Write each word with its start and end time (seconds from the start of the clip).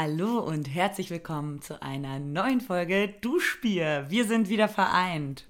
Hallo 0.00 0.38
und 0.38 0.72
herzlich 0.72 1.10
willkommen 1.10 1.60
zu 1.60 1.82
einer 1.82 2.20
neuen 2.20 2.60
Folge 2.60 3.08
Duschbier. 3.20 4.06
Wir 4.08 4.26
sind 4.26 4.48
wieder 4.48 4.68
vereint. 4.68 5.44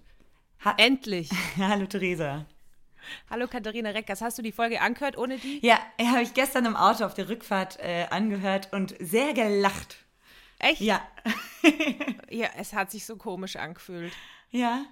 Ha 0.65 0.75
Endlich. 0.79 1.29
Hallo 1.59 1.85
Theresa. 1.85 2.47
Hallo 3.29 3.47
Katharina 3.47 3.91
Reckers, 3.91 4.23
hast 4.23 4.39
du 4.39 4.43
die 4.43 4.53
Folge 4.53 4.81
angehört 4.81 5.19
ohne 5.19 5.37
die? 5.37 5.59
Ja, 5.61 5.79
habe 6.03 6.23
ich 6.23 6.33
gestern 6.33 6.65
im 6.65 6.77
Auto 6.77 7.05
auf 7.05 7.13
der 7.13 7.29
Rückfahrt 7.29 7.79
äh, 7.81 8.07
angehört 8.09 8.73
und 8.73 8.95
sehr 9.01 9.35
gelacht. 9.35 9.99
Echt? 10.59 10.81
Ja. 10.81 11.07
ja, 12.31 12.49
es 12.57 12.73
hat 12.73 12.91
sich 12.91 13.05
so 13.05 13.17
komisch 13.17 13.57
angefühlt. 13.57 14.15
Ja. 14.51 14.87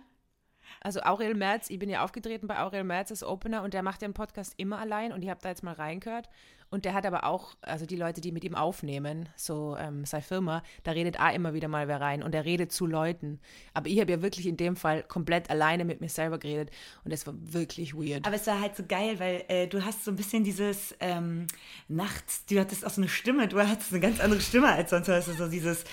Also 0.83 1.01
Aurel 1.01 1.35
Merz, 1.35 1.71
ich 1.71 1.79
bin 1.79 1.89
ja 1.89 2.05
aufgetreten 2.05 2.47
bei 2.47 2.61
Aurel 2.61 2.85
Merz 2.85 3.11
als 3.11 3.25
Opener 3.25 3.63
und 3.63 3.73
der 3.73 3.83
macht 3.83 4.03
ja 4.03 4.05
einen 4.05 4.13
Podcast 4.13 4.53
immer 4.59 4.79
allein 4.79 5.15
und 5.15 5.23
ich 5.23 5.31
habe 5.31 5.41
da 5.43 5.49
jetzt 5.49 5.63
mal 5.63 5.73
reingehört 5.73 6.29
und 6.71 6.85
der 6.85 6.95
hat 6.95 7.07
aber 7.07 7.25
auch, 7.25 7.57
also 7.61 7.87
die 7.87 7.97
Leute, 7.97 8.21
die 8.21 8.33
mit 8.33 8.45
ihm 8.45 8.55
aufnehmen, 8.55 9.29
so 9.37 9.77
ähm, 9.79 10.05
seine 10.05 10.23
Firma, 10.23 10.63
da 10.83 10.93
redet 10.93 11.21
auch 11.21 11.33
immer 11.33 11.55
wieder 11.55 11.69
mal 11.69 11.89
wer 11.89 12.01
rein 12.01 12.23
und 12.23 12.35
er 12.35 12.45
redet 12.45 12.73
zu 12.73 12.87
Leuten. 12.87 13.41
Aber 13.73 13.89
ich 13.89 14.01
habe 14.01 14.11
ja 14.11 14.23
wirklich 14.23 14.47
in 14.47 14.57
dem 14.57 14.77
Fall 14.77 15.03
komplett 15.03 15.49
alleine 15.51 15.85
mit 15.85 16.01
mir 16.01 16.09
selber 16.09 16.39
geredet 16.39 16.71
und 17.05 17.13
es 17.13 17.27
war 17.27 17.35
wirklich 17.37 17.95
weird. 17.95 18.27
Aber 18.27 18.37
es 18.37 18.47
war 18.47 18.61
halt 18.61 18.77
so 18.77 18.85
geil, 18.87 19.19
weil 19.19 19.45
äh, 19.49 19.67
du 19.69 19.85
hast 19.85 20.05
so 20.05 20.11
ein 20.11 20.17
bisschen 20.17 20.45
dieses 20.45 20.95
ähm, 21.01 21.47
Nachts, 21.89 22.45
du 22.47 22.59
hattest 22.59 22.85
auch 22.85 22.91
so 22.91 23.01
eine 23.01 23.09
Stimme, 23.09 23.49
du 23.49 23.59
hattest 23.59 23.93
eine 23.93 24.01
ganz 24.01 24.21
andere 24.21 24.41
Stimme 24.41 24.69
als 24.69 24.91
sonst, 24.91 25.09
hast 25.09 25.29
du 25.29 25.33
so 25.33 25.49
dieses 25.49 25.85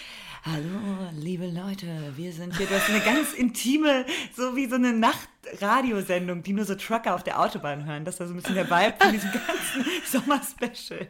Hallo, 0.46 1.10
liebe 1.18 1.46
Leute, 1.48 1.88
wir 2.18 2.34
sind 2.34 2.58
hier. 2.58 2.66
Du 2.66 2.76
hast 2.76 2.90
eine 2.90 3.00
ganz 3.00 3.32
intime, 3.32 4.06
so 4.36 4.58
wie 4.58 4.67
so 4.67 4.76
eine 4.76 4.92
Nachtradiosendung, 4.92 6.44
die 6.44 6.52
nur 6.52 6.66
so 6.66 6.76
Trucker 6.76 7.16
auf 7.16 7.23
der 7.23 7.40
Autobahn 7.40 7.86
hören. 7.86 8.04
Das 8.04 8.20
war 8.20 8.28
so 8.28 8.34
ein 8.34 8.36
bisschen 8.36 8.56
der 8.56 8.70
Vibe 8.70 8.94
von 9.00 9.14
diesem 9.14 9.32
ganzen 9.32 9.86
Sommerspecial. 10.06 11.08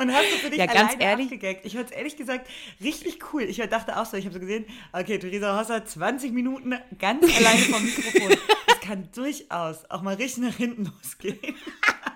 Und 0.00 0.12
hast 0.12 0.24
du 0.24 0.38
für 0.38 0.50
dich 0.50 0.58
ja, 0.58 0.66
ganz 0.66 0.94
ehrlich, 0.98 1.26
abgegackt. 1.26 1.64
Ich 1.64 1.74
fand 1.76 1.88
es 1.88 1.96
ehrlich 1.96 2.16
gesagt 2.16 2.48
richtig 2.82 3.32
cool. 3.32 3.42
Ich 3.42 3.58
dachte 3.58 3.96
auch 3.96 4.06
so, 4.06 4.16
ich 4.16 4.24
habe 4.24 4.34
so 4.34 4.40
gesehen, 4.40 4.64
okay, 4.92 5.20
Theresa 5.20 5.56
Hosser, 5.56 5.84
20 5.84 6.32
Minuten 6.32 6.74
ganz 6.98 7.22
alleine 7.24 7.60
vom 7.60 7.84
Mikrofon. 7.84 8.36
Das 8.66 8.80
kann 8.80 9.08
durchaus 9.14 9.88
auch 9.88 10.02
mal 10.02 10.16
richtig 10.16 10.42
nach 10.42 10.56
hinten 10.56 10.86
losgehen. 10.86 11.38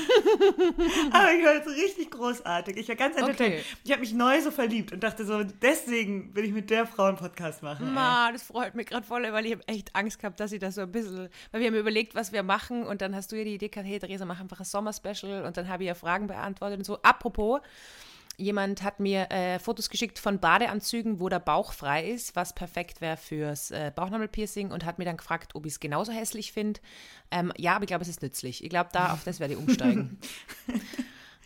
Aber 1.12 1.32
ich 1.32 1.44
war 1.44 1.54
jetzt 1.54 1.68
richtig 1.68 2.10
großartig. 2.10 2.76
Ich 2.76 2.88
war 2.88 2.96
ganz 2.96 3.16
entertained. 3.16 3.54
Okay. 3.54 3.64
Ich 3.84 3.90
habe 3.92 4.00
mich 4.00 4.12
neu 4.12 4.40
so 4.40 4.50
verliebt 4.50 4.92
und 4.92 5.02
dachte 5.02 5.24
so, 5.24 5.42
deswegen 5.42 6.34
will 6.34 6.44
ich 6.44 6.52
mit 6.52 6.70
der 6.70 6.86
Frau 6.86 7.04
einen 7.04 7.16
Podcast 7.16 7.62
machen. 7.62 7.92
Ma, 7.94 8.32
das 8.32 8.42
freut 8.42 8.74
mich 8.74 8.86
gerade 8.86 9.06
voll, 9.06 9.22
weil 9.32 9.46
ich 9.46 9.52
habe 9.52 9.68
echt 9.68 9.94
Angst 9.94 10.18
gehabt, 10.18 10.40
dass 10.40 10.50
sie 10.50 10.58
das 10.58 10.74
so 10.74 10.82
ein 10.82 10.92
bisschen, 10.92 11.28
weil 11.52 11.60
wir 11.60 11.68
haben 11.68 11.76
überlegt, 11.76 12.14
was 12.14 12.32
wir 12.32 12.42
machen 12.42 12.86
und 12.86 13.00
dann 13.02 13.14
hast 13.14 13.32
du 13.32 13.36
ja 13.36 13.44
die 13.44 13.54
Idee 13.54 13.68
gehabt, 13.68 13.88
hey 13.88 13.98
Theresa, 13.98 14.24
mach 14.24 14.40
einfach 14.40 14.60
ein 14.60 14.64
Sommerspecial 14.64 15.44
und 15.44 15.56
dann 15.56 15.68
habe 15.68 15.82
ich 15.84 15.88
ja 15.88 15.94
Fragen 15.94 16.26
beantwortet 16.26 16.78
und 16.78 16.84
so. 16.84 17.00
Apropos, 17.02 17.60
Jemand 18.40 18.82
hat 18.82 19.00
mir 19.00 19.30
äh, 19.30 19.58
Fotos 19.58 19.90
geschickt 19.90 20.18
von 20.18 20.40
Badeanzügen, 20.40 21.20
wo 21.20 21.28
der 21.28 21.40
Bauch 21.40 21.72
frei 21.72 22.08
ist, 22.08 22.34
was 22.34 22.54
perfekt 22.54 23.00
wäre 23.00 23.16
fürs 23.16 23.70
äh, 23.70 23.92
Bauchnabelpiercing 23.94 24.70
und 24.70 24.84
hat 24.84 24.98
mir 24.98 25.04
dann 25.04 25.18
gefragt, 25.18 25.54
ob 25.54 25.66
ich 25.66 25.72
es 25.72 25.80
genauso 25.80 26.10
hässlich 26.10 26.52
finde. 26.52 26.80
Ähm, 27.30 27.52
ja, 27.56 27.74
aber 27.74 27.84
ich 27.84 27.88
glaube, 27.88 28.02
es 28.02 28.08
ist 28.08 28.22
nützlich. 28.22 28.64
Ich 28.64 28.70
glaube, 28.70 28.90
da 28.92 29.12
auf 29.12 29.24
das 29.24 29.40
werde 29.40 29.54
ich 29.54 29.60
umsteigen. 29.60 30.18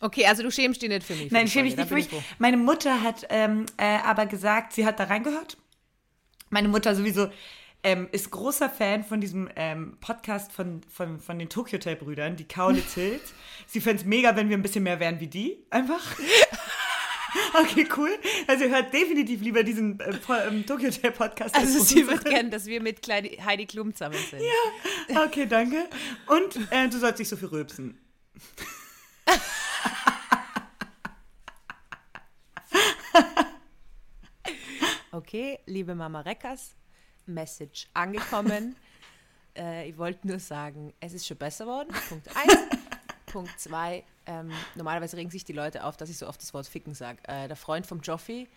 Okay, 0.00 0.26
also 0.26 0.42
du 0.42 0.50
schämst 0.50 0.82
dich 0.82 0.90
nicht 0.90 1.02
für 1.02 1.14
mich. 1.14 1.30
Nein, 1.30 1.48
schäme 1.48 1.66
ich 1.66 1.76
nicht 1.76 1.88
für 1.88 1.94
mich. 1.94 2.10
Meine 2.38 2.58
Mutter 2.58 3.00
hat 3.00 3.26
ähm, 3.30 3.64
äh, 3.78 3.96
aber 4.04 4.26
gesagt, 4.26 4.74
sie 4.74 4.84
hat 4.84 5.00
da 5.00 5.04
reingehört. 5.04 5.56
Meine 6.50 6.68
Mutter 6.68 6.94
sowieso 6.94 7.28
ähm, 7.82 8.08
ist 8.12 8.30
großer 8.30 8.68
Fan 8.68 9.04
von 9.04 9.20
diesem 9.20 9.48
ähm, 9.56 9.96
Podcast 10.00 10.52
von, 10.52 10.82
von, 10.92 11.20
von 11.20 11.38
den 11.38 11.48
Tokyo 11.48 11.78
Hotel 11.78 11.96
Brüdern, 11.96 12.36
die 12.36 12.46
Kaulitz 12.46 12.94
Hills. 12.94 13.32
sie 13.66 13.80
fände 13.80 14.02
es 14.02 14.06
mega, 14.06 14.36
wenn 14.36 14.50
wir 14.50 14.58
ein 14.58 14.62
bisschen 14.62 14.84
mehr 14.84 15.00
wären 15.00 15.20
wie 15.20 15.28
die. 15.28 15.64
Einfach. 15.70 16.02
Okay, 17.54 17.86
cool. 17.96 18.10
Also 18.46 18.64
ihr 18.64 18.70
hört 18.70 18.92
definitiv 18.92 19.40
lieber 19.40 19.62
diesen 19.62 19.98
äh, 20.00 20.14
ähm, 20.48 20.66
Tokyo 20.66 20.88
Hotel 20.88 21.12
Podcast. 21.12 21.54
Also 21.54 21.82
sie 21.82 22.06
wird 22.06 22.24
kennen, 22.24 22.50
dass 22.50 22.66
wir 22.66 22.80
mit 22.80 23.02
Kleine 23.02 23.30
Heidi 23.44 23.66
Klum 23.66 23.94
zusammen 23.94 24.18
sind. 24.30 24.42
Ja, 25.08 25.24
okay, 25.24 25.46
danke. 25.46 25.88
Und 26.26 26.56
äh, 26.70 26.88
du 26.88 26.98
sollst 26.98 27.18
nicht 27.18 27.28
so 27.28 27.36
viel 27.36 27.48
rülpsen. 27.48 27.98
okay, 35.12 35.58
liebe 35.66 35.94
Mama 35.94 36.20
Reckers, 36.20 36.74
Message 37.26 37.88
angekommen. 37.94 38.76
äh, 39.56 39.88
ich 39.88 39.96
wollte 39.96 40.26
nur 40.26 40.40
sagen, 40.40 40.92
es 41.00 41.12
ist 41.12 41.26
schon 41.26 41.36
besser 41.36 41.64
geworden. 41.64 41.94
Punkt 42.08 42.28
1. 42.36 42.58
Punkt 43.26 43.58
2. 43.58 44.04
Ähm, 44.26 44.50
normalerweise 44.74 45.16
regen 45.16 45.30
sich 45.30 45.44
die 45.44 45.52
Leute 45.52 45.84
auf, 45.84 45.96
dass 45.96 46.10
ich 46.10 46.18
so 46.18 46.26
oft 46.26 46.40
das 46.40 46.54
Wort 46.54 46.66
Ficken 46.66 46.94
sage. 46.94 47.18
Äh, 47.24 47.48
der 47.48 47.56
Freund 47.56 47.86
vom 47.86 48.00
Joffi, 48.00 48.48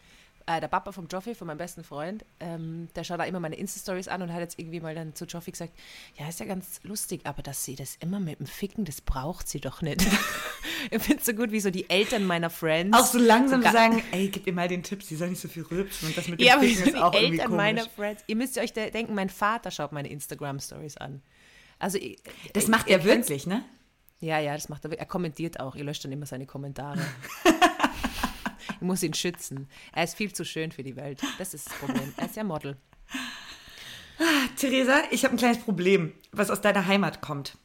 äh, 0.48 0.62
der 0.62 0.70
Papa 0.70 0.94
vom 0.94 1.08
Joffi, 1.08 1.36
von 1.36 1.46
meinem 1.48 1.58
besten 1.58 1.84
Freund, 1.84 2.24
ähm, 2.40 2.88
der 2.96 3.04
schaut 3.04 3.20
da 3.20 3.26
immer 3.26 3.42
meine 3.42 3.58
Insta-Stories 3.58 4.08
an 4.08 4.22
und 4.22 4.32
hat 4.32 4.40
jetzt 4.40 4.58
irgendwie 4.58 4.80
mal 4.80 4.96
dann 4.96 5.14
zu 5.14 5.26
Joffi 5.26 5.52
gesagt, 5.52 5.74
ja, 6.18 6.28
ist 6.30 6.40
ja 6.40 6.46
ganz 6.46 6.80
lustig, 6.84 7.22
aber 7.26 7.44
dass 7.44 7.66
sie 7.66 7.76
das 7.76 7.98
immer 7.98 8.22
mit 8.22 8.40
dem 8.40 8.48
Ficken, 8.48 8.86
das 8.86 9.02
braucht 9.02 9.50
sie 9.50 9.60
doch 9.60 9.82
nicht. 9.82 10.02
ich 10.92 11.02
finde 11.02 11.20
es 11.20 11.26
so 11.26 11.34
gut, 11.34 11.52
wie 11.52 11.60
so 11.60 11.70
die 11.70 11.90
Eltern 11.90 12.26
meiner 12.26 12.50
Friends. 12.50 12.98
Auch 12.98 13.06
so 13.06 13.20
langsam 13.20 13.62
so 13.62 13.70
sagen, 13.70 14.02
ey, 14.12 14.30
gib 14.30 14.48
ihr 14.48 14.54
mal 14.54 14.70
den 14.70 14.84
Tipp, 14.84 15.04
sie 15.04 15.18
soll 15.18 15.30
nicht 15.30 15.42
so 15.42 15.50
viel 15.50 15.64
rülpsen 15.64 16.08
und 16.08 16.18
das 16.18 16.30
mit 16.30 16.40
dem 16.40 16.48
ja, 16.48 16.60
Ficken 16.60 16.84
ist 16.86 16.96
auch 16.96 17.14
irgendwie 17.14 17.34
Eltern 17.34 17.48
komisch. 17.48 17.58
meiner 17.58 17.90
Friends, 17.90 18.24
ihr 18.28 18.36
müsst 18.38 18.58
euch 18.58 18.72
denken, 18.72 19.14
mein 19.16 19.30
Vater 19.30 19.70
schaut 19.70 19.92
meine 19.92 20.08
Instagram-Stories 20.08 20.96
an. 20.96 21.22
Also, 21.78 22.00
das 22.54 22.68
macht 22.68 22.88
er 22.88 23.04
wirklich, 23.04 23.46
ne? 23.46 23.64
Ja, 24.20 24.40
ja, 24.40 24.54
das 24.54 24.70
macht 24.70 24.84
er. 24.86 24.98
Er 24.98 25.06
kommentiert 25.06 25.60
auch. 25.60 25.76
Ihr 25.76 25.84
löscht 25.84 26.04
dann 26.04 26.12
immer 26.12 26.26
seine 26.26 26.46
Kommentare. 26.46 27.00
ich 28.70 28.82
muss 28.82 29.04
ihn 29.04 29.14
schützen. 29.14 29.70
Er 29.94 30.04
ist 30.04 30.16
viel 30.16 30.34
zu 30.34 30.44
schön 30.44 30.72
für 30.72 30.84
die 30.84 30.96
Welt. 30.96 31.22
Das 31.38 31.54
ist 31.54 31.68
das 31.68 31.78
Problem. 31.78 32.14
Er 32.18 32.26
ist 32.26 32.36
ja 32.36 32.44
Model. 32.44 32.78
Ah, 34.20 34.48
Theresa, 34.56 35.04
ich 35.12 35.24
habe 35.24 35.36
ein 35.36 35.38
kleines 35.38 35.60
Problem, 35.60 36.14
was 36.32 36.50
aus 36.50 36.62
deiner 36.62 36.88
Heimat 36.88 37.22
kommt. 37.22 37.58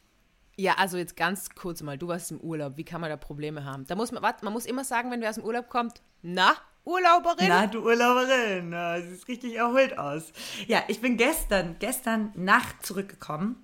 Ja, 0.55 0.75
also 0.75 0.97
jetzt 0.97 1.17
ganz 1.17 1.49
kurz 1.49 1.81
mal, 1.81 1.97
du 1.97 2.09
warst 2.09 2.29
im 2.29 2.39
Urlaub, 2.39 2.77
wie 2.77 2.83
kann 2.83 3.01
man 3.01 3.09
da 3.09 3.17
Probleme 3.17 3.65
haben? 3.65 3.87
Da 3.87 3.95
muss 3.95 4.11
man, 4.11 4.21
warte, 4.21 4.45
man 4.45 4.53
muss 4.53 4.67
immer 4.67 4.83
sagen, 4.83 5.09
wenn 5.09 5.19
wer 5.19 5.31
aus 5.31 5.35
dem 5.35 5.43
Urlaub 5.45 5.67
kommt, 5.67 6.03
na, 6.21 6.53
Urlauberin? 6.85 7.47
Na, 7.47 7.65
du 7.65 7.79
Urlauberin, 7.79 8.69
na, 8.69 9.01
sieht 9.01 9.27
richtig 9.27 9.55
erholt 9.55 9.97
aus. 9.97 10.31
Ja, 10.67 10.83
ich 10.87 11.01
bin 11.01 11.17
gestern, 11.17 11.77
gestern 11.79 12.31
Nacht 12.35 12.85
zurückgekommen. 12.85 13.55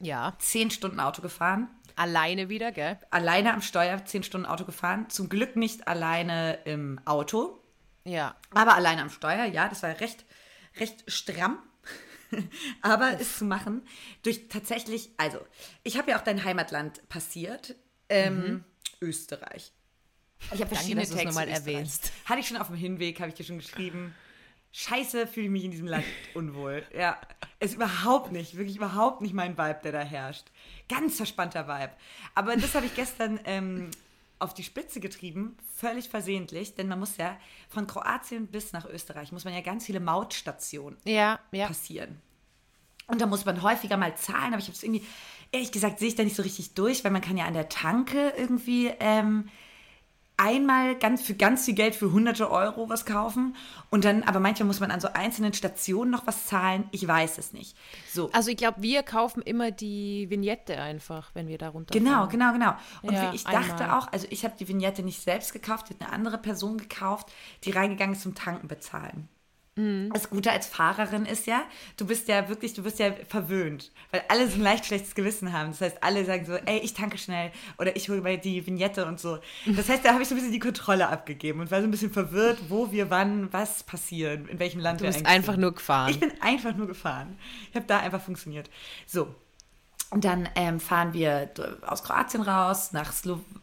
Ja. 0.00 0.32
Zehn 0.38 0.72
Stunden 0.72 0.98
Auto 0.98 1.22
gefahren. 1.22 1.68
Alleine 1.96 2.48
wieder, 2.48 2.72
gell? 2.72 2.98
Alleine 3.10 3.52
am 3.52 3.62
Steuer, 3.62 4.04
zehn 4.04 4.22
Stunden 4.22 4.46
Auto 4.46 4.64
gefahren. 4.64 5.08
Zum 5.10 5.28
Glück 5.28 5.56
nicht 5.56 5.88
alleine 5.88 6.58
im 6.64 7.00
Auto. 7.04 7.60
Ja. 8.04 8.36
Aber 8.50 8.74
alleine 8.74 9.02
am 9.02 9.10
Steuer, 9.10 9.44
ja, 9.44 9.68
das 9.68 9.82
war 9.82 10.00
recht, 10.00 10.24
recht 10.78 11.10
stramm. 11.10 11.58
Aber 12.82 13.18
ist 13.18 13.38
zu 13.38 13.44
machen 13.44 13.82
durch 14.22 14.48
tatsächlich, 14.48 15.10
also, 15.16 15.38
ich 15.82 15.98
habe 15.98 16.10
ja 16.10 16.18
auch 16.18 16.24
dein 16.24 16.44
Heimatland 16.44 17.06
passiert, 17.08 17.74
ähm, 18.08 18.36
mhm. 18.36 18.64
Österreich. 19.00 19.72
Ich 20.52 20.60
habe 20.60 20.74
verschiedene 20.74 21.06
Texte 21.06 21.46
erwähnst. 21.46 22.12
Hatte 22.24 22.40
ich 22.40 22.48
schon 22.48 22.56
auf 22.56 22.66
dem 22.66 22.76
Hinweg, 22.76 23.20
habe 23.20 23.28
ich 23.28 23.34
dir 23.34 23.44
schon 23.44 23.58
geschrieben. 23.58 24.14
Scheiße, 24.72 25.26
fühle 25.26 25.46
ich 25.46 25.52
mich 25.52 25.64
in 25.64 25.70
diesem 25.70 25.86
Land 25.86 26.04
unwohl. 26.34 26.82
Ja, 26.96 27.18
ist 27.60 27.74
überhaupt 27.74 28.32
nicht, 28.32 28.56
wirklich 28.56 28.76
überhaupt 28.76 29.20
nicht 29.20 29.34
mein 29.34 29.58
Vibe, 29.58 29.80
der 29.84 29.92
da 29.92 30.00
herrscht. 30.00 30.46
Ganz 30.88 31.16
verspannter 31.16 31.68
Vibe. 31.68 31.92
Aber 32.34 32.56
das 32.56 32.74
habe 32.74 32.86
ich 32.86 32.94
gestern 32.94 33.38
ähm, 33.44 33.90
auf 34.38 34.54
die 34.54 34.64
Spitze 34.64 34.98
getrieben, 34.98 35.56
völlig 35.76 36.08
versehentlich, 36.08 36.74
denn 36.74 36.88
man 36.88 36.98
muss 36.98 37.16
ja 37.16 37.36
von 37.68 37.86
Kroatien 37.86 38.46
bis 38.46 38.72
nach 38.72 38.86
Österreich, 38.86 39.30
muss 39.30 39.44
man 39.44 39.54
ja 39.54 39.60
ganz 39.60 39.86
viele 39.86 40.00
Mautstationen 40.00 40.98
ja, 41.04 41.38
ja. 41.52 41.66
passieren. 41.68 42.20
Und 43.06 43.20
da 43.20 43.26
muss 43.26 43.44
man 43.44 43.62
häufiger 43.62 43.96
mal 43.96 44.16
zahlen, 44.16 44.54
aber 44.54 44.58
ich 44.58 44.66
habe 44.66 44.76
es 44.76 44.82
irgendwie, 44.82 45.06
ehrlich 45.52 45.70
gesagt, 45.70 45.98
sehe 45.98 46.08
ich 46.08 46.14
da 46.14 46.24
nicht 46.24 46.36
so 46.36 46.42
richtig 46.42 46.74
durch, 46.74 47.04
weil 47.04 47.10
man 47.10 47.20
kann 47.20 47.36
ja 47.36 47.44
an 47.44 47.54
der 47.54 47.68
Tanke 47.68 48.32
irgendwie 48.36 48.90
ähm, 49.00 49.48
einmal 50.42 50.96
ganz 50.96 51.22
für 51.22 51.34
ganz 51.34 51.64
viel 51.64 51.74
Geld 51.74 51.94
für 51.94 52.10
hunderte 52.10 52.50
Euro 52.50 52.88
was 52.88 53.06
kaufen 53.06 53.54
und 53.90 54.04
dann, 54.04 54.24
aber 54.24 54.40
manchmal 54.40 54.66
muss 54.66 54.80
man 54.80 54.90
an 54.90 55.00
so 55.00 55.08
einzelnen 55.12 55.52
Stationen 55.52 56.10
noch 56.10 56.26
was 56.26 56.46
zahlen. 56.46 56.84
Ich 56.90 57.06
weiß 57.06 57.38
es 57.38 57.52
nicht. 57.52 57.76
So. 58.10 58.30
Also 58.32 58.50
ich 58.50 58.56
glaube, 58.56 58.82
wir 58.82 59.02
kaufen 59.02 59.42
immer 59.42 59.70
die 59.70 60.28
Vignette 60.30 60.78
einfach, 60.78 61.30
wenn 61.34 61.46
wir 61.46 61.58
da 61.58 61.68
runter. 61.68 61.96
Genau, 61.96 62.26
genau, 62.26 62.52
genau. 62.52 62.74
Und 63.02 63.12
ja, 63.12 63.32
ich 63.32 63.44
dachte 63.44 63.84
einmal. 63.84 63.98
auch, 63.98 64.12
also 64.12 64.26
ich 64.30 64.44
habe 64.44 64.54
die 64.58 64.66
Vignette 64.66 65.02
nicht 65.02 65.22
selbst 65.22 65.52
gekauft, 65.52 65.88
die 65.88 65.94
hat 65.94 66.02
eine 66.02 66.12
andere 66.12 66.38
Person 66.38 66.78
gekauft, 66.78 67.30
die 67.64 67.70
reingegangen 67.70 68.14
ist 68.16 68.22
zum 68.22 68.34
Tanken 68.34 68.66
bezahlen. 68.66 69.28
Mhm. 69.74 70.10
Das 70.12 70.28
Gute 70.28 70.50
als 70.50 70.66
Fahrerin 70.66 71.24
ist 71.24 71.46
ja, 71.46 71.62
du 71.96 72.06
bist 72.06 72.28
ja 72.28 72.48
wirklich, 72.50 72.74
du 72.74 72.82
bist 72.82 72.98
ja 72.98 73.12
verwöhnt, 73.26 73.90
weil 74.10 74.22
alle 74.28 74.46
so 74.46 74.56
ein 74.56 74.60
leicht 74.60 74.84
schlechtes 74.84 75.14
Gewissen 75.14 75.52
haben. 75.52 75.70
Das 75.70 75.80
heißt, 75.80 76.02
alle 76.02 76.26
sagen 76.26 76.44
so, 76.44 76.52
ey, 76.52 76.78
ich 76.80 76.92
tanke 76.92 77.16
schnell 77.16 77.52
oder 77.78 77.96
ich 77.96 78.10
hole 78.10 78.20
mal 78.20 78.36
die 78.36 78.66
Vignette 78.66 79.06
und 79.06 79.18
so. 79.18 79.38
Das 79.66 79.88
heißt, 79.88 80.04
da 80.04 80.12
habe 80.12 80.22
ich 80.22 80.28
so 80.28 80.34
ein 80.34 80.38
bisschen 80.38 80.52
die 80.52 80.58
Kontrolle 80.58 81.08
abgegeben 81.08 81.60
und 81.60 81.70
war 81.70 81.80
so 81.80 81.86
ein 81.86 81.90
bisschen 81.90 82.12
verwirrt, 82.12 82.58
wo 82.68 82.92
wir 82.92 83.08
wann 83.08 83.50
was 83.52 83.82
passieren, 83.82 84.46
in 84.48 84.58
welchem 84.58 84.80
Land 84.80 85.00
du 85.00 85.04
wir 85.04 85.12
bist 85.12 85.24
einfach 85.24 85.54
sind. 85.54 85.62
nur 85.62 85.74
gefahren. 85.74 86.10
Ich 86.10 86.20
bin 86.20 86.32
einfach 86.42 86.76
nur 86.76 86.86
gefahren. 86.86 87.38
Ich 87.70 87.76
habe 87.76 87.86
da 87.86 88.00
einfach 88.00 88.20
funktioniert. 88.20 88.68
So. 89.06 89.34
Und 90.10 90.26
dann 90.26 90.46
ähm, 90.56 90.80
fahren 90.80 91.14
wir 91.14 91.50
aus 91.86 92.02
Kroatien 92.02 92.42
raus 92.42 92.92
nach 92.92 93.10
Slowenien 93.10 93.61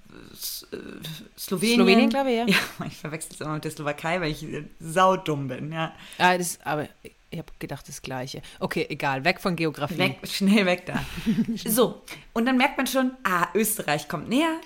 Slowenien. 1.37 1.75
Slowenien, 1.75 2.09
glaube 2.09 2.31
ich, 2.31 2.37
ja. 2.37 2.45
Ja, 2.79 2.85
ich 2.85 2.97
verwechsel 2.97 3.31
es 3.33 3.41
immer 3.41 3.53
mit 3.55 3.63
der 3.63 3.71
Slowakei, 3.71 4.21
weil 4.21 4.31
ich 4.31 4.45
saudumm 4.79 5.47
bin, 5.47 5.71
ja. 5.71 5.93
Ah, 6.17 6.37
das, 6.37 6.59
aber 6.63 6.87
ich 7.31 7.37
habe 7.37 7.51
gedacht, 7.59 7.87
das 7.87 8.01
Gleiche. 8.01 8.41
Okay, 8.59 8.87
egal, 8.89 9.23
weg 9.23 9.39
von 9.39 9.55
Geografie. 9.55 9.97
Weg, 9.97 10.19
schnell 10.23 10.65
weg 10.65 10.85
da. 10.85 11.03
so, 11.69 12.03
und 12.33 12.45
dann 12.45 12.57
merkt 12.57 12.77
man 12.77 12.87
schon, 12.87 13.11
ah, 13.23 13.47
Österreich 13.53 14.07
kommt 14.07 14.29
näher. 14.29 14.59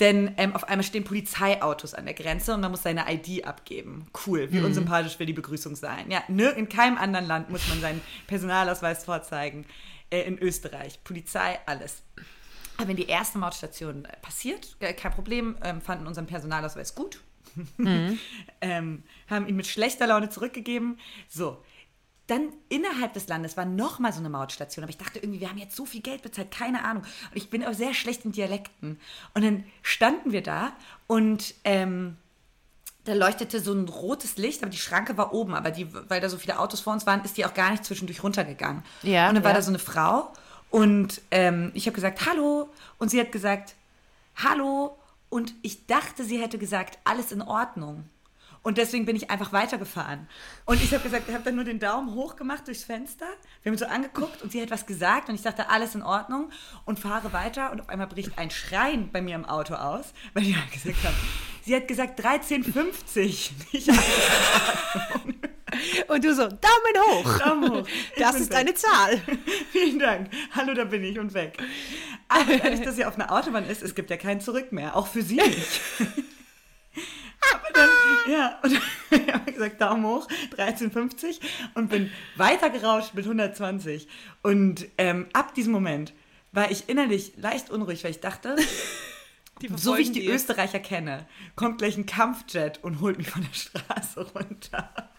Denn 0.00 0.32
ähm, 0.36 0.54
auf 0.54 0.64
einmal 0.68 0.84
stehen 0.84 1.02
Polizeiautos 1.02 1.94
an 1.94 2.04
der 2.04 2.14
Grenze 2.14 2.54
und 2.54 2.60
man 2.60 2.70
muss 2.70 2.84
seine 2.84 3.12
ID 3.12 3.44
abgeben. 3.44 4.06
Cool, 4.26 4.50
wie 4.52 4.58
mhm. 4.58 4.66
unsympathisch 4.66 5.18
will 5.18 5.26
die 5.26 5.32
Begrüßung 5.32 5.74
sein. 5.74 6.10
Ja, 6.10 6.22
ne, 6.28 6.50
in 6.50 6.68
keinem 6.68 6.98
anderen 6.98 7.26
Land 7.26 7.50
muss 7.50 7.68
man 7.68 7.80
seinen 7.80 8.00
Personalausweis 8.28 9.04
vorzeigen. 9.04 9.66
Äh, 10.10 10.20
in 10.22 10.38
Österreich, 10.38 11.02
Polizei, 11.02 11.58
alles. 11.66 12.02
Aber 12.78 12.88
wenn 12.88 12.96
die 12.96 13.06
erste 13.06 13.38
Mautstation 13.38 14.04
äh, 14.04 14.16
passiert, 14.22 14.76
äh, 14.80 14.94
kein 14.94 15.12
Problem, 15.12 15.58
ähm, 15.62 15.82
fanden 15.82 16.06
unseren 16.06 16.26
Personalausweis 16.26 16.94
gut. 16.94 17.20
Mhm. 17.76 18.18
ähm, 18.60 19.02
haben 19.28 19.48
ihn 19.48 19.56
mit 19.56 19.66
schlechter 19.66 20.06
Laune 20.06 20.28
zurückgegeben. 20.28 20.98
So, 21.28 21.64
dann 22.28 22.52
innerhalb 22.68 23.14
des 23.14 23.26
Landes 23.26 23.56
war 23.56 23.64
noch 23.64 23.98
mal 23.98 24.12
so 24.12 24.20
eine 24.20 24.28
Mautstation, 24.28 24.84
aber 24.84 24.90
ich 24.90 24.98
dachte 24.98 25.18
irgendwie, 25.18 25.40
wir 25.40 25.48
haben 25.48 25.58
jetzt 25.58 25.74
so 25.74 25.86
viel 25.86 26.02
Geld 26.02 26.22
bezahlt, 26.22 26.50
keine 26.50 26.84
Ahnung. 26.84 27.02
Und 27.02 27.36
ich 27.36 27.50
bin 27.50 27.64
auch 27.64 27.72
sehr 27.72 27.94
schlecht 27.94 28.24
in 28.24 28.32
Dialekten. 28.32 29.00
Und 29.34 29.44
dann 29.44 29.64
standen 29.82 30.30
wir 30.30 30.42
da 30.42 30.72
und 31.06 31.54
ähm, 31.64 32.16
da 33.04 33.14
leuchtete 33.14 33.60
so 33.60 33.72
ein 33.72 33.88
rotes 33.88 34.36
Licht, 34.36 34.62
aber 34.62 34.70
die 34.70 34.76
Schranke 34.76 35.16
war 35.16 35.32
oben, 35.32 35.54
aber 35.54 35.70
die, 35.70 35.92
weil 36.10 36.20
da 36.20 36.28
so 36.28 36.36
viele 36.36 36.58
Autos 36.58 36.80
vor 36.80 36.92
uns 36.92 37.06
waren, 37.06 37.24
ist 37.24 37.38
die 37.38 37.46
auch 37.46 37.54
gar 37.54 37.70
nicht 37.70 37.84
zwischendurch 37.84 38.22
runtergegangen. 38.22 38.82
Ja, 39.02 39.30
und 39.30 39.34
dann 39.34 39.44
war 39.44 39.54
da 39.54 39.62
so 39.62 39.70
eine 39.70 39.78
Frau 39.78 40.30
und 40.70 41.22
ähm, 41.30 41.70
ich 41.74 41.86
habe 41.86 41.94
gesagt, 41.94 42.26
hallo. 42.26 42.68
Und 42.98 43.10
sie 43.10 43.20
hat 43.20 43.32
gesagt, 43.32 43.74
hallo. 44.36 44.96
Und 45.30 45.54
ich 45.62 45.86
dachte, 45.86 46.24
sie 46.24 46.40
hätte 46.40 46.58
gesagt, 46.58 46.98
alles 47.04 47.32
in 47.32 47.42
Ordnung. 47.42 48.04
Und 48.62 48.76
deswegen 48.76 49.06
bin 49.06 49.16
ich 49.16 49.30
einfach 49.30 49.52
weitergefahren. 49.52 50.28
Und 50.64 50.82
ich 50.82 50.92
habe 50.92 51.02
gesagt, 51.02 51.28
ich 51.28 51.34
habe 51.34 51.44
dann 51.44 51.54
nur 51.54 51.64
den 51.64 51.78
Daumen 51.78 52.14
hoch 52.14 52.36
gemacht 52.36 52.66
durchs 52.66 52.84
Fenster. 52.84 53.26
Wir 53.62 53.70
haben 53.70 53.74
uns 53.74 53.80
so 53.80 53.86
angeguckt 53.86 54.42
und 54.42 54.52
sie 54.52 54.60
hat 54.60 54.70
was 54.70 54.84
gesagt 54.84 55.28
und 55.28 55.36
ich 55.36 55.42
dachte, 55.42 55.70
alles 55.70 55.94
in 55.94 56.02
Ordnung 56.02 56.50
und 56.84 56.98
fahre 56.98 57.32
weiter. 57.32 57.70
Und 57.72 57.80
auf 57.80 57.88
einmal 57.88 58.08
bricht 58.08 58.36
ein 58.36 58.50
Schreien 58.50 59.10
bei 59.10 59.22
mir 59.22 59.36
im 59.36 59.44
Auto 59.44 59.74
aus, 59.74 60.12
weil 60.34 60.42
die 60.42 60.56
halt 60.56 60.72
gesagt 60.72 61.02
haben, 61.04 61.16
sie 61.62 61.76
hat 61.76 61.88
gesagt 61.88 62.20
13,50. 62.20 63.92
Und 66.08 66.24
du 66.24 66.34
so, 66.34 66.42
Daumen 66.48 67.08
hoch. 67.08 67.38
Daumen 67.38 67.70
hoch. 67.70 67.88
das 68.16 68.40
ist 68.40 68.50
weg. 68.50 68.58
eine 68.58 68.74
Zahl. 68.74 69.20
Vielen 69.72 69.98
Dank. 69.98 70.30
Hallo, 70.54 70.74
da 70.74 70.84
bin 70.84 71.04
ich 71.04 71.18
und 71.18 71.34
weg. 71.34 71.58
Aber 72.28 72.56
dadurch, 72.56 72.82
dass 72.82 72.96
sie 72.96 73.04
auf 73.04 73.14
einer 73.14 73.32
Autobahn 73.32 73.68
ist, 73.68 73.82
es 73.82 73.94
gibt 73.94 74.10
ja 74.10 74.16
kein 74.16 74.40
Zurück 74.40 74.72
mehr. 74.72 74.96
Auch 74.96 75.06
für 75.06 75.22
sie 75.22 75.36
nicht. 75.36 75.80
Aber 77.52 77.72
dann, 77.72 77.88
ja, 78.30 78.58
und 78.62 78.72
ich 79.10 79.32
habe 79.32 79.52
gesagt, 79.52 79.80
Daumen 79.80 80.04
hoch, 80.04 80.26
13,50 80.56 81.40
und 81.74 81.88
bin 81.88 82.10
weiter 82.36 82.70
gerauscht 82.70 83.14
mit 83.14 83.24
120. 83.24 84.08
Und 84.42 84.86
ähm, 84.98 85.26
ab 85.32 85.54
diesem 85.54 85.72
Moment 85.72 86.12
war 86.52 86.70
ich 86.70 86.88
innerlich 86.88 87.34
leicht 87.36 87.70
unruhig, 87.70 88.04
weil 88.04 88.10
ich 88.10 88.20
dachte, 88.20 88.56
so 89.76 89.96
wie 89.96 90.02
ich 90.02 90.12
die 90.12 90.26
Österreicher 90.26 90.80
kenne, 90.80 91.26
kommt 91.56 91.78
gleich 91.78 91.96
ein 91.96 92.06
Kampfjet 92.06 92.82
und 92.82 93.00
holt 93.00 93.18
mich 93.18 93.30
von 93.30 93.42
der 93.42 93.54
Straße 93.54 94.26
runter. 94.32 95.10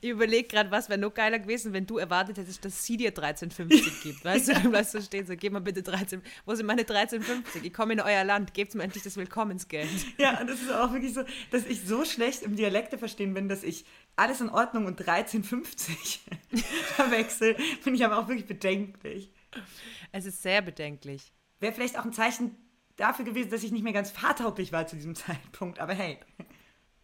Ich 0.00 0.10
überlege 0.10 0.48
gerade, 0.48 0.70
was 0.70 0.88
wäre 0.88 0.98
noch 0.98 1.14
geiler 1.14 1.38
gewesen, 1.38 1.72
wenn 1.72 1.86
du 1.86 1.98
erwartet 1.98 2.38
hättest, 2.38 2.64
dass 2.64 2.84
sie 2.84 2.96
dir 2.96 3.14
13,50 3.14 4.02
gibt. 4.02 4.24
Weißt 4.24 4.48
du, 4.48 4.54
du 4.54 4.70
bleibst 4.70 4.92
so 4.92 5.00
stehen, 5.00 5.26
so, 5.26 5.36
gib 5.36 5.52
mal 5.52 5.60
bitte 5.60 5.82
13, 5.82 6.22
wo 6.44 6.54
sind 6.54 6.66
meine 6.66 6.82
13,50? 6.82 7.62
Ich 7.62 7.72
komme 7.72 7.92
in 7.92 8.00
euer 8.00 8.24
Land, 8.24 8.54
gebt 8.54 8.74
mir 8.74 8.82
endlich 8.82 9.04
das 9.04 9.16
Willkommensgeld. 9.16 9.88
Ja, 10.18 10.40
und 10.40 10.48
das 10.48 10.60
ist 10.60 10.72
auch 10.72 10.92
wirklich 10.92 11.14
so, 11.14 11.22
dass 11.50 11.66
ich 11.66 11.82
so 11.82 12.04
schlecht 12.04 12.42
im 12.42 12.56
Dialekte 12.56 12.98
verstehen 12.98 13.34
bin, 13.34 13.48
dass 13.48 13.62
ich 13.62 13.84
alles 14.16 14.40
in 14.40 14.48
Ordnung 14.48 14.86
und 14.86 15.00
13,50 15.00 16.18
verwechsel, 16.96 17.56
finde 17.80 17.98
ich 17.98 18.04
aber 18.04 18.18
auch 18.18 18.28
wirklich 18.28 18.46
bedenklich. 18.46 19.30
Es 20.10 20.26
ist 20.26 20.42
sehr 20.42 20.62
bedenklich. 20.62 21.32
Wäre 21.60 21.72
vielleicht 21.72 21.98
auch 21.98 22.04
ein 22.04 22.12
Zeichen 22.12 22.56
dafür 22.96 23.24
gewesen, 23.24 23.50
dass 23.50 23.62
ich 23.62 23.72
nicht 23.72 23.84
mehr 23.84 23.92
ganz 23.92 24.10
fahrtauglich 24.10 24.72
war 24.72 24.86
zu 24.86 24.96
diesem 24.96 25.14
Zeitpunkt, 25.14 25.78
aber 25.78 25.94
hey. 25.94 26.18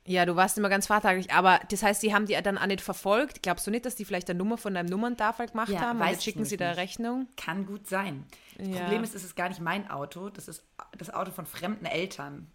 Ja, 0.08 0.24
du 0.24 0.36
warst 0.36 0.56
immer 0.56 0.70
ganz 0.70 0.86
fahrtaglich, 0.86 1.32
aber 1.34 1.60
das 1.70 1.82
heißt, 1.82 2.02
die 2.02 2.14
haben 2.14 2.24
die 2.24 2.32
dann 2.42 2.56
auch 2.56 2.64
nicht 2.64 2.80
verfolgt. 2.80 3.42
Glaubst 3.42 3.66
du 3.66 3.70
nicht, 3.70 3.84
dass 3.84 3.94
die 3.94 4.06
vielleicht 4.06 4.30
eine 4.30 4.38
Nummer 4.38 4.56
von 4.56 4.72
deinem 4.72 4.86
Nummerntafel 4.86 5.48
gemacht 5.48 5.68
ja, 5.68 5.80
haben 5.80 6.00
und 6.00 6.08
jetzt 6.08 6.24
schicken 6.24 6.46
sie 6.46 6.56
da 6.56 6.72
Rechnung? 6.72 7.28
Kann 7.36 7.66
gut 7.66 7.86
sein. 7.86 8.24
Das 8.56 8.68
ja. 8.68 8.80
Problem 8.80 9.04
ist, 9.04 9.14
es 9.14 9.22
ist 9.22 9.36
gar 9.36 9.50
nicht 9.50 9.60
mein 9.60 9.90
Auto, 9.90 10.30
das 10.30 10.48
ist 10.48 10.64
das 10.96 11.10
Auto 11.10 11.30
von 11.30 11.44
fremden 11.44 11.84
Eltern. 11.84 12.50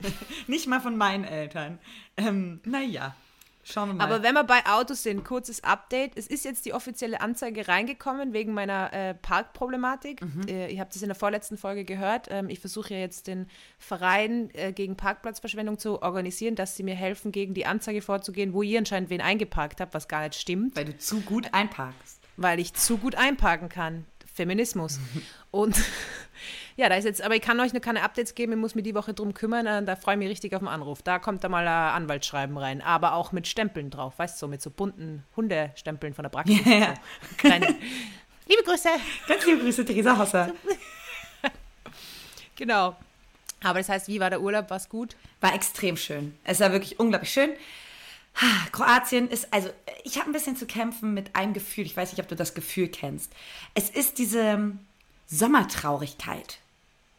nicht 0.46 0.68
mal 0.68 0.80
von 0.80 0.96
meinen 0.96 1.24
Eltern. 1.24 1.80
Ähm, 2.16 2.60
naja. 2.64 3.16
Schauen 3.68 3.88
wir 3.88 3.94
mal. 3.94 4.04
Aber 4.04 4.22
wenn 4.22 4.34
wir 4.34 4.44
bei 4.44 4.64
Autos 4.64 5.02
sind, 5.02 5.24
kurzes 5.24 5.64
Update. 5.64 6.12
Es 6.16 6.28
ist 6.28 6.44
jetzt 6.44 6.66
die 6.66 6.72
offizielle 6.72 7.20
Anzeige 7.20 7.66
reingekommen 7.66 8.32
wegen 8.32 8.54
meiner 8.54 8.92
äh, 8.92 9.14
Parkproblematik. 9.14 10.22
Mhm. 10.22 10.46
Äh, 10.46 10.72
ihr 10.72 10.80
habt 10.80 10.94
es 10.94 11.02
in 11.02 11.08
der 11.08 11.16
vorletzten 11.16 11.56
Folge 11.56 11.84
gehört. 11.84 12.28
Ähm, 12.30 12.48
ich 12.48 12.60
versuche 12.60 12.94
ja 12.94 13.00
jetzt 13.00 13.26
den 13.26 13.48
Verein 13.78 14.50
äh, 14.54 14.72
gegen 14.72 14.96
Parkplatzverschwendung 14.96 15.80
zu 15.80 16.00
organisieren, 16.00 16.54
dass 16.54 16.76
sie 16.76 16.84
mir 16.84 16.94
helfen, 16.94 17.32
gegen 17.32 17.54
die 17.54 17.66
Anzeige 17.66 18.02
vorzugehen, 18.02 18.52
wo 18.52 18.62
ihr 18.62 18.78
anscheinend 18.78 19.10
wen 19.10 19.20
eingeparkt 19.20 19.80
habt, 19.80 19.94
was 19.94 20.06
gar 20.06 20.22
nicht 20.22 20.36
stimmt. 20.36 20.76
Weil 20.76 20.84
du 20.84 20.96
zu 20.96 21.20
gut 21.22 21.52
einparkst. 21.52 22.20
Weil 22.36 22.60
ich 22.60 22.72
zu 22.74 22.98
gut 22.98 23.16
einparken 23.16 23.68
kann. 23.68 24.04
Feminismus. 24.32 25.00
Und 25.50 25.76
ja, 26.76 26.90
da 26.90 26.96
ist 26.96 27.04
jetzt, 27.04 27.22
aber 27.22 27.34
ich 27.34 27.40
kann 27.40 27.58
euch 27.58 27.72
noch 27.72 27.80
keine 27.80 28.02
Updates 28.02 28.34
geben, 28.34 28.52
ich 28.52 28.58
muss 28.58 28.74
mich 28.74 28.84
die 28.84 28.94
Woche 28.94 29.14
drum 29.14 29.32
kümmern, 29.32 29.66
äh, 29.66 29.82
da 29.82 29.96
freue 29.96 30.14
ich 30.14 30.18
mich 30.18 30.28
richtig 30.28 30.54
auf 30.54 30.60
den 30.60 30.68
Anruf. 30.68 31.02
Da 31.02 31.18
kommt 31.18 31.42
da 31.42 31.48
mal 31.48 31.66
ein 31.66 32.02
Anwaltsschreiben 32.02 32.56
rein, 32.58 32.82
aber 32.82 33.14
auch 33.14 33.32
mit 33.32 33.48
Stempeln 33.48 33.88
drauf, 33.88 34.18
weißt 34.18 34.36
du, 34.36 34.40
so 34.40 34.48
mit 34.48 34.60
so 34.60 34.70
bunten 34.70 35.24
Hundestempeln 35.36 36.12
von 36.14 36.22
der 36.24 36.30
Praxis. 36.30 36.60
Yeah. 36.66 36.94
So. 37.42 37.48
liebe 37.48 38.62
Grüße. 38.64 38.88
Ganz 39.26 39.46
liebe 39.46 39.60
Grüße, 39.60 39.84
Theresa 39.84 40.18
Hosser. 40.18 40.52
genau. 42.56 42.96
Aber 43.62 43.78
das 43.78 43.88
heißt, 43.88 44.08
wie 44.08 44.20
war 44.20 44.30
der 44.30 44.42
Urlaub? 44.42 44.68
War 44.68 44.76
es 44.76 44.88
gut? 44.88 45.16
War 45.40 45.54
extrem 45.54 45.96
schön. 45.96 46.36
Es 46.44 46.60
war 46.60 46.72
wirklich 46.72 47.00
unglaublich 47.00 47.32
schön. 47.32 47.50
Kroatien 48.72 49.28
ist, 49.28 49.52
also 49.52 49.70
ich 50.04 50.18
habe 50.18 50.28
ein 50.28 50.32
bisschen 50.32 50.56
zu 50.56 50.66
kämpfen 50.66 51.14
mit 51.14 51.34
einem 51.34 51.54
Gefühl. 51.54 51.86
Ich 51.86 51.96
weiß 51.96 52.12
nicht, 52.12 52.20
ob 52.20 52.28
du 52.28 52.36
das 52.36 52.54
Gefühl 52.54 52.88
kennst. 52.88 53.32
Es 53.74 53.88
ist 53.88 54.18
diese 54.18 54.72
Sommertraurigkeit 55.26 56.58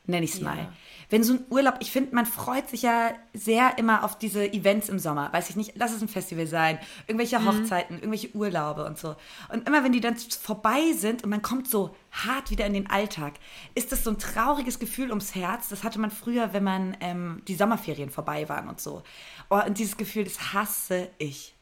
nenne 0.07 0.25
ich 0.25 0.33
es 0.33 0.41
mal. 0.41 0.57
Ja. 0.57 0.73
Wenn 1.09 1.23
so 1.23 1.35
ein 1.35 1.45
Urlaub, 1.49 1.75
ich 1.79 1.91
finde, 1.91 2.13
man 2.13 2.25
freut 2.25 2.69
sich 2.69 2.81
ja 2.81 3.11
sehr 3.33 3.77
immer 3.77 4.03
auf 4.03 4.17
diese 4.17 4.51
Events 4.51 4.89
im 4.89 4.99
Sommer. 4.99 5.31
Weiß 5.31 5.49
ich 5.49 5.55
nicht, 5.55 5.73
lass 5.75 5.93
es 5.93 6.01
ein 6.01 6.09
Festival 6.09 6.47
sein, 6.47 6.79
irgendwelche 7.07 7.39
mhm. 7.39 7.47
Hochzeiten, 7.47 7.97
irgendwelche 7.97 8.35
Urlaube 8.35 8.85
und 8.85 8.97
so. 8.97 9.15
Und 9.49 9.67
immer 9.67 9.83
wenn 9.83 9.93
die 9.93 10.01
dann 10.01 10.17
vorbei 10.17 10.91
sind 10.93 11.23
und 11.23 11.29
man 11.29 11.41
kommt 11.41 11.69
so 11.69 11.95
hart 12.11 12.51
wieder 12.51 12.65
in 12.65 12.73
den 12.73 12.89
Alltag, 12.89 13.35
ist 13.73 13.91
das 13.91 14.03
so 14.03 14.09
ein 14.09 14.17
trauriges 14.17 14.79
Gefühl 14.79 15.09
ums 15.09 15.33
Herz. 15.33 15.69
Das 15.69 15.83
hatte 15.85 15.99
man 15.99 16.11
früher, 16.11 16.51
wenn 16.51 16.63
man 16.63 16.97
ähm, 16.99 17.41
die 17.47 17.55
Sommerferien 17.55 18.09
vorbei 18.09 18.49
waren 18.49 18.67
und 18.67 18.81
so. 18.81 19.03
Oh, 19.49 19.61
und 19.65 19.77
dieses 19.77 19.95
Gefühl, 19.95 20.25
das 20.25 20.53
hasse 20.53 21.09
ich. 21.19 21.53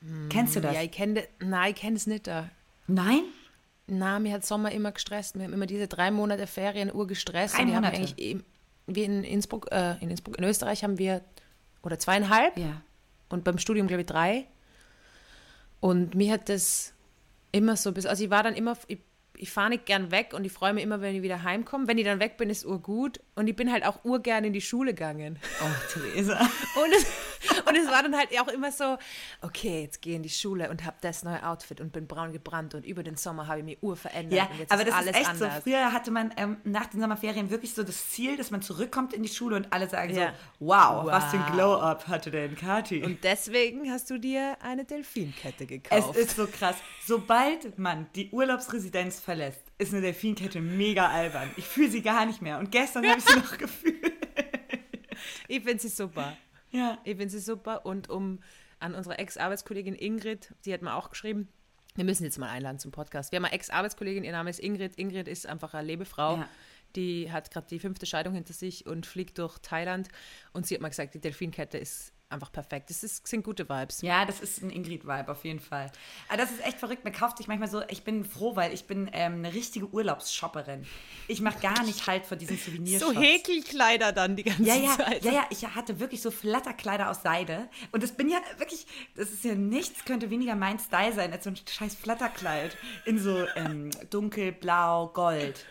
Mhm. 0.00 0.28
Kennst 0.28 0.54
du 0.54 0.60
das? 0.60 0.74
Ja, 0.74 0.82
ich 0.82 0.92
kenne 0.92 1.24
Nein, 1.40 1.72
ich 1.74 1.80
kenne 1.80 1.96
es 1.96 2.06
nicht 2.06 2.28
da. 2.28 2.48
Nein? 2.86 3.22
Na, 3.90 4.18
mir 4.18 4.32
hat 4.32 4.44
Sommer 4.44 4.72
immer 4.72 4.92
gestresst. 4.92 5.36
Wir 5.36 5.44
haben 5.44 5.52
immer 5.52 5.66
diese 5.66 5.88
drei 5.88 6.10
Monate 6.10 6.46
Ferien 6.46 6.92
urgestresst. 6.92 7.56
Drei 7.56 7.62
und 7.62 7.68
Monate? 7.68 7.86
Haben 7.86 7.96
eigentlich, 7.96 8.44
wie 8.86 9.04
in 9.04 9.24
Innsbruck, 9.24 9.68
äh, 9.70 9.96
in 10.00 10.10
Innsbruck, 10.10 10.38
in 10.38 10.44
Österreich 10.44 10.84
haben 10.84 10.98
wir, 10.98 11.22
oder 11.82 11.98
zweieinhalb. 11.98 12.56
Ja. 12.56 12.82
Und 13.28 13.44
beim 13.44 13.58
Studium, 13.58 13.86
glaube 13.86 14.02
ich, 14.02 14.06
drei. 14.06 14.46
Und 15.80 16.14
mir 16.14 16.32
hat 16.32 16.48
das 16.48 16.92
immer 17.52 17.76
so, 17.76 17.92
bis, 17.92 18.06
also 18.06 18.22
ich 18.24 18.30
war 18.30 18.42
dann 18.42 18.54
immer, 18.54 18.76
ich 18.86 18.98
ich 19.40 19.50
fahre 19.50 19.70
nicht 19.70 19.86
gern 19.86 20.10
weg 20.10 20.32
und 20.34 20.44
ich 20.44 20.52
freue 20.52 20.74
mich 20.74 20.84
immer, 20.84 21.00
wenn 21.00 21.16
ich 21.16 21.22
wieder 21.22 21.42
heimkomme. 21.42 21.88
Wenn 21.88 21.96
ich 21.96 22.04
dann 22.04 22.20
weg 22.20 22.36
bin, 22.36 22.50
ist 22.50 22.66
urgut. 22.66 23.20
Und 23.34 23.48
ich 23.48 23.56
bin 23.56 23.72
halt 23.72 23.86
auch 23.86 24.04
urgern 24.04 24.44
in 24.44 24.52
die 24.52 24.60
Schule 24.60 24.92
gegangen. 24.92 25.38
Oh, 25.62 25.92
Theresa. 25.92 26.38
und, 26.40 26.92
es, 26.94 27.06
und 27.66 27.76
es 27.76 27.86
war 27.90 28.02
dann 28.02 28.16
halt 28.16 28.28
auch 28.40 28.48
immer 28.48 28.70
so, 28.72 28.98
okay, 29.40 29.82
jetzt 29.82 30.02
gehe 30.02 30.12
ich 30.12 30.16
in 30.16 30.22
die 30.22 30.28
Schule 30.28 30.70
und 30.70 30.84
habe 30.84 30.96
das 31.00 31.22
neue 31.22 31.46
Outfit 31.46 31.80
und 31.80 31.92
bin 31.92 32.06
braun 32.06 32.32
gebrannt 32.32 32.74
und 32.74 32.84
über 32.84 33.02
den 33.02 33.16
Sommer 33.16 33.46
habe 33.46 33.60
ich 33.60 33.64
mich 33.64 33.82
ur 33.82 33.96
verändert. 33.96 34.38
Ja, 34.38 34.48
aber 34.68 34.86
ist 34.86 34.90
das 34.90 35.06
ist 35.06 35.14
echt 35.14 35.28
anders. 35.28 35.54
so. 35.56 35.60
Früher 35.62 35.92
hatte 35.92 36.10
man 36.10 36.32
ähm, 36.36 36.58
nach 36.64 36.86
den 36.86 37.00
Sommerferien 37.00 37.50
wirklich 37.50 37.74
so 37.74 37.82
das 37.82 38.10
Ziel, 38.10 38.36
dass 38.36 38.50
man 38.50 38.62
zurückkommt 38.62 39.12
in 39.12 39.22
die 39.22 39.28
Schule 39.28 39.56
und 39.56 39.72
alle 39.72 39.88
sagen 39.88 40.14
ja. 40.14 40.28
so, 40.28 40.32
wow, 40.60 41.04
wow, 41.04 41.06
was 41.06 41.30
für 41.30 41.38
ein 41.38 41.52
Glow-Up 41.52 42.08
hatte 42.08 42.30
denn 42.30 42.56
Kati. 42.56 43.02
Und 43.02 43.24
deswegen 43.24 43.90
hast 43.90 44.10
du 44.10 44.18
dir 44.18 44.56
eine 44.62 44.84
Delfinkette 44.84 45.66
gekauft. 45.66 46.16
Es 46.16 46.26
ist 46.26 46.36
so 46.36 46.46
krass. 46.46 46.76
Sobald 47.06 47.78
man 47.78 48.06
die 48.14 48.30
Urlaubsresidenz 48.30 49.20
verlässt, 49.20 49.62
ist 49.78 49.92
eine 49.92 50.02
Delfinkette 50.02 50.60
mega 50.60 51.08
albern. 51.08 51.50
Ich 51.56 51.66
fühle 51.66 51.90
sie 51.90 52.02
gar 52.02 52.26
nicht 52.26 52.42
mehr. 52.42 52.58
Und 52.58 52.70
gestern 52.70 53.06
habe 53.08 53.18
ich 53.18 53.24
sie 53.24 53.36
noch 53.38 53.56
gefühlt. 53.56 54.12
Ich 55.48 55.62
finde 55.62 55.80
sie 55.80 55.88
super. 55.88 56.36
Ja. 56.70 56.98
Ich 57.04 57.16
finde 57.16 57.30
sie 57.30 57.40
super. 57.40 57.84
Und 57.86 58.08
um 58.08 58.40
an 58.78 58.94
unsere 58.94 59.18
Ex-Arbeitskollegin 59.18 59.94
Ingrid, 59.94 60.54
die 60.64 60.72
hat 60.72 60.82
mir 60.82 60.94
auch 60.94 61.10
geschrieben, 61.10 61.48
wir 61.96 62.04
müssen 62.04 62.24
jetzt 62.24 62.38
mal 62.38 62.48
einladen 62.48 62.78
zum 62.78 62.92
Podcast. 62.92 63.32
Wir 63.32 63.36
haben 63.36 63.44
eine 63.44 63.54
Ex-Arbeitskollegin, 63.54 64.24
ihr 64.24 64.32
Name 64.32 64.48
ist 64.48 64.60
Ingrid. 64.60 64.96
Ingrid 64.96 65.26
ist 65.28 65.46
einfach 65.46 65.74
eine 65.74 65.86
Lebefrau. 65.86 66.36
Ja. 66.36 66.48
die 66.96 67.30
hat 67.30 67.50
gerade 67.50 67.66
die 67.68 67.78
fünfte 67.78 68.06
Scheidung 68.06 68.34
hinter 68.34 68.52
sich 68.52 68.86
und 68.86 69.06
fliegt 69.06 69.38
durch 69.38 69.58
Thailand. 69.58 70.08
Und 70.52 70.66
sie 70.66 70.74
hat 70.74 70.82
mal 70.82 70.88
gesagt, 70.88 71.14
die 71.14 71.20
Delfinkette 71.20 71.78
ist 71.78 72.12
einfach 72.30 72.52
perfekt. 72.52 72.90
Das 72.90 73.02
ist, 73.02 73.26
sind 73.26 73.44
gute 73.44 73.68
Vibes. 73.68 74.02
Ja, 74.02 74.24
das 74.24 74.40
ist 74.40 74.62
ein 74.62 74.70
Ingrid-Vibe 74.70 75.28
auf 75.28 75.44
jeden 75.44 75.60
Fall. 75.60 75.90
Aber 76.28 76.38
das 76.38 76.50
ist 76.50 76.64
echt 76.64 76.78
verrückt. 76.78 77.04
Man 77.04 77.12
kauft 77.12 77.38
sich 77.38 77.48
manchmal 77.48 77.68
so, 77.68 77.82
ich 77.88 78.04
bin 78.04 78.24
froh, 78.24 78.56
weil 78.56 78.72
ich 78.72 78.84
bin 78.84 79.10
ähm, 79.12 79.34
eine 79.34 79.52
richtige 79.52 79.86
Urlaubsshopperin. 79.86 80.86
Ich 81.28 81.40
mache 81.40 81.60
gar 81.60 81.82
nicht 81.84 82.06
halt 82.06 82.26
vor 82.26 82.36
diesen 82.36 82.56
Souvenirshops. 82.56 83.14
So 83.14 83.20
Häkelkleider 83.20 84.12
dann 84.12 84.36
die 84.36 84.44
ganze 84.44 84.62
ja, 84.62 84.76
ja, 84.76 84.96
Zeit. 84.96 85.24
Ja, 85.24 85.32
ja, 85.32 85.46
ich 85.50 85.66
hatte 85.66 86.00
wirklich 86.00 86.22
so 86.22 86.30
Flatterkleider 86.30 87.10
aus 87.10 87.22
Seide. 87.22 87.68
Und 87.92 88.02
das 88.02 88.12
bin 88.12 88.28
ja 88.28 88.38
wirklich, 88.58 88.86
das 89.16 89.30
ist 89.30 89.44
ja 89.44 89.54
nichts, 89.54 90.04
könnte 90.04 90.30
weniger 90.30 90.54
mein 90.54 90.78
Style 90.78 91.12
sein 91.12 91.32
als 91.32 91.44
so 91.44 91.50
ein 91.50 91.56
scheiß 91.56 91.94
Flatterkleid 91.96 92.76
in 93.04 93.18
so 93.18 93.46
ähm, 93.56 93.90
dunkelblau, 94.10 95.08
gold. 95.08 95.64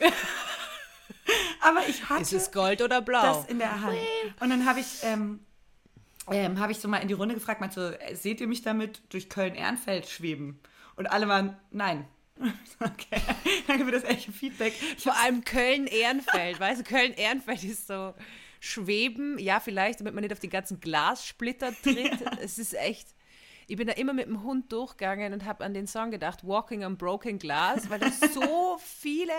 Aber 1.60 1.86
ich 1.88 2.08
hatte. 2.08 2.22
Ist 2.22 2.32
es 2.32 2.52
Gold 2.52 2.82
oder 2.82 3.02
Blau? 3.02 3.22
Das 3.22 3.46
in 3.46 3.58
der 3.58 3.80
Hand. 3.80 3.98
Und 4.40 4.50
dann 4.50 4.66
habe 4.66 4.80
ich, 4.80 5.02
ähm, 5.02 5.40
ähm, 6.30 6.58
habe 6.58 6.72
ich 6.72 6.78
so 6.78 6.88
mal 6.88 6.98
in 6.98 7.08
die 7.08 7.14
Runde 7.14 7.34
gefragt, 7.34 7.60
meinte 7.60 7.74
so, 7.74 8.04
äh, 8.04 8.14
seht 8.14 8.40
ihr 8.40 8.46
mich 8.46 8.62
damit 8.62 9.02
durch 9.08 9.28
Köln-Ehrenfeld 9.28 10.08
schweben? 10.08 10.60
Und 10.96 11.06
alle 11.06 11.28
waren, 11.28 11.56
nein. 11.70 12.06
Okay, 12.82 13.20
danke 13.66 13.84
für 13.84 13.90
das 13.90 14.04
echte 14.04 14.32
Feedback. 14.32 14.72
Vor 14.96 15.14
allem 15.14 15.44
Köln-Ehrenfeld, 15.44 16.58
weißt 16.58 16.80
du, 16.80 16.84
Köln-Ehrenfeld 16.84 17.62
ist 17.64 17.86
so 17.86 18.14
schweben, 18.60 19.38
ja 19.38 19.60
vielleicht, 19.60 20.00
damit 20.00 20.14
man 20.14 20.22
nicht 20.22 20.32
auf 20.32 20.38
die 20.38 20.48
ganzen 20.48 20.80
Glassplitter 20.80 21.72
tritt. 21.82 22.18
es 22.40 22.58
ist 22.58 22.74
echt, 22.74 23.08
ich 23.70 23.76
bin 23.76 23.86
da 23.86 23.92
immer 23.92 24.12
mit 24.12 24.26
dem 24.26 24.42
Hund 24.42 24.72
durchgegangen 24.72 25.32
und 25.32 25.44
habe 25.44 25.64
an 25.64 25.74
den 25.74 25.86
Song 25.86 26.10
gedacht, 26.10 26.44
Walking 26.44 26.84
on 26.84 26.96
Broken 26.96 27.38
Glass, 27.38 27.88
weil 27.88 28.00
da 28.00 28.10
so 28.34 28.78
viele 28.82 29.32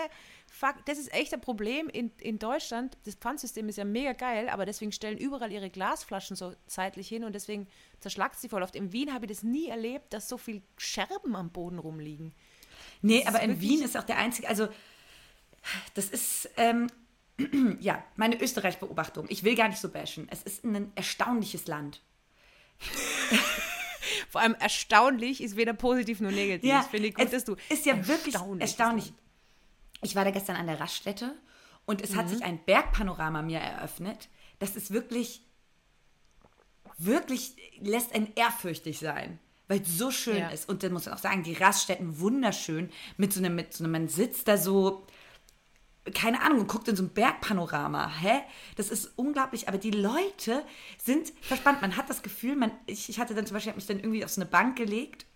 fuck, 0.50 0.76
das 0.86 0.98
ist 0.98 1.12
echt 1.12 1.34
ein 1.34 1.40
Problem 1.42 1.90
in, 1.90 2.10
in 2.18 2.38
Deutschland. 2.38 2.96
Das 3.04 3.14
Pfandsystem 3.14 3.68
ist 3.68 3.76
ja 3.76 3.84
mega 3.84 4.14
geil, 4.14 4.48
aber 4.48 4.64
deswegen 4.64 4.90
stellen 4.90 5.18
überall 5.18 5.52
ihre 5.52 5.68
Glasflaschen 5.68 6.34
so 6.34 6.54
zeitlich 6.66 7.08
hin 7.08 7.24
und 7.24 7.34
deswegen 7.34 7.68
zerschlagt 8.00 8.38
sie 8.38 8.48
voll 8.48 8.62
oft. 8.62 8.74
In 8.74 8.92
Wien 8.92 9.12
habe 9.12 9.26
ich 9.26 9.32
das 9.32 9.42
nie 9.42 9.68
erlebt, 9.68 10.14
dass 10.14 10.30
so 10.30 10.38
viele 10.38 10.62
Scherben 10.78 11.36
am 11.36 11.50
Boden 11.50 11.78
rumliegen. 11.78 12.32
Nee, 13.02 13.24
das 13.24 13.34
aber 13.34 13.42
in 13.42 13.60
Wien 13.60 13.82
ist 13.82 13.98
auch 13.98 14.04
der 14.04 14.16
einzige, 14.16 14.48
also 14.48 14.68
das 15.92 16.08
ist, 16.08 16.48
ähm, 16.56 16.86
ja, 17.80 18.02
meine 18.16 18.40
Österreich-Beobachtung. 18.40 19.26
Ich 19.28 19.44
will 19.44 19.56
gar 19.56 19.68
nicht 19.68 19.80
so 19.80 19.90
bashen. 19.90 20.26
Es 20.30 20.42
ist 20.42 20.64
ein 20.64 20.90
erstaunliches 20.94 21.66
Land. 21.66 22.00
Vor 24.32 24.40
allem 24.40 24.54
erstaunlich 24.54 25.42
ist 25.42 25.56
weder 25.56 25.74
positiv 25.74 26.20
noch 26.20 26.30
negativ. 26.30 26.64
Ja, 26.64 26.80
Finde 26.80 27.08
ich 27.08 27.14
gut, 27.14 27.30
dass 27.30 27.44
du. 27.44 27.54
Ist 27.68 27.84
ja 27.84 28.08
wirklich 28.08 28.34
erstaunlich. 28.60 29.12
Ich 30.00 30.16
war 30.16 30.24
da 30.24 30.30
gestern 30.30 30.56
an 30.56 30.66
der 30.66 30.80
Raststätte 30.80 31.34
und 31.84 32.00
es 32.00 32.12
mhm. 32.12 32.16
hat 32.16 32.30
sich 32.30 32.42
ein 32.42 32.58
Bergpanorama 32.64 33.42
mir 33.42 33.58
eröffnet. 33.58 34.30
Das 34.58 34.74
ist 34.74 34.90
wirklich, 34.90 35.42
wirklich 36.96 37.56
lässt 37.78 38.14
einen 38.14 38.32
ehrfürchtig 38.34 39.00
sein, 39.00 39.38
weil 39.68 39.82
es 39.82 39.98
so 39.98 40.10
schön 40.10 40.38
ja. 40.38 40.48
ist. 40.48 40.66
Und 40.66 40.82
dann 40.82 40.94
muss 40.94 41.04
man 41.04 41.14
auch 41.14 41.20
sagen, 41.20 41.42
die 41.42 41.52
Raststätten 41.52 42.18
wunderschön 42.18 42.90
mit 43.18 43.34
so 43.34 43.40
einem, 43.40 43.54
mit 43.54 43.74
so 43.74 43.84
einem, 43.84 43.92
man 43.92 44.08
sitzt 44.08 44.48
da 44.48 44.56
so, 44.56 45.06
keine 46.14 46.42
Ahnung, 46.42 46.60
und 46.60 46.68
guckt 46.68 46.88
in 46.88 46.96
so 46.96 47.02
ein 47.04 47.10
Bergpanorama. 47.10 48.08
Hä? 48.20 48.40
Das 48.76 48.90
ist 48.90 49.12
unglaublich. 49.16 49.68
Aber 49.68 49.78
die 49.78 49.90
Leute 49.90 50.64
sind 51.02 51.32
verspannt. 51.40 51.80
Man 51.80 51.96
hat 51.96 52.10
das 52.10 52.22
Gefühl, 52.22 52.56
man, 52.56 52.72
ich, 52.86 53.08
ich 53.08 53.20
hatte 53.20 53.34
dann 53.34 53.46
zum 53.46 53.54
Beispiel, 53.54 53.70
habe 53.70 53.78
mich 53.78 53.86
dann 53.86 54.00
irgendwie 54.00 54.24
auf 54.24 54.30
so 54.30 54.40
eine 54.40 54.50
Bank 54.50 54.76
gelegt 54.76 55.26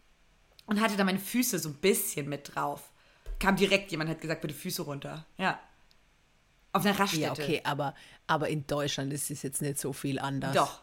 und 0.67 0.81
hatte 0.81 0.97
da 0.97 1.05
meine 1.05 1.21
Füße 1.21 1.59
so 1.59 1.69
ein 1.69 1.77
bisschen 1.77 2.29
mit 2.29 2.55
drauf 2.55 2.91
kam 3.39 3.57
direkt 3.57 3.91
jemand, 3.91 4.11
hat 4.11 4.21
gesagt, 4.21 4.41
bitte 4.41 4.55
Füße 4.55 4.83
runter. 4.83 5.27
Ja. 5.39 5.61
Auf 6.73 6.85
einer 6.85 6.99
Raststätte. 6.99 7.25
Ja, 7.25 7.33
okay, 7.33 7.61
aber, 7.65 7.95
aber 8.27 8.49
in 8.49 8.67
Deutschland 8.67 9.13
ist 9.13 9.31
es 9.31 9.43
jetzt 9.43 9.63
nicht 9.63 9.79
so 9.79 9.93
viel 9.93 10.19
anders. 10.19 10.55
Doch. 10.55 10.83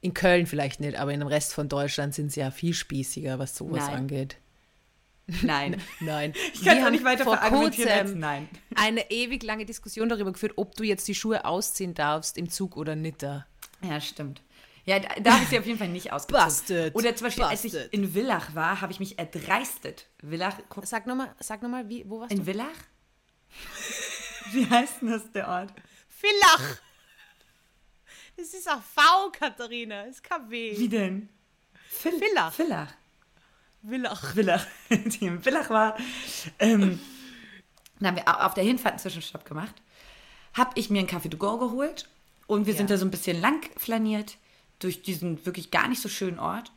In 0.00 0.14
Köln 0.14 0.46
vielleicht 0.46 0.80
nicht, 0.80 0.96
aber 0.96 1.12
in 1.12 1.20
dem 1.20 1.28
Rest 1.28 1.54
von 1.54 1.68
Deutschland 1.68 2.14
sind 2.14 2.30
sie 2.30 2.40
ja 2.40 2.50
viel 2.50 2.74
spießiger, 2.74 3.38
was 3.38 3.56
sowas 3.56 3.86
Nein. 3.86 3.96
angeht. 3.96 4.36
Nein. 5.42 5.80
Nein. 6.00 6.32
Ich 6.54 6.64
kann 6.64 6.78
es 6.78 6.86
auch 6.86 6.90
nicht 6.90 7.04
weiter 7.04 7.24
verargumentieren 7.24 7.90
als 7.90 8.14
Nein. 8.14 8.48
Eine 8.74 9.10
ewig 9.10 9.42
lange 9.42 9.66
Diskussion 9.66 10.08
darüber 10.08 10.32
geführt, 10.32 10.54
ob 10.56 10.74
du 10.74 10.84
jetzt 10.84 11.06
die 11.06 11.14
Schuhe 11.14 11.44
ausziehen 11.44 11.94
darfst 11.94 12.38
im 12.38 12.48
Zug 12.48 12.76
oder 12.76 12.96
nicht 12.96 13.22
da. 13.22 13.46
Ja, 13.82 14.00
stimmt. 14.00 14.42
Ja, 14.84 15.00
da, 15.00 15.08
da 15.20 15.32
habe 15.32 15.42
ich 15.42 15.50
sie 15.50 15.58
auf 15.58 15.66
jeden 15.66 15.78
Fall 15.78 15.88
nicht 15.88 16.12
ausgezogen. 16.12 16.46
Busted. 16.46 16.94
Oder 16.94 17.14
zum 17.14 17.26
Beispiel, 17.26 17.44
Busted. 17.44 17.74
als 17.74 17.92
ich 17.92 17.92
in 17.92 18.14
Villach 18.14 18.54
war, 18.54 18.80
habe 18.80 18.90
ich 18.90 19.00
mich 19.00 19.18
erdreistet. 19.18 20.06
Villach. 20.18 20.56
Sag 20.82 21.06
nochmal, 21.06 21.34
sag 21.40 21.62
noch 21.62 21.68
mal, 21.68 21.86
wie, 21.90 22.08
wo 22.08 22.20
warst 22.20 22.32
in 22.32 22.38
du? 22.38 22.42
In 22.42 22.46
Villach? 22.46 22.76
Wie 24.52 24.66
heißt 24.68 25.02
denn 25.02 25.10
das, 25.10 25.30
der 25.32 25.46
Ort? 25.46 25.74
Villach. 26.08 26.80
Das 28.36 28.54
ist 28.54 28.70
auch 28.70 28.80
V, 28.80 29.30
Katharina. 29.32 30.04
Das 30.06 30.16
ist 30.16 30.24
KW. 30.24 30.78
Wie 30.78 30.88
denn? 30.88 31.28
Vill 31.90 32.18
Villach. 32.18 32.52
Villach. 32.52 32.94
Villach. 33.82 34.34
Villach. 34.34 34.66
Die 34.90 35.26
in 35.26 35.42
Villach 35.42 35.70
war. 35.70 35.96
Ähm, 36.58 37.00
dann 37.98 38.08
haben 38.08 38.16
wir 38.16 38.46
auf 38.46 38.54
der 38.54 38.64
Hinfahrt 38.64 38.94
einen 38.94 39.00
Zwischenstopp 39.00 39.44
gemacht. 39.44 39.74
Habe 40.54 40.70
ich 40.74 40.90
mir 40.90 41.00
einen 41.00 41.08
Kaffee 41.08 41.28
to 41.28 41.36
go 41.36 41.58
geholt 41.58 42.08
und 42.46 42.66
wir 42.66 42.74
ja. 42.74 42.78
sind 42.78 42.90
da 42.90 42.96
so 42.96 43.04
ein 43.04 43.10
bisschen 43.10 43.40
lang 43.40 43.68
flaniert 43.76 44.36
durch 44.78 45.02
diesen 45.02 45.44
wirklich 45.44 45.70
gar 45.70 45.88
nicht 45.88 46.00
so 46.00 46.08
schönen 46.08 46.38
Ort. 46.38 46.72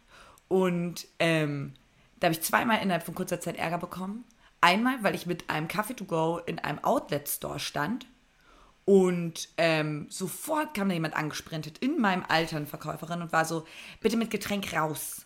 Und 0.47 1.07
ähm, 1.19 1.73
da 2.19 2.25
habe 2.25 2.35
ich 2.35 2.41
zweimal 2.41 2.81
innerhalb 2.81 3.03
von 3.03 3.15
kurzer 3.15 3.39
Zeit 3.39 3.57
Ärger 3.57 3.77
bekommen. 3.77 4.25
Einmal, 4.59 5.03
weil 5.03 5.15
ich 5.15 5.25
mit 5.25 5.49
einem 5.49 5.67
Kaffee 5.67 5.95
to 5.95 6.05
go 6.05 6.39
in 6.45 6.59
einem 6.59 6.79
Outlet-Store 6.83 7.59
stand 7.59 8.05
und 8.85 9.49
ähm, 9.57 10.07
sofort 10.09 10.73
kam 10.73 10.89
da 10.89 10.93
jemand 10.93 11.15
angesprintet 11.15 11.77
in 11.79 11.99
meinem 11.99 12.25
Alter, 12.27 12.57
eine 12.57 12.65
Verkäuferin, 12.65 13.21
und 13.21 13.31
war 13.31 13.45
so, 13.45 13.65
bitte 14.01 14.17
mit 14.17 14.31
Getränk 14.31 14.73
raus. 14.73 15.25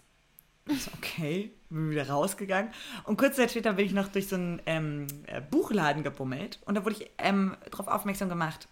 So, 0.68 0.90
okay, 0.98 1.52
bin 1.70 1.92
wieder 1.92 2.10
rausgegangen. 2.10 2.72
Und 3.04 3.18
kurz 3.18 3.36
Zeit 3.36 3.52
später 3.52 3.74
bin 3.74 3.86
ich 3.86 3.92
noch 3.92 4.08
durch 4.08 4.28
so 4.28 4.36
einen 4.36 4.62
ähm, 4.66 5.08
äh, 5.28 5.40
Buchladen 5.40 6.04
gebummelt 6.04 6.60
und 6.66 6.76
da 6.76 6.84
wurde 6.84 6.96
ich 6.96 7.12
ähm, 7.20 7.56
darauf 7.70 7.88
aufmerksam 7.88 8.30
gemacht, 8.30 8.68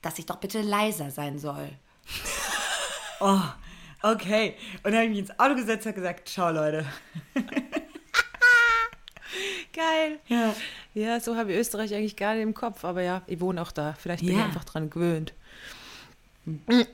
dass 0.00 0.18
ich 0.18 0.26
doch 0.26 0.36
bitte 0.36 0.62
leiser 0.62 1.10
sein 1.10 1.38
soll. 1.38 1.70
Oh, 3.20 3.40
okay. 4.04 4.54
Und 4.84 4.92
dann 4.92 4.94
habe 4.94 5.04
ich 5.06 5.10
mich 5.10 5.18
ins 5.18 5.40
Auto 5.40 5.56
gesetzt 5.56 5.84
und 5.86 5.96
gesagt, 5.96 6.28
ciao 6.28 6.52
Leute. 6.52 6.86
Geil. 9.72 10.20
Ja. 10.28 10.54
Ja, 10.94 11.18
so 11.18 11.36
habe 11.36 11.52
ich 11.52 11.58
Österreich 11.58 11.92
eigentlich 11.92 12.14
gar 12.14 12.34
nicht 12.34 12.44
im 12.44 12.54
Kopf, 12.54 12.84
aber 12.84 13.02
ja, 13.02 13.22
ich 13.26 13.40
wohne 13.40 13.60
auch 13.60 13.72
da. 13.72 13.96
Vielleicht 13.98 14.24
bin 14.24 14.34
ja. 14.34 14.38
ich 14.38 14.44
einfach 14.44 14.64
dran 14.64 14.88
gewöhnt. 14.88 15.34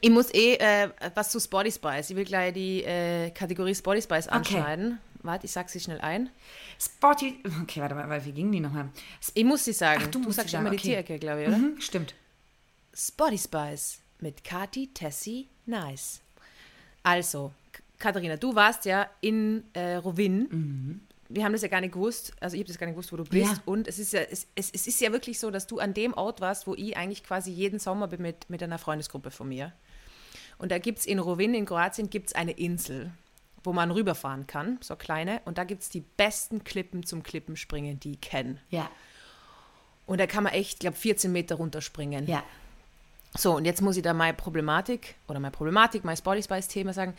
Ich 0.00 0.10
muss 0.10 0.32
eh 0.34 0.54
äh, 0.54 0.90
was 1.14 1.30
zu 1.30 1.40
Sporty 1.40 1.70
Spice. 1.70 2.10
Ich 2.10 2.16
will 2.16 2.24
gleich 2.24 2.52
die 2.52 2.82
äh, 2.84 3.30
Kategorie 3.30 3.74
Sporty 3.74 4.02
Spice 4.02 4.28
anschneiden. 4.28 4.86
Okay. 4.86 4.98
Warte, 5.22 5.46
ich 5.46 5.52
sag 5.52 5.70
sie 5.70 5.80
schnell 5.80 6.00
ein. 6.00 6.28
Sporty. 6.78 7.42
Okay, 7.62 7.80
warte 7.80 7.94
mal, 7.94 8.24
wie 8.24 8.32
ging 8.32 8.52
die 8.52 8.60
nochmal? 8.60 8.90
Ich 9.32 9.44
muss 9.44 9.64
sie 9.64 9.72
sagen. 9.72 10.02
Ach, 10.04 10.10
du, 10.10 10.20
du 10.20 10.30
sagst 10.30 10.52
immer 10.52 10.66
okay. 10.66 10.76
die 10.76 10.82
Tierecke, 10.82 11.18
glaube 11.18 11.42
ich, 11.42 11.48
oder? 11.48 11.56
Mhm, 11.56 11.80
stimmt. 11.80 12.14
Sporty 12.92 13.38
Spice 13.38 14.00
mit 14.20 14.44
Kati, 14.44 14.90
Tessie, 14.92 15.48
Nice. 15.66 16.20
Also, 17.02 17.52
Katharina, 17.98 18.36
du 18.36 18.54
warst 18.54 18.84
ja 18.84 19.08
in 19.20 19.64
äh, 19.72 19.96
Rovin. 19.96 20.48
Mhm. 20.50 21.00
Wir 21.28 21.44
haben 21.44 21.52
das 21.52 21.62
ja 21.62 21.68
gar 21.68 21.80
nicht 21.80 21.94
gewusst, 21.94 22.32
also 22.40 22.54
ich 22.54 22.60
habe 22.60 22.68
das 22.68 22.78
gar 22.78 22.86
nicht 22.86 22.94
gewusst, 22.94 23.12
wo 23.12 23.16
du 23.16 23.24
bist. 23.24 23.52
Ja. 23.52 23.62
Und 23.64 23.88
es 23.88 23.98
ist 23.98 24.12
ja, 24.12 24.20
es, 24.20 24.46
es, 24.54 24.70
es, 24.70 24.86
ist 24.86 25.00
ja 25.00 25.12
wirklich 25.12 25.38
so, 25.38 25.50
dass 25.50 25.66
du 25.66 25.78
an 25.78 25.94
dem 25.94 26.14
Ort 26.14 26.40
warst, 26.40 26.66
wo 26.66 26.74
ich 26.74 26.96
eigentlich 26.96 27.24
quasi 27.24 27.50
jeden 27.50 27.78
Sommer 27.78 28.08
bin 28.08 28.22
mit, 28.22 28.48
mit 28.50 28.62
einer 28.62 28.78
Freundesgruppe 28.78 29.30
von 29.30 29.48
mir. 29.48 29.72
Und 30.58 30.70
da 30.70 30.78
gibt 30.78 31.00
es 31.00 31.06
in 31.06 31.18
Rovin 31.18 31.54
in 31.54 31.66
Kroatien 31.66 32.10
gibt's 32.10 32.34
eine 32.34 32.52
Insel, 32.52 33.10
wo 33.62 33.72
man 33.72 33.90
rüberfahren 33.90 34.46
kann, 34.46 34.78
so 34.82 34.96
kleine. 34.96 35.40
Und 35.44 35.58
da 35.58 35.64
gibt 35.64 35.82
es 35.82 35.88
die 35.88 36.00
besten 36.00 36.64
Klippen 36.64 37.04
zum 37.04 37.22
Klippenspringen, 37.22 37.98
die 37.98 38.12
ich 38.12 38.20
kenne. 38.20 38.58
Ja. 38.70 38.90
Und 40.06 40.20
da 40.20 40.26
kann 40.26 40.44
man 40.44 40.52
echt, 40.52 40.74
ich 40.74 40.78
glaube, 40.80 40.96
14 40.96 41.32
Meter 41.32 41.56
runterspringen. 41.56 42.26
Ja. 42.26 42.44
So, 43.36 43.56
und 43.56 43.64
jetzt 43.64 43.82
muss 43.82 43.96
ich 43.96 44.02
da 44.02 44.14
meine 44.14 44.34
Problematik 44.34 45.16
oder 45.26 45.40
meine 45.40 45.50
Problematik, 45.50 46.04
mein 46.04 46.16
Sporty 46.16 46.42
Spice 46.42 46.68
Thema 46.68 46.92
sagen. 46.92 47.14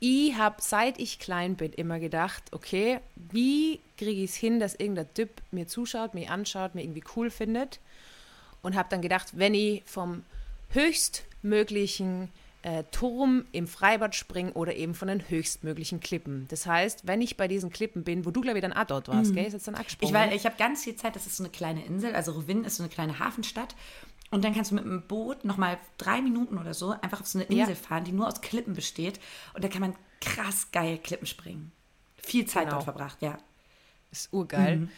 Ich 0.00 0.34
habe, 0.34 0.56
seit 0.58 0.98
ich 0.98 1.20
klein 1.20 1.54
bin, 1.54 1.72
immer 1.72 2.00
gedacht, 2.00 2.42
okay, 2.50 2.98
wie 3.14 3.78
kriege 3.96 4.22
ich 4.22 4.30
es 4.30 4.36
hin, 4.36 4.58
dass 4.58 4.74
irgendein 4.74 5.12
Typ 5.14 5.30
mir 5.52 5.68
zuschaut, 5.68 6.14
mich 6.14 6.28
anschaut, 6.28 6.74
mir 6.74 6.82
irgendwie 6.82 7.04
cool 7.14 7.30
findet. 7.30 7.78
Und 8.62 8.74
habe 8.74 8.88
dann 8.90 9.00
gedacht, 9.00 9.38
wenn 9.38 9.54
ich 9.54 9.82
vom 9.86 10.24
höchstmöglichen 10.70 12.30
äh, 12.62 12.84
Turm 12.90 13.44
im 13.52 13.66
Freibad 13.66 14.14
springe 14.14 14.52
oder 14.52 14.74
eben 14.74 14.94
von 14.94 15.08
den 15.08 15.28
höchstmöglichen 15.28 16.00
Klippen. 16.00 16.46
Das 16.48 16.66
heißt, 16.66 17.06
wenn 17.06 17.22
ich 17.22 17.36
bei 17.36 17.48
diesen 17.48 17.70
Klippen 17.70 18.04
bin, 18.04 18.26
wo 18.26 18.30
du, 18.30 18.40
glaube 18.42 18.58
ich, 18.58 18.62
dann 18.62 18.72
auch 18.72 18.84
dort 18.84 19.08
warst, 19.08 19.30
mhm. 19.30 19.36
gell? 19.36 19.46
Ist 19.46 19.54
jetzt 19.54 19.68
dann 19.68 19.76
Ich, 19.80 20.12
ich 20.12 20.44
habe 20.44 20.56
ganz 20.58 20.84
viel 20.84 20.96
Zeit, 20.96 21.16
das 21.16 21.26
ist 21.26 21.36
so 21.36 21.44
eine 21.44 21.50
kleine 21.50 21.84
Insel, 21.86 22.14
also 22.14 22.32
Rovin 22.32 22.64
ist 22.64 22.76
so 22.76 22.82
eine 22.82 22.90
kleine 22.90 23.18
Hafenstadt 23.18 23.74
und 24.30 24.44
dann 24.44 24.54
kannst 24.54 24.70
du 24.70 24.76
mit 24.76 24.84
dem 24.84 25.02
Boot 25.02 25.44
nochmal 25.44 25.78
drei 25.98 26.22
Minuten 26.22 26.56
oder 26.56 26.72
so 26.72 26.90
einfach 27.02 27.20
auf 27.20 27.26
so 27.26 27.38
eine 27.38 27.48
Insel 27.48 27.70
ja. 27.70 27.74
fahren, 27.74 28.04
die 28.04 28.12
nur 28.12 28.28
aus 28.28 28.40
Klippen 28.40 28.74
besteht. 28.74 29.18
Und 29.54 29.64
da 29.64 29.68
kann 29.68 29.80
man 29.80 29.94
krass 30.20 30.68
geil 30.70 30.98
Klippen 30.98 31.26
springen. 31.26 31.72
Viel 32.16 32.46
Zeit 32.46 32.64
genau. 32.64 32.76
dort 32.76 32.84
verbracht, 32.84 33.22
ja. 33.22 33.38
Ist 34.12 34.32
urgeil. 34.32 34.76
Mhm. 34.76 34.88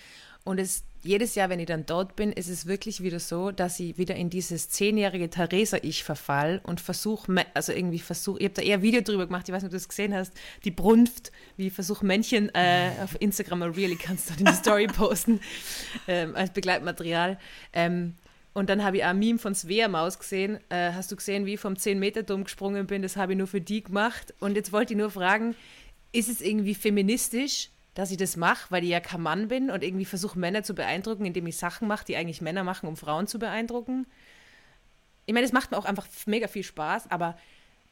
Und 0.44 0.58
es, 0.58 0.82
jedes 1.02 1.34
Jahr, 1.34 1.48
wenn 1.48 1.60
ich 1.60 1.66
dann 1.66 1.86
dort 1.86 2.16
bin, 2.16 2.32
ist 2.32 2.48
es 2.48 2.66
wirklich 2.66 3.02
wieder 3.02 3.20
so, 3.20 3.52
dass 3.52 3.78
ich 3.78 3.96
wieder 3.96 4.16
in 4.16 4.28
dieses 4.28 4.68
zehnjährige 4.68 5.30
Theresa-Ich 5.30 6.02
verfall 6.02 6.60
und 6.64 6.80
versuche, 6.80 7.46
also 7.54 7.72
irgendwie 7.72 8.00
versuche, 8.00 8.40
ich 8.40 8.44
habe 8.46 8.54
da 8.54 8.62
eher 8.62 8.78
ein 8.78 8.82
Video 8.82 9.02
drüber 9.02 9.26
gemacht, 9.26 9.48
ich 9.48 9.54
weiß 9.54 9.62
nicht, 9.62 9.68
ob 9.68 9.72
du 9.72 9.76
das 9.76 9.88
gesehen 9.88 10.12
hast, 10.14 10.32
die 10.64 10.72
Brunft, 10.72 11.30
wie 11.56 11.68
ich 11.68 11.72
versuche 11.72 12.04
Männchen 12.04 12.52
äh, 12.54 12.90
auf 13.02 13.16
Instagram 13.20 13.62
really 13.62 13.96
kannst 13.96 14.30
du 14.30 14.34
in 14.38 14.46
die 14.46 14.52
Story 14.52 14.86
posten 14.92 15.40
ähm, 16.08 16.34
als 16.34 16.52
Begleitmaterial. 16.52 17.38
Ähm, 17.72 18.16
und 18.54 18.68
dann 18.68 18.85
habe 18.85 18.99
ich 18.99 19.04
auch 19.04 19.09
ein 19.09 19.18
Meme 19.18 19.38
von 19.38 19.54
Svea 19.54 19.88
Maus 19.88 20.18
gesehen. 20.18 20.59
Äh, 20.68 20.92
hast 20.92 21.11
du 21.11 21.16
gesehen, 21.16 21.47
wie 21.47 21.54
ich 21.54 21.61
vom 21.61 21.75
10-Meter-Turm 21.75 22.44
gesprungen 22.44 22.87
bin? 22.87 23.00
Das 23.00 23.16
habe 23.16 23.32
ich 23.32 23.38
nur 23.38 23.47
für 23.47 23.62
die 23.62 23.82
gemacht. 23.82 24.35
Und 24.40 24.56
jetzt 24.56 24.73
wollte 24.73 24.92
ich 24.92 24.99
nur 24.99 25.11
fragen, 25.11 25.54
ist 26.12 26.28
es 26.28 26.42
irgendwie 26.42 26.75
feministisch, 26.75 27.71
dass 27.94 28.11
ich 28.11 28.18
das 28.18 28.37
mache, 28.37 28.71
weil 28.71 28.85
ich 28.85 28.90
ja 28.90 29.00
kein 29.00 29.23
Mann 29.23 29.49
bin 29.49 29.71
und 29.71 29.82
irgendwie 29.82 30.04
versuche, 30.04 30.38
Männer 30.38 30.62
zu 30.62 30.75
beeindrucken, 30.75 31.25
indem 31.25 31.47
ich 31.47 31.56
Sachen 31.56 31.88
mache, 31.88 32.04
die 32.04 32.16
eigentlich 32.16 32.42
Männer 32.42 32.64
machen, 32.64 32.88
um 32.88 32.97
Frauen 32.97 33.26
zu 33.26 33.38
beeindrucken? 33.38 34.06
Ich 35.25 35.32
meine, 35.32 35.47
es 35.47 35.52
macht 35.52 35.71
mir 35.71 35.78
auch 35.78 35.85
einfach 35.87 36.06
mega 36.26 36.47
viel 36.47 36.62
Spaß, 36.62 37.11
aber 37.11 37.38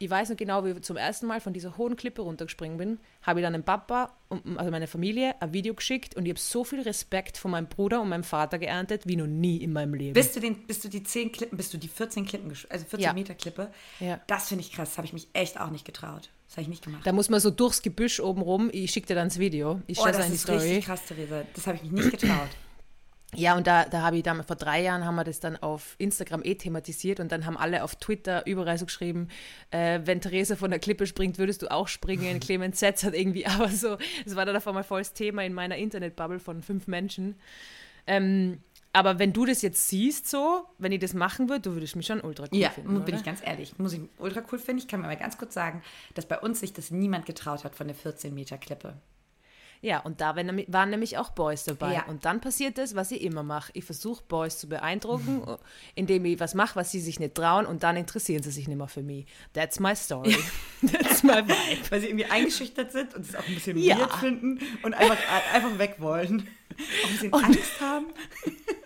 ich 0.03 0.09
weiß 0.09 0.31
noch 0.31 0.37
genau, 0.37 0.65
wie 0.65 0.71
ich 0.71 0.81
zum 0.81 0.97
ersten 0.97 1.27
Mal 1.27 1.43
von 1.43 1.53
dieser 1.53 1.77
hohen 1.77 1.95
Klippe 1.95 2.23
runtergesprungen 2.23 2.79
bin, 2.79 2.99
habe 3.21 3.41
ich 3.41 3.45
dann 3.45 3.53
dem 3.53 3.65
Papa, 3.65 4.17
und, 4.29 4.59
also 4.59 4.71
meine 4.71 4.87
Familie, 4.87 5.35
ein 5.43 5.53
Video 5.53 5.75
geschickt 5.75 6.17
und 6.17 6.25
ich 6.25 6.31
habe 6.31 6.41
so 6.41 6.65
viel 6.65 6.81
Respekt 6.81 7.37
von 7.37 7.51
meinem 7.51 7.69
Bruder 7.69 8.01
und 8.01 8.09
meinem 8.09 8.25
Vater 8.25 8.59
geerntet, 8.59 9.07
wie 9.07 9.17
noch 9.17 9.27
nie 9.27 9.59
in 9.59 9.75
meinem 9.75 9.93
Leben. 9.93 10.15
Bist 10.15 10.35
du, 10.35 10.41
den, 10.41 10.67
bist 10.67 10.83
du 10.85 10.89
die 10.89 11.03
10 11.03 11.33
Klippen, 11.33 11.59
bist 11.59 11.75
du 11.75 11.79
die 11.79 11.89
14 11.89 12.25
Klippen, 12.25 12.49
also 12.49 12.85
14 12.87 13.01
ja. 13.01 13.13
Meter 13.13 13.35
Klippe? 13.35 13.71
Ja. 14.01 14.19
Das 14.27 14.49
finde 14.49 14.65
ich 14.65 14.73
krass, 14.73 14.89
das 14.89 14.97
habe 14.97 15.07
ich 15.07 15.13
mich 15.13 15.29
echt 15.35 15.61
auch 15.61 15.71
nicht 15.71 15.85
getraut. 15.85 16.31
Das 16.49 16.57
habe 16.57 16.63
ich 16.63 16.69
nicht 16.69 16.83
gemacht. 16.83 17.07
Da 17.07 17.13
muss 17.13 17.29
man 17.29 17.39
so 17.39 17.51
durchs 17.51 17.83
Gebüsch 17.83 18.21
oben 18.21 18.41
rum, 18.41 18.71
ich 18.73 18.91
schicke 18.91 19.09
dir 19.09 19.17
dann 19.17 19.29
das 19.29 19.39
Video. 19.39 19.83
Ich 19.87 19.99
oh, 19.99 20.07
das 20.07 20.31
ist 20.31 20.45
Story. 20.45 20.61
richtig 20.61 20.87
krass, 20.87 21.05
Theresa. 21.05 21.43
Das 21.55 21.67
habe 21.67 21.77
ich 21.77 21.83
mich 21.83 21.93
nicht 21.93 22.11
getraut. 22.11 22.49
Ja, 23.37 23.57
und 23.57 23.67
da, 23.67 23.85
da 23.85 24.03
habe 24.03 24.17
ich 24.17 24.23
dann, 24.25 24.43
vor 24.43 24.57
drei 24.57 24.83
Jahren 24.83 25.05
haben 25.05 25.15
wir 25.15 25.23
das 25.23 25.39
dann 25.39 25.57
auf 25.57 25.95
Instagram 25.99 26.43
eh 26.43 26.57
thematisiert 26.57 27.21
und 27.21 27.31
dann 27.31 27.47
haben 27.47 27.57
alle 27.57 27.85
auf 27.85 27.95
Twitter 27.95 28.45
überall 28.47 28.77
so 28.77 28.87
geschrieben, 28.87 29.29
äh, 29.71 30.01
wenn 30.05 30.21
Theresa 30.21 30.57
von 30.57 30.71
der 30.71 30.81
Klippe 30.81 31.07
springt, 31.07 31.39
würdest 31.39 31.63
du 31.63 31.71
auch 31.71 31.87
springen. 31.87 32.41
Clemens 32.41 32.81
Setz 32.81 33.05
hat 33.05 33.15
irgendwie 33.15 33.47
aber 33.47 33.69
so, 33.69 33.99
es 34.27 34.35
war 34.35 34.47
dann 34.47 34.57
auf 34.57 34.67
einmal 34.67 34.83
volles 34.83 35.13
Thema 35.13 35.45
in 35.45 35.55
meiner 35.55 35.77
Internetbubble 35.77 36.41
von 36.41 36.63
fünf 36.63 36.89
Menschen. 36.89 37.37
Ähm, 38.07 38.59
aber 38.93 39.21
wenn 39.21 39.33
du 39.33 39.47
das 39.47 39.63
jetzt 39.63 39.89
siehst, 39.89 40.29
so, 40.29 40.65
wenn 40.79 40.91
ich 40.91 40.99
das 40.99 41.15
machen 41.15 41.49
würde, 41.49 41.61
du 41.61 41.75
würdest 41.75 41.95
mich 41.95 42.07
schon 42.07 42.21
ultra 42.21 42.47
cool 42.51 42.59
ja, 42.59 42.71
finden. 42.71 42.95
Ja, 42.95 42.99
bin 43.01 43.15
ich 43.15 43.25
ganz 43.25 43.41
ehrlich. 43.45 43.79
Muss 43.79 43.93
ich 43.93 44.01
ultra 44.19 44.43
cool 44.51 44.59
finden. 44.59 44.79
Ich 44.79 44.89
kann 44.89 45.01
mir 45.01 45.07
mal 45.07 45.17
ganz 45.17 45.39
kurz 45.39 45.55
sagen, 45.55 45.83
dass 46.15 46.27
bei 46.27 46.39
uns 46.39 46.59
sich 46.59 46.73
das 46.73 46.91
niemand 46.91 47.25
getraut 47.25 47.63
hat 47.63 47.77
von 47.77 47.87
der 47.87 47.95
14 47.95 48.35
Meter 48.35 48.59
Klippe. 48.59 48.95
Ja, 49.83 50.01
und 50.01 50.21
da 50.21 50.37
waren 50.37 50.91
nämlich 50.91 51.17
auch 51.17 51.31
Boys 51.31 51.65
dabei. 51.65 51.95
Ja. 51.95 52.05
Und 52.05 52.27
dann 52.27 52.41
passiert 52.41 52.77
das, 52.77 52.95
was 52.95 53.11
ich 53.13 53.23
immer 53.23 53.43
mache. 53.43 53.73
Ich 53.75 53.85
versuche 53.85 54.23
Boys 54.29 54.59
zu 54.59 54.69
beeindrucken, 54.69 55.43
indem 55.95 56.25
ich 56.27 56.39
was 56.39 56.55
mache, 56.55 56.77
was 56.77 56.91
sie 56.91 57.01
sich 57.01 57.19
nicht 57.19 57.35
trauen 57.35 57.65
und 57.65 57.83
dann 57.83 57.97
interessieren 57.97 58.43
sie 58.43 58.51
sich 58.51 58.69
nicht 58.69 58.77
mehr 58.77 58.89
für 58.89 59.03
mich. 59.03 59.27
That's 59.55 59.81
my 59.81 59.97
story. 59.97 60.37
That's 60.83 61.23
my 61.23 61.43
vibe. 61.47 61.91
Weil 61.91 62.01
sie 62.01 62.09
irgendwie 62.09 62.27
eingeschüchtert 62.27 62.93
sind 62.93 63.15
und 63.15 63.25
es 63.25 63.35
auch 63.35 63.47
ein 63.47 63.55
bisschen 63.55 63.79
ja. 63.79 63.99
weird 63.99 64.13
finden 64.15 64.61
und 64.83 64.93
einfach, 64.93 65.19
einfach 65.55 65.79
weg 65.79 65.97
wollen. 65.99 66.47
Auch 67.03 67.07
ein 67.07 67.13
bisschen 67.13 67.33
und 67.33 67.45
Angst 67.45 67.81
haben. 67.81 68.07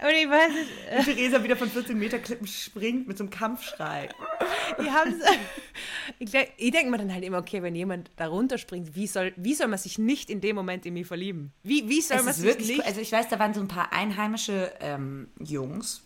Und 0.00 0.14
ich 0.14 0.30
weiß 0.30 0.52
nicht. 0.52 0.68
Äh, 0.90 1.04
Theresa 1.04 1.42
wieder 1.44 1.56
von 1.56 1.68
14 1.68 1.98
Meter 1.98 2.18
Klippen 2.18 2.46
springt 2.46 3.06
mit 3.08 3.18
so 3.18 3.24
einem 3.24 3.30
Kampfschrei. 3.30 4.08
Die 4.80 4.90
haben's, 4.90 5.22
ich, 6.18 6.32
ich 6.56 6.70
denke 6.70 6.90
mir 6.90 6.96
dann 6.98 7.12
halt 7.12 7.24
immer, 7.24 7.38
okay, 7.38 7.62
wenn 7.62 7.74
jemand 7.74 8.10
da 8.16 8.28
runterspringt, 8.28 8.96
wie 8.96 9.06
soll, 9.06 9.34
wie 9.36 9.54
soll 9.54 9.68
man 9.68 9.78
sich 9.78 9.98
nicht 9.98 10.30
in 10.30 10.40
dem 10.40 10.56
Moment 10.56 10.86
in 10.86 10.94
mich 10.94 11.06
verlieben? 11.06 11.52
Wie, 11.62 11.88
wie 11.88 12.00
soll 12.00 12.18
es 12.18 12.24
man 12.24 12.34
sich 12.34 12.44
wirklich, 12.44 12.68
nicht... 12.68 12.86
Also 12.86 13.00
ich 13.00 13.12
weiß, 13.12 13.28
da 13.28 13.38
waren 13.38 13.52
so 13.52 13.60
ein 13.60 13.68
paar 13.68 13.92
einheimische 13.92 14.72
ähm, 14.80 15.28
Jungs. 15.40 16.02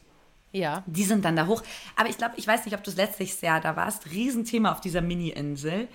Ja. 0.53 0.83
Die 0.87 1.05
sind 1.05 1.25
dann 1.25 1.37
da 1.37 1.47
hoch. 1.47 1.63
Aber 1.97 2.09
ich 2.09 2.19
glaube, 2.19 2.35
ich 2.37 2.47
weiß 2.47 2.65
nicht, 2.65 2.75
ob 2.75 2.83
du 2.83 2.91
das 2.91 2.97
letztes 2.97 3.41
Jahr 3.41 3.61
da 3.61 3.77
warst. 3.77 4.11
Riesenthema 4.11 4.73
auf 4.73 4.81
dieser 4.81 5.01
Mini-Insel. 5.01 5.89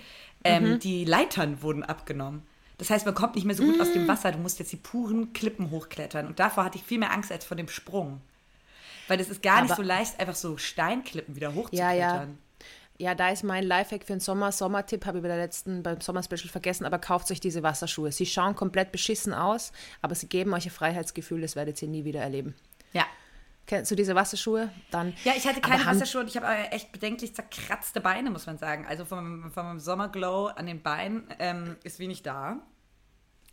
Ähm, 0.44 0.72
mhm. 0.72 0.78
Die 0.78 1.04
Leitern 1.04 1.62
wurden 1.62 1.82
abgenommen. 1.82 2.42
Das 2.78 2.90
heißt, 2.90 3.04
man 3.04 3.14
kommt 3.14 3.34
nicht 3.34 3.44
mehr 3.44 3.56
so 3.56 3.64
gut 3.64 3.76
mm. 3.76 3.80
aus 3.80 3.92
dem 3.92 4.06
mm. 4.06 4.08
Wasser. 4.08 4.32
Du 4.32 4.38
musst 4.38 4.58
jetzt 4.60 4.72
die 4.72 4.76
puren 4.76 5.32
Klippen 5.32 5.70
hochklettern. 5.70 6.26
Und 6.26 6.38
davor 6.38 6.64
hatte 6.64 6.78
ich 6.78 6.84
viel 6.84 6.98
mehr 6.98 7.12
Angst 7.12 7.30
als 7.32 7.44
vor 7.44 7.56
dem 7.56 7.68
Sprung. 7.68 8.20
Weil 9.08 9.20
es 9.20 9.28
ist 9.28 9.42
gar 9.42 9.58
Aber 9.58 9.62
nicht 9.64 9.76
so 9.76 9.82
leicht, 9.82 10.20
einfach 10.20 10.36
so 10.36 10.56
Steinklippen 10.56 11.34
wieder 11.34 11.54
hochzuklettern. 11.54 11.98
Ja, 11.98 12.24
ja. 12.24 12.28
Ja, 13.00 13.14
da 13.14 13.30
ist 13.30 13.44
mein 13.44 13.62
Lifehack 13.62 14.02
für 14.02 14.12
den 14.12 14.20
Sommer. 14.20 14.50
Sommertipp 14.50 15.06
habe 15.06 15.18
ich 15.18 15.22
bei 15.22 15.28
der 15.28 15.36
letzten, 15.36 15.84
beim 15.84 16.00
Sommerspecial 16.00 16.50
vergessen, 16.50 16.84
aber 16.84 16.98
kauft 16.98 17.30
euch 17.30 17.38
diese 17.38 17.62
Wasserschuhe. 17.62 18.10
Sie 18.10 18.26
schauen 18.26 18.56
komplett 18.56 18.90
beschissen 18.90 19.32
aus, 19.32 19.70
aber 20.02 20.16
sie 20.16 20.26
geben 20.26 20.52
euch 20.52 20.66
ein 20.66 20.72
Freiheitsgefühl, 20.72 21.40
das 21.40 21.54
werdet 21.54 21.80
ihr 21.80 21.86
nie 21.86 22.04
wieder 22.04 22.20
erleben. 22.20 22.56
Ja. 22.92 23.06
Kennst 23.68 23.90
du 23.90 23.94
diese 23.94 24.14
Wasserschuhe? 24.14 24.70
Dann, 24.90 25.12
ja, 25.24 25.34
ich 25.36 25.46
hatte 25.46 25.60
keine 25.60 25.84
Wasserschuhe 25.84 26.22
und 26.22 26.28
ich 26.28 26.38
habe 26.38 26.46
echt 26.70 26.90
bedenklich 26.90 27.34
zerkratzte 27.34 28.00
Beine, 28.00 28.30
muss 28.30 28.46
man 28.46 28.56
sagen. 28.56 28.86
Also 28.88 29.04
vom, 29.04 29.52
vom 29.52 29.78
Sommerglow 29.78 30.46
an 30.46 30.64
den 30.64 30.82
Beinen 30.82 31.28
ähm, 31.38 31.76
ist 31.84 31.98
wenig 31.98 32.22
da. 32.22 32.62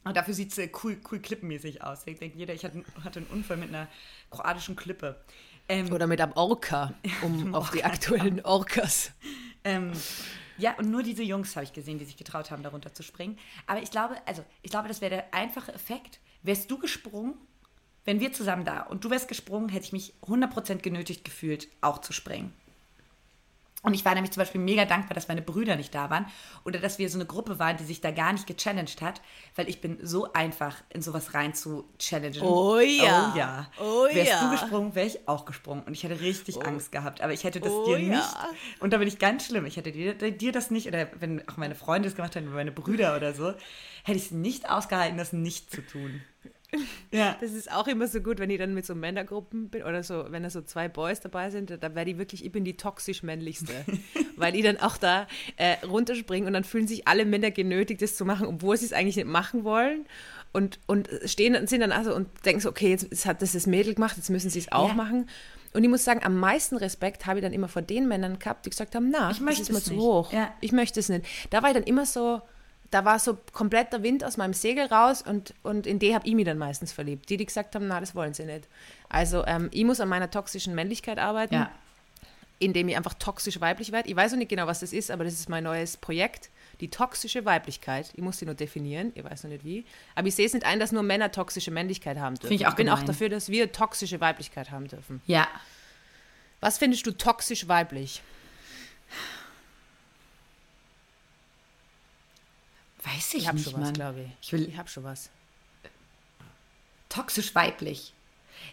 Und 0.05 0.15
dafür 0.15 0.33
sieht 0.33 0.53
es 0.53 0.57
äh, 0.57 0.71
cool, 0.83 0.97
cool 1.11 1.19
klippenmäßig 1.19 1.83
aus. 1.83 2.03
Ich 2.05 2.17
denke, 2.17 2.37
jeder, 2.37 2.53
ich 2.53 2.63
hatte, 2.63 2.85
hatte 3.03 3.19
einen 3.19 3.27
Unfall 3.27 3.57
mit 3.57 3.67
einer 3.67 3.89
kroatischen 4.29 4.77
Klippe. 4.77 5.21
Ähm, 5.67 5.91
Oder 5.91 6.07
mit 6.07 6.21
einem 6.21 6.31
Orca, 6.33 6.93
um 7.21 7.53
auf 7.53 7.71
die 7.71 7.83
aktuellen 7.83 8.39
Orcas. 8.45 9.11
Ähm, 9.65 9.91
ja, 10.57 10.75
und 10.77 10.91
nur 10.91 11.03
diese 11.03 11.23
Jungs 11.23 11.57
habe 11.57 11.65
ich 11.65 11.73
gesehen, 11.73 11.97
die 11.97 12.05
sich 12.05 12.15
getraut 12.15 12.51
haben, 12.51 12.63
darunter 12.63 12.93
zu 12.93 13.03
springen. 13.03 13.37
Aber 13.67 13.81
ich 13.81 13.91
glaube, 13.91 14.15
also 14.25 14.45
ich 14.61 14.71
glaube, 14.71 14.87
das 14.87 15.01
wäre 15.01 15.09
der 15.09 15.33
einfache 15.33 15.73
Effekt. 15.73 16.21
Wärst 16.41 16.71
du 16.71 16.77
gesprungen, 16.77 17.33
wenn 18.05 18.19
wir 18.19 18.31
zusammen 18.31 18.65
da 18.65 18.81
und 18.81 19.03
du 19.03 19.09
wärst 19.09 19.27
gesprungen, 19.27 19.69
hätte 19.69 19.85
ich 19.85 19.93
mich 19.93 20.13
100% 20.27 20.77
genötigt 20.77 21.25
gefühlt, 21.25 21.67
auch 21.81 21.99
zu 21.99 22.13
springen. 22.13 22.53
Und 23.85 23.93
ich 23.93 24.03
war 24.03 24.15
nämlich 24.15 24.31
zum 24.31 24.41
Beispiel 24.41 24.61
mega 24.61 24.85
dankbar, 24.85 25.13
dass 25.13 25.27
meine 25.27 25.43
Brüder 25.43 25.75
nicht 25.75 25.93
da 25.93 26.09
waren 26.09 26.25
oder 26.63 26.79
dass 26.79 26.97
wir 26.97 27.07
so 27.07 27.19
eine 27.19 27.27
Gruppe 27.27 27.59
waren, 27.59 27.77
die 27.77 27.83
sich 27.83 28.01
da 28.01 28.09
gar 28.09 28.33
nicht 28.33 28.47
gechallenged 28.47 28.99
hat, 29.01 29.21
weil 29.55 29.69
ich 29.69 29.79
bin 29.79 29.99
so 30.01 30.33
einfach, 30.33 30.77
in 30.89 31.03
sowas 31.03 31.35
rein 31.35 31.53
zu 31.53 31.87
challengen. 31.99 32.41
Oh 32.41 32.79
ja. 32.79 33.31
Oh 33.31 33.37
ja. 33.37 33.67
Oh 33.79 34.05
Wärst 34.11 34.31
ja. 34.31 34.43
du 34.43 34.49
gesprungen, 34.49 34.95
wäre 34.95 35.05
ich 35.05 35.27
auch 35.27 35.45
gesprungen. 35.45 35.83
Und 35.83 35.93
ich 35.93 36.03
hätte 36.03 36.19
richtig 36.19 36.57
oh. 36.57 36.61
Angst 36.61 36.91
gehabt. 36.91 37.21
Aber 37.21 37.31
ich 37.31 37.43
hätte 37.43 37.59
das 37.59 37.71
oh 37.71 37.85
dir 37.85 37.99
ja. 37.99 38.15
nicht. 38.15 38.35
Und 38.79 38.91
da 38.91 38.97
bin 38.97 39.07
ich 39.07 39.19
ganz 39.19 39.45
schlimm. 39.45 39.67
Ich 39.67 39.77
hätte 39.77 39.91
dir, 39.91 40.15
dir 40.15 40.51
das 40.51 40.71
nicht, 40.71 40.87
oder 40.87 41.07
wenn 41.19 41.47
auch 41.47 41.57
meine 41.57 41.75
Freunde 41.75 42.09
es 42.09 42.15
gemacht 42.15 42.33
hätten, 42.33 42.51
meine 42.51 42.71
Brüder 42.71 43.15
oder 43.15 43.35
so, 43.35 43.49
hätte 44.03 44.17
ich 44.17 44.25
es 44.25 44.31
nicht 44.31 44.67
ausgehalten, 44.67 45.19
das 45.19 45.31
nicht 45.31 45.69
zu 45.69 45.85
tun. 45.85 46.23
Ja. 47.11 47.37
Das 47.45 47.51
ist 47.53 47.71
auch 47.71 47.87
immer 47.87 48.07
so 48.07 48.21
gut, 48.21 48.39
wenn 48.39 48.49
ich 48.49 48.57
dann 48.57 48.73
mit 48.73 48.85
so 48.85 48.95
Männergruppen 48.95 49.69
bin 49.69 49.83
oder 49.83 50.03
so, 50.03 50.25
wenn 50.29 50.43
da 50.43 50.49
so 50.49 50.61
zwei 50.61 50.87
Boys 50.87 51.19
dabei 51.19 51.49
sind, 51.49 51.69
da 51.69 51.95
werde 51.95 52.11
ich 52.11 52.17
wirklich, 52.17 52.43
ich 52.43 52.51
bin 52.51 52.63
die 52.63 52.77
toxisch 52.77 53.23
männlichste. 53.23 53.73
weil 54.37 54.55
ich 54.55 54.63
dann 54.63 54.77
auch 54.77 54.97
da 54.97 55.27
äh, 55.57 55.75
runterspringe 55.85 56.47
und 56.47 56.53
dann 56.53 56.63
fühlen 56.63 56.87
sich 56.87 57.07
alle 57.07 57.25
Männer 57.25 57.51
genötigt, 57.51 58.01
das 58.01 58.15
zu 58.15 58.25
machen, 58.25 58.47
obwohl 58.47 58.77
sie 58.77 58.85
es 58.85 58.93
eigentlich 58.93 59.15
nicht 59.15 59.27
machen 59.27 59.63
wollen. 59.63 60.05
Und, 60.53 60.79
und 60.85 61.09
stehen 61.25 61.55
und 61.55 61.67
sind 61.67 61.81
dann 61.81 61.91
also 61.91 62.15
und 62.15 62.29
denken 62.45 62.61
so, 62.61 62.69
okay, 62.69 62.89
jetzt 62.89 63.25
hat 63.25 63.41
das 63.41 63.51
das 63.51 63.67
Mädel 63.67 63.93
gemacht, 63.93 64.15
jetzt 64.15 64.29
müssen 64.29 64.49
sie 64.49 64.59
es 64.59 64.71
auch 64.71 64.89
ja. 64.89 64.93
machen. 64.93 65.29
Und 65.73 65.83
ich 65.83 65.89
muss 65.89 66.05
sagen, 66.05 66.21
am 66.23 66.39
meisten 66.39 66.77
Respekt 66.77 67.25
habe 67.25 67.39
ich 67.39 67.43
dann 67.43 67.51
immer 67.51 67.67
vor 67.67 67.81
den 67.81 68.07
Männern 68.07 68.39
gehabt, 68.39 68.65
die 68.65 68.69
gesagt 68.69 68.95
haben, 68.95 69.09
na, 69.09 69.31
ich 69.31 69.39
das 69.39 69.59
ist 69.59 69.71
mir 69.73 69.81
zu 69.81 69.97
hoch. 69.97 70.31
Ja. 70.31 70.53
Ich 70.61 70.71
möchte 70.71 71.01
es 71.01 71.09
nicht. 71.09 71.25
Da 71.49 71.61
war 71.61 71.71
ich 71.71 71.75
dann 71.75 71.83
immer 71.83 72.05
so, 72.05 72.41
da 72.91 73.05
war 73.05 73.19
so 73.19 73.37
komplett 73.53 73.93
der 73.93 74.03
Wind 74.03 74.23
aus 74.23 74.37
meinem 74.37 74.53
Segel 74.53 74.85
raus 74.85 75.21
und, 75.21 75.53
und 75.63 75.87
in 75.87 75.99
die 75.99 76.13
habe 76.13 76.27
ich 76.27 76.35
mich 76.35 76.45
dann 76.45 76.57
meistens 76.57 76.91
verliebt. 76.91 77.29
Die, 77.29 77.37
die 77.37 77.45
gesagt 77.45 77.75
haben, 77.75 77.87
na, 77.87 77.99
das 77.99 78.15
wollen 78.15 78.33
sie 78.33 78.45
nicht. 78.45 78.67
Also 79.09 79.45
ähm, 79.45 79.69
ich 79.71 79.83
muss 79.83 79.99
an 79.99 80.09
meiner 80.09 80.29
toxischen 80.29 80.75
Männlichkeit 80.75 81.17
arbeiten, 81.17 81.55
ja. 81.55 81.71
indem 82.59 82.87
ich 82.87 82.97
einfach 82.97 83.13
toxisch 83.15 83.59
weiblich 83.59 83.91
werde. 83.91 84.09
Ich 84.09 84.15
weiß 84.15 84.31
noch 84.31 84.39
nicht 84.39 84.49
genau, 84.49 84.67
was 84.67 84.79
das 84.79 84.93
ist, 84.93 85.11
aber 85.11 85.23
das 85.23 85.33
ist 85.33 85.49
mein 85.49 85.63
neues 85.63 85.97
Projekt. 85.97 86.49
Die 86.81 86.89
toxische 86.89 87.45
Weiblichkeit. 87.45 88.11
Ich 88.15 88.21
muss 88.21 88.37
sie 88.37 88.45
nur 88.45 88.55
definieren, 88.55 89.13
ich 89.15 89.23
weiß 89.23 89.43
noch 89.43 89.51
nicht 89.51 89.63
wie. 89.63 89.85
Aber 90.13 90.27
ich 90.27 90.35
sehe 90.35 90.45
es 90.45 90.53
nicht 90.53 90.65
ein, 90.65 90.79
dass 90.79 90.91
nur 90.91 91.03
Männer 91.03 91.31
toxische 91.31 91.71
Männlichkeit 91.71 92.17
haben 92.17 92.35
dürfen. 92.35 92.53
Ich, 92.53 92.65
auch 92.65 92.71
ich 92.71 92.75
bin 92.75 92.87
gemein. 92.87 93.01
auch 93.01 93.05
dafür, 93.05 93.29
dass 93.29 93.49
wir 93.49 93.71
toxische 93.71 94.19
Weiblichkeit 94.19 94.71
haben 94.71 94.87
dürfen. 94.87 95.21
Ja. 95.25 95.47
Was 96.59 96.77
findest 96.77 97.05
du 97.07 97.11
toxisch 97.11 97.67
weiblich? 97.67 98.21
Weiß 103.05 103.33
ich, 103.33 103.41
ich 103.41 103.47
hab 103.47 103.55
nicht, 103.55 103.69
schon 103.69 103.81
was, 103.81 103.93
glaube 103.93 104.21
ich. 104.21 104.27
Ich, 104.41 104.53
will, 104.53 104.67
ich 104.67 104.77
habe 104.77 104.89
schon 104.89 105.03
was. 105.03 105.29
Toxisch 107.09 107.53
weiblich. 107.53 108.13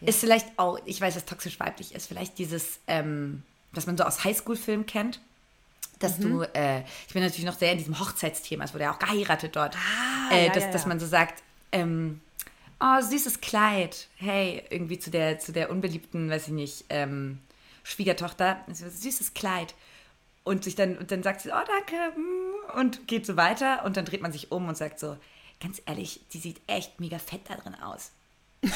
Ja. 0.01 0.09
Ist 0.09 0.21
vielleicht 0.21 0.59
auch, 0.59 0.79
ich 0.87 1.01
weiß, 1.01 1.17
was 1.17 1.25
toxisch 1.25 1.61
weiblich 1.61 1.95
ist, 1.95 2.07
vielleicht 2.07 2.39
dieses, 2.39 2.81
ähm, 2.87 3.43
was 3.73 3.87
man 3.87 3.97
so 3.97 4.05
aus 4.05 4.25
Highschool-Filmen 4.25 4.87
kennt. 4.87 5.21
Dass 5.99 6.19
mhm. 6.19 6.23
du, 6.23 6.43
äh, 6.55 6.81
ich 7.07 7.13
bin 7.13 7.23
natürlich 7.23 7.45
noch 7.45 7.59
sehr 7.59 7.73
in 7.73 7.79
diesem 7.79 8.01
Hochzeitsthema, 8.01 8.65
es 8.65 8.75
wurde 8.75 8.85
ja 8.85 8.95
auch 8.95 8.99
geheiratet 8.99 9.55
dort. 9.55 9.77
Ah, 9.77 10.35
äh, 10.35 10.47
ja, 10.47 10.53
dass, 10.53 10.65
ja, 10.65 10.73
dass 10.73 10.87
man 10.87 10.99
so 10.99 11.07
sagt, 11.07 11.43
ähm, 11.71 12.21
oh, 12.81 13.01
süßes 13.01 13.41
Kleid. 13.41 14.09
Hey, 14.17 14.65
irgendwie 14.71 14.99
zu 14.99 15.11
der, 15.11 15.39
zu 15.39 15.53
der 15.53 15.71
unbeliebten, 15.71 16.31
weiß 16.31 16.49
ich 16.49 16.55
nicht, 16.55 16.85
ähm, 16.89 17.39
Schwiegertochter, 17.85 18.65
süßes 18.69 19.35
Kleid 19.35 19.75
und 20.45 20.65
sich 20.65 20.75
dann, 20.75 20.99
und 20.99 21.11
dann 21.11 21.23
sagt 21.23 21.41
sie, 21.41 21.51
oh 21.51 21.65
danke, 21.67 22.19
mm, 22.19 22.79
und 22.79 23.07
geht 23.07 23.27
so 23.27 23.37
weiter 23.37 23.85
und 23.85 23.97
dann 23.97 24.05
dreht 24.05 24.23
man 24.23 24.33
sich 24.33 24.51
um 24.51 24.69
und 24.69 24.77
sagt 24.77 24.99
so, 24.99 25.17
ganz 25.61 25.81
ehrlich, 25.87 26.21
die 26.33 26.39
sieht 26.39 26.61
echt 26.67 27.01
mega 27.01 27.19
fett 27.19 27.43
da 27.49 27.55
drin 27.55 27.75
aus. 27.75 28.13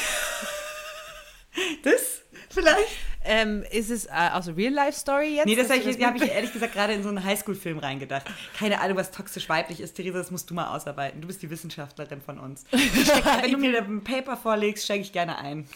das 1.83 2.23
vielleicht? 2.51 2.89
Ähm, 3.25 3.65
ist 3.71 3.91
es 3.91 4.07
äh, 4.07 4.31
aus 4.33 4.47
einer 4.47 4.57
Real-Life-Story 4.57 5.37
jetzt? 5.37 5.47
Nee, 5.47 5.57
das 5.57 5.69
habe 5.69 5.81
ich, 5.81 6.05
hab 6.05 6.15
ich 6.15 6.31
ehrlich 6.31 6.53
gesagt 6.53 6.75
gerade 6.75 6.93
in 6.93 7.03
so 7.03 7.09
einen 7.09 7.25
Highschool-Film 7.25 7.79
reingedacht. 7.79 8.27
Keine 8.57 8.81
Ahnung, 8.81 8.97
was 8.97 9.11
toxisch 9.11 9.49
weiblich 9.49 9.81
ist. 9.81 9.95
Theresa, 9.95 10.19
das 10.19 10.31
musst 10.31 10.49
du 10.49 10.55
mal 10.55 10.75
ausarbeiten. 10.75 11.21
Du 11.21 11.27
bist 11.27 11.43
die 11.43 11.51
Wissenschaftlerin 11.51 12.21
von 12.21 12.39
uns. 12.39 12.65
Steck, 12.69 13.25
wenn 13.43 13.51
du 13.53 13.59
mir 13.59 13.83
ein 13.83 14.05
Paper 14.05 14.37
vorlegst, 14.37 14.85
steige 14.85 15.03
ich 15.03 15.13
gerne 15.13 15.39
ein. 15.39 15.69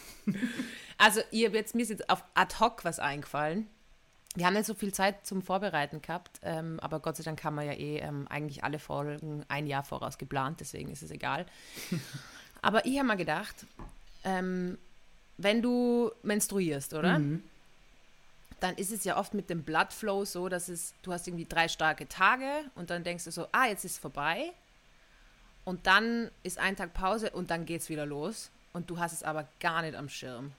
Also, 0.98 1.20
ihr, 1.32 1.50
jetzt, 1.50 1.74
mir 1.74 1.82
ist 1.82 1.88
jetzt 1.88 2.08
auf 2.08 2.22
ad 2.34 2.56
hoc 2.60 2.84
was 2.84 3.00
eingefallen. 3.00 3.68
Wir 4.36 4.46
haben 4.46 4.54
nicht 4.54 4.66
so 4.66 4.74
viel 4.74 4.94
Zeit 4.94 5.26
zum 5.26 5.42
Vorbereiten 5.42 6.02
gehabt, 6.02 6.38
ähm, 6.42 6.78
aber 6.80 7.00
Gott 7.00 7.16
sei 7.16 7.24
Dank 7.24 7.42
haben 7.42 7.56
wir 7.56 7.64
ja 7.64 7.72
eh 7.72 7.98
ähm, 7.98 8.26
eigentlich 8.28 8.62
alle 8.62 8.78
Folgen 8.78 9.44
ein 9.48 9.66
Jahr 9.66 9.82
voraus 9.82 10.18
geplant, 10.18 10.60
deswegen 10.60 10.90
ist 10.90 11.02
es 11.02 11.10
egal. 11.10 11.46
aber 12.62 12.86
ich 12.86 12.96
habe 12.96 13.08
mal 13.08 13.16
gedacht, 13.16 13.66
ähm, 14.22 14.78
wenn 15.36 15.62
du 15.62 16.12
menstruierst, 16.22 16.94
oder? 16.94 17.18
Mhm. 17.18 17.42
Dann 18.60 18.76
ist 18.76 18.92
es 18.92 19.04
ja 19.04 19.16
oft 19.16 19.32
mit 19.32 19.48
dem 19.48 19.62
Bloodflow 19.62 20.26
so, 20.26 20.48
dass 20.50 20.68
es, 20.68 20.92
du 21.02 21.12
hast 21.12 21.26
irgendwie 21.26 21.46
drei 21.46 21.66
starke 21.66 22.06
Tage 22.06 22.46
und 22.74 22.90
dann 22.90 23.02
denkst 23.02 23.24
du 23.24 23.32
so, 23.32 23.48
ah, 23.52 23.66
jetzt 23.66 23.84
ist 23.84 23.92
es 23.92 23.98
vorbei. 23.98 24.52
Und 25.64 25.86
dann 25.86 26.30
ist 26.42 26.58
ein 26.58 26.76
Tag 26.76 26.92
Pause 26.92 27.30
und 27.30 27.50
dann 27.50 27.64
geht 27.64 27.80
es 27.80 27.88
wieder 27.88 28.04
los. 28.04 28.50
Und 28.72 28.90
du 28.90 28.98
hast 28.98 29.12
es 29.12 29.22
aber 29.22 29.48
gar 29.60 29.82
nicht 29.82 29.94
am 29.94 30.08
Schirm. 30.08 30.52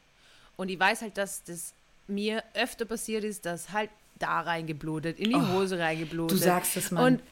Und 0.57 0.69
ich 0.69 0.79
weiß 0.79 1.01
halt, 1.03 1.17
dass 1.17 1.43
das 1.43 1.73
mir 2.11 2.43
öfter 2.53 2.85
passiert 2.85 3.23
ist, 3.23 3.45
dass 3.45 3.71
halt 3.71 3.89
da 4.19 4.41
reingeblutet, 4.41 5.19
in 5.19 5.31
die 5.31 5.35
oh, 5.35 5.47
Hose 5.53 5.79
reingeblutet. 5.79 6.37
Du 6.37 6.43
sagst 6.43 6.77
es 6.77 6.91
mal. 6.91 7.05
Und 7.05 7.23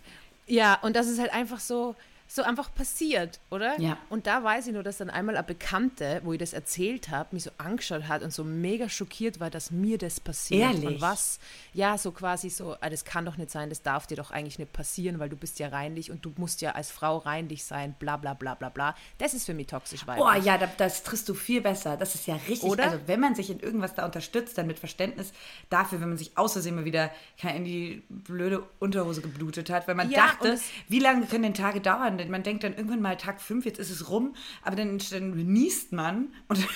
ja, 0.47 0.79
und 0.81 0.95
das 0.95 1.07
ist 1.07 1.19
halt 1.19 1.31
einfach 1.31 1.59
so, 1.59 1.95
so 2.31 2.43
einfach 2.43 2.73
passiert, 2.75 3.39
oder? 3.49 3.79
Ja. 3.81 3.97
Und 4.09 4.27
da 4.27 4.43
weiß 4.43 4.67
ich 4.67 4.73
nur, 4.73 4.83
dass 4.83 4.97
dann 4.97 5.09
einmal 5.09 5.35
eine 5.35 5.43
Bekannte, 5.43 6.21
wo 6.23 6.33
ich 6.33 6.37
das 6.37 6.53
erzählt 6.53 7.09
habe, 7.09 7.29
mich 7.31 7.45
so 7.45 7.49
angeschaut 7.57 8.07
hat 8.07 8.21
und 8.21 8.31
so 8.31 8.43
mega 8.43 8.87
schockiert 8.87 9.39
war, 9.39 9.49
dass 9.49 9.71
mir 9.71 9.97
das 9.97 10.19
passiert. 10.19 10.61
Ehrlich? 10.61 10.85
Und 10.85 11.01
was? 11.01 11.39
Ja, 11.73 11.97
so 11.97 12.11
quasi 12.11 12.51
so, 12.51 12.75
ah, 12.81 12.89
das 12.91 13.03
kann 13.03 13.25
doch 13.25 13.37
nicht 13.37 13.49
sein, 13.49 13.69
das 13.69 13.81
darf 13.81 14.05
dir 14.05 14.15
doch 14.15 14.29
eigentlich 14.29 14.59
nicht 14.59 14.71
passieren, 14.71 15.17
weil 15.17 15.29
du 15.29 15.35
bist 15.35 15.57
ja 15.57 15.69
reinlich 15.69 16.11
und 16.11 16.23
du 16.23 16.31
musst 16.37 16.61
ja 16.61 16.73
als 16.73 16.91
Frau 16.91 17.17
reinlich 17.17 17.63
sein, 17.63 17.95
bla 17.97 18.15
bla 18.17 18.35
bla 18.35 18.53
bla 18.53 18.69
bla. 18.69 18.95
Das 19.17 19.33
ist 19.33 19.47
für 19.47 19.55
mich 19.55 19.65
toxisch 19.65 20.05
weiblich. 20.05 20.23
Boah, 20.23 20.35
ja, 20.35 20.59
das, 20.59 20.69
das 20.77 21.01
triffst 21.01 21.27
du 21.29 21.33
viel 21.33 21.61
besser. 21.61 21.97
Das 21.97 22.13
ist 22.13 22.27
ja 22.27 22.35
richtig. 22.47 22.69
Oder? 22.69 22.83
Also 22.83 22.99
wenn 23.07 23.19
man 23.19 23.33
sich 23.33 23.49
in 23.49 23.59
irgendwas 23.59 23.95
da 23.95 24.05
unterstützt, 24.05 24.55
dann 24.55 24.67
mit 24.67 24.77
Verständnis 24.77 25.33
dafür, 25.71 25.99
wenn 25.99 26.09
man 26.09 26.17
sich 26.19 26.37
außersehen 26.37 26.75
mal 26.75 26.85
wieder 26.85 27.09
in 27.41 27.65
die 27.65 28.03
blöde 28.07 28.61
Unterhose 28.77 29.21
geblutet 29.21 29.71
hat, 29.71 29.87
weil 29.87 29.95
man 29.95 30.11
ja, 30.11 30.27
dachte, 30.27 30.59
wie 30.89 30.99
lange 30.99 31.25
können 31.25 31.41
denn 31.41 31.53
Tage 31.55 31.81
dauern? 31.81 32.18
Man 32.27 32.43
denkt 32.43 32.63
dann 32.63 32.73
irgendwann 32.73 33.01
mal 33.01 33.17
Tag 33.17 33.41
5, 33.41 33.65
jetzt 33.65 33.79
ist 33.79 33.89
es 33.89 34.09
rum, 34.09 34.35
aber 34.61 34.75
dann, 34.75 34.99
dann 35.11 35.31
niest 35.31 35.91
man 35.91 36.33
und 36.47 36.59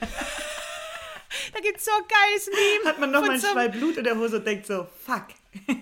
da 0.00 1.60
gibt 1.60 1.78
es 1.78 1.84
so 1.84 1.90
ein 1.92 2.04
geiles 2.08 2.46
Meme. 2.48 2.90
Hat 2.90 3.00
man 3.00 3.10
nochmal 3.10 3.38
so 3.38 3.48
Schwall 3.48 3.70
Blut 3.70 3.96
in 3.96 4.04
der 4.04 4.16
Hose 4.16 4.38
und 4.38 4.46
denkt 4.46 4.66
so, 4.66 4.86
fuck. 5.04 5.28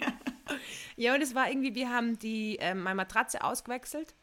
ja, 0.96 1.14
und 1.14 1.22
es 1.22 1.34
war 1.34 1.48
irgendwie, 1.48 1.74
wir 1.74 1.90
haben 1.90 2.18
die, 2.18 2.58
äh, 2.58 2.74
meine 2.74 2.96
Matratze 2.96 3.42
ausgewechselt 3.42 4.14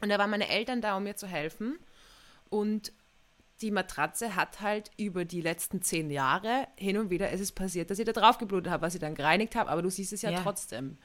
und 0.00 0.08
da 0.08 0.18
waren 0.18 0.30
meine 0.30 0.48
Eltern 0.48 0.80
da, 0.80 0.96
um 0.96 1.04
mir 1.04 1.16
zu 1.16 1.26
helfen. 1.26 1.78
Und 2.48 2.92
die 3.60 3.70
Matratze 3.70 4.34
hat 4.36 4.60
halt 4.60 4.90
über 4.96 5.24
die 5.24 5.40
letzten 5.40 5.82
zehn 5.82 6.10
Jahre 6.10 6.66
hin 6.76 6.96
und 6.96 7.10
wieder 7.10 7.30
ist 7.30 7.40
es 7.40 7.52
passiert, 7.52 7.90
dass 7.90 7.98
ich 7.98 8.06
da 8.06 8.12
drauf 8.12 8.38
geblutet 8.38 8.72
habe, 8.72 8.82
was 8.82 8.94
ich 8.94 9.00
dann 9.00 9.14
gereinigt 9.14 9.54
habe, 9.54 9.70
aber 9.70 9.82
du 9.82 9.90
siehst 9.90 10.12
es 10.12 10.22
ja, 10.22 10.30
ja. 10.30 10.40
trotzdem. 10.42 10.98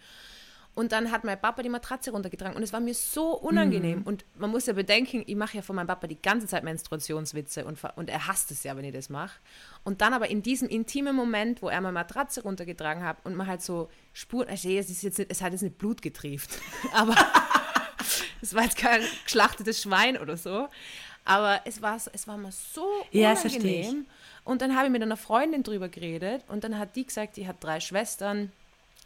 Und 0.75 0.91
dann 0.91 1.09
hat 1.09 1.23
mein 1.23 1.39
Papa 1.39 1.63
die 1.63 1.69
Matratze 1.69 2.11
runtergetragen 2.11 2.57
und 2.57 2.61
es 2.61 2.73
war 2.73 2.81
mir 2.81 2.93
so 2.93 3.31
unangenehm. 3.31 3.99
Mhm. 3.99 4.03
Und 4.03 4.25
man 4.37 4.51
muss 4.51 4.65
ja 4.65 4.73
bedenken, 4.73 5.23
ich 5.25 5.35
mache 5.37 5.55
ja 5.55 5.61
von 5.61 5.77
meinem 5.77 5.87
Papa 5.87 6.05
die 6.05 6.21
ganze 6.21 6.47
Zeit 6.47 6.65
Menstruationswitze 6.65 7.63
und, 7.63 7.79
und 7.95 8.09
er 8.09 8.27
hasst 8.27 8.51
es 8.51 8.63
ja, 8.63 8.75
wenn 8.75 8.83
ich 8.83 8.93
das 8.93 9.09
mache. 9.09 9.39
Und 9.85 10.01
dann 10.01 10.13
aber 10.13 10.29
in 10.29 10.41
diesem 10.41 10.67
intimen 10.67 11.15
Moment, 11.15 11.61
wo 11.61 11.69
er 11.69 11.79
meine 11.79 11.93
Matratze 11.93 12.43
runtergetragen 12.43 13.03
hat 13.03 13.17
und 13.23 13.35
man 13.35 13.47
halt 13.47 13.61
so 13.61 13.89
Spuren, 14.11 14.49
also 14.49 14.69
es, 14.69 14.89
ist 14.89 15.01
jetzt 15.01 15.17
nicht, 15.17 15.31
es 15.31 15.41
hat 15.41 15.53
jetzt 15.53 15.61
nicht 15.61 15.77
Blut 15.77 16.01
getrieft, 16.01 16.49
aber 16.93 17.15
es 18.41 18.53
war 18.53 18.63
jetzt 18.63 18.77
kein 18.77 19.01
geschlachtetes 19.23 19.81
Schwein 19.81 20.17
oder 20.17 20.35
so. 20.35 20.67
Aber 21.23 21.61
es 21.63 21.81
war, 21.81 21.95
es 21.95 22.27
war 22.27 22.37
mir 22.37 22.51
so 22.51 22.85
unangenehm. 23.11 24.05
Ja, 24.07 24.13
und 24.43 24.61
dann 24.61 24.75
habe 24.75 24.87
ich 24.87 24.91
mit 24.91 25.01
einer 25.01 25.17
Freundin 25.17 25.63
drüber 25.63 25.87
geredet 25.89 26.43
und 26.49 26.63
dann 26.63 26.77
hat 26.77 26.95
die 26.95 27.05
gesagt, 27.05 27.37
die 27.37 27.47
hat 27.47 27.63
drei 27.63 27.79
Schwestern 27.79 28.51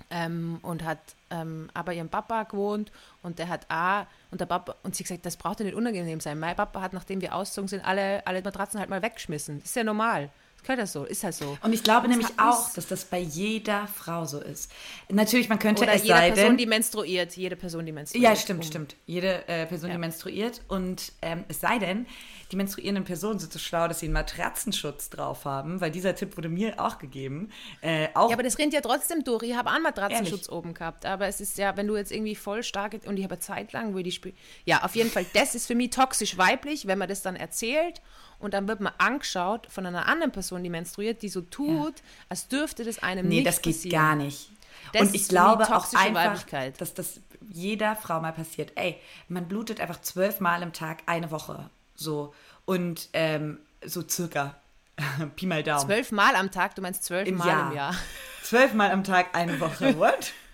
ähm, 0.09 0.59
und 0.61 0.83
hat 0.83 0.99
ähm, 1.29 1.69
aber 1.73 1.93
ihrem 1.93 2.09
Papa 2.09 2.43
gewohnt 2.43 2.91
und 3.21 3.39
der 3.39 3.49
hat 3.49 3.65
auch, 3.69 4.05
und 4.31 4.41
der 4.41 4.45
Papa, 4.45 4.75
und 4.83 4.95
sie 4.95 5.03
gesagt, 5.03 5.25
das 5.25 5.37
braucht 5.37 5.59
ja 5.59 5.65
nicht 5.65 5.75
unangenehm 5.75 6.19
sein. 6.19 6.39
Mein 6.39 6.55
Papa 6.55 6.81
hat, 6.81 6.93
nachdem 6.93 7.21
wir 7.21 7.35
ausgezogen 7.35 7.67
sind, 7.67 7.85
alle, 7.85 8.25
alle 8.25 8.41
Matratzen 8.41 8.79
halt 8.79 8.89
mal 8.89 9.01
weggeschmissen. 9.01 9.59
Das 9.59 9.69
ist 9.69 9.75
ja 9.75 9.83
normal. 9.83 10.29
Das 10.59 10.63
gehört 10.63 10.81
das 10.81 10.91
so, 10.91 11.05
ist 11.05 11.23
halt 11.23 11.35
so. 11.35 11.57
Und 11.61 11.71
ich 11.71 11.83
glaube 11.83 12.03
und 12.03 12.09
nämlich 12.09 12.27
auch, 12.37 12.73
dass 12.73 12.85
das 12.85 13.05
bei 13.05 13.19
jeder 13.19 13.87
Frau 13.87 14.25
so 14.25 14.41
ist. 14.41 14.69
Natürlich, 15.07 15.47
man 15.47 15.57
könnte 15.57 15.83
Oder 15.83 15.93
es 15.93 16.03
jede 16.03 16.15
sei 16.15 16.31
Person, 16.31 16.57
die 16.57 16.65
menstruiert. 16.65 17.37
Jede 17.37 17.55
Person, 17.55 17.85
die 17.85 17.93
menstruiert. 17.93 18.29
Ja, 18.29 18.35
stimmt, 18.35 18.59
um. 18.59 18.67
stimmt. 18.67 18.95
Jede 19.05 19.47
äh, 19.47 19.65
Person, 19.65 19.89
ja. 19.89 19.95
die 19.95 19.99
menstruiert. 19.99 20.61
Und 20.67 21.13
ähm, 21.21 21.45
es 21.47 21.61
sei 21.61 21.79
denn, 21.79 22.05
die 22.51 22.57
menstruierenden 22.57 23.05
Personen 23.05 23.39
sind 23.39 23.53
so 23.53 23.59
schlau, 23.59 23.87
dass 23.87 24.01
sie 24.01 24.07
einen 24.07 24.13
Matratzenschutz 24.13 25.09
drauf 25.09 25.45
haben, 25.45 25.79
weil 25.79 25.91
dieser 25.91 26.13
Tipp 26.13 26.35
wurde 26.35 26.49
mir 26.49 26.77
auch 26.77 26.99
gegeben. 26.99 27.51
Äh, 27.79 28.09
auch 28.13 28.29
ja, 28.29 28.33
aber 28.33 28.43
das 28.43 28.57
rennt 28.57 28.73
ja 28.73 28.81
trotzdem 28.81 29.23
durch. 29.23 29.43
Ich 29.43 29.55
habe 29.55 29.69
einen 29.69 29.83
Matratzenschutz 29.83 30.47
Ehrlich? 30.47 30.51
oben 30.51 30.73
gehabt, 30.73 31.05
aber 31.05 31.27
es 31.27 31.39
ist 31.39 31.57
ja, 31.57 31.77
wenn 31.77 31.87
du 31.87 31.95
jetzt 31.95 32.11
irgendwie 32.11 32.35
voll 32.35 32.63
stark 32.63 32.99
und 33.05 33.15
ich 33.15 33.23
habe 33.23 33.39
zeitlang, 33.39 33.93
wo 33.93 33.99
die 33.99 34.11
Spiel. 34.11 34.33
Ja, 34.65 34.83
auf 34.83 34.95
jeden 34.97 35.09
Fall, 35.09 35.25
das 35.33 35.55
ist 35.55 35.67
für 35.67 35.75
mich 35.75 35.91
toxisch 35.91 36.37
weiblich, 36.37 36.85
wenn 36.85 36.97
man 36.97 37.07
das 37.07 37.21
dann 37.21 37.37
erzählt 37.37 38.01
und 38.39 38.53
dann 38.53 38.67
wird 38.67 38.79
man 38.79 38.93
angeschaut 38.97 39.67
von 39.69 39.85
einer 39.85 40.07
anderen 40.07 40.31
Person, 40.31 40.63
die 40.63 40.69
menstruiert, 40.69 41.21
die 41.21 41.29
so 41.29 41.41
tut, 41.41 41.97
ja. 41.97 42.03
als 42.29 42.47
dürfte 42.47 42.83
das 42.83 42.99
einem 42.99 43.27
nee, 43.27 43.35
nicht 43.35 43.39
Nee, 43.39 43.45
das 43.45 43.61
geht 43.61 43.75
passieren. 43.75 44.01
gar 44.01 44.15
nicht. 44.15 44.51
Das 44.93 45.01
und 45.03 45.15
ich 45.15 45.27
glaube 45.27 45.63
auch 45.75 45.93
einfach, 45.93 46.43
dass 46.77 46.93
das 46.93 47.19
jeder 47.47 47.95
Frau 47.95 48.19
mal 48.21 48.31
passiert. 48.31 48.71
Ey, 48.75 48.99
man 49.27 49.47
blutet 49.47 49.79
einfach 49.81 50.01
zwölfmal 50.01 50.61
im 50.61 50.73
Tag 50.73 51.03
eine 51.05 51.31
Woche. 51.31 51.69
So. 51.95 52.33
Und 52.65 53.09
ähm, 53.13 53.59
so 53.85 54.07
circa. 54.07 54.55
Pi 55.35 55.45
mal 55.45 55.63
Daumen. 55.63 55.85
Zwölfmal 55.85 56.35
am 56.35 56.51
Tag? 56.51 56.75
Du 56.75 56.81
meinst 56.81 57.03
zwölfmal 57.03 57.47
im, 57.47 57.47
Jahr. 57.47 57.69
im 57.69 57.75
Jahr? 57.75 57.95
Zwölfmal 58.43 58.91
am 58.91 59.03
Tag 59.03 59.35
eine 59.35 59.59
Woche. 59.59 59.97
What? 59.99 60.33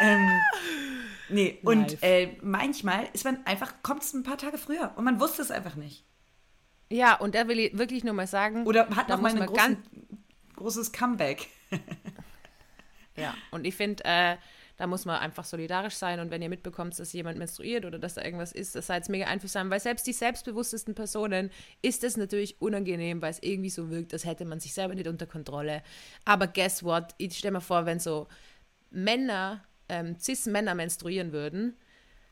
ähm, 0.00 0.28
nee, 1.34 1.58
und 1.62 2.02
äh, 2.02 2.36
manchmal 2.42 3.08
ist 3.12 3.24
man 3.24 3.44
einfach, 3.46 3.74
kommt 3.82 4.02
es 4.02 4.12
ein 4.14 4.22
paar 4.22 4.38
Tage 4.38 4.58
früher 4.58 4.92
und 4.96 5.04
man 5.04 5.20
wusste 5.20 5.42
es 5.42 5.50
einfach 5.50 5.74
nicht. 5.76 6.04
Ja, 6.90 7.14
und 7.14 7.34
da 7.34 7.48
will 7.48 7.58
ich 7.58 7.76
wirklich 7.78 8.04
nur 8.04 8.14
mal 8.14 8.26
sagen. 8.26 8.66
Oder 8.66 8.88
hat 8.90 9.08
noch 9.08 9.20
mal 9.20 9.34
ein 9.34 9.46
großen, 9.46 9.76
großes 10.56 10.92
Comeback. 10.92 11.48
ja, 13.16 13.34
und 13.50 13.66
ich 13.66 13.74
finde, 13.74 14.04
äh, 14.04 14.36
da 14.76 14.86
muss 14.86 15.04
man 15.04 15.20
einfach 15.20 15.44
solidarisch 15.44 15.94
sein 15.94 16.18
und 16.18 16.30
wenn 16.30 16.42
ihr 16.42 16.48
mitbekommt, 16.48 16.98
dass 16.98 17.12
jemand 17.12 17.38
menstruiert 17.38 17.84
oder 17.84 17.98
dass 17.98 18.14
da 18.14 18.24
irgendwas 18.24 18.52
ist, 18.52 18.74
das 18.74 18.88
seid 18.88 19.08
mega 19.08 19.26
einfühlsam, 19.26 19.70
weil 19.70 19.80
selbst 19.80 20.06
die 20.06 20.12
selbstbewusstesten 20.12 20.94
Personen 20.94 21.50
ist 21.80 22.02
es 22.02 22.16
natürlich 22.16 22.60
unangenehm, 22.60 23.22
weil 23.22 23.30
es 23.30 23.42
irgendwie 23.42 23.70
so 23.70 23.90
wirkt, 23.90 24.12
als 24.12 24.24
hätte 24.24 24.44
man 24.44 24.58
sich 24.58 24.74
selber 24.74 24.94
nicht 24.94 25.06
unter 25.06 25.26
Kontrolle. 25.26 25.82
Aber 26.24 26.48
guess 26.48 26.82
what? 26.82 27.14
Ich 27.18 27.38
stelle 27.38 27.52
mir 27.52 27.60
vor, 27.60 27.86
wenn 27.86 28.00
so 28.00 28.26
Männer, 28.90 29.62
ähm, 29.88 30.18
Cis-Männer 30.18 30.74
menstruieren 30.74 31.32
würden, 31.32 31.76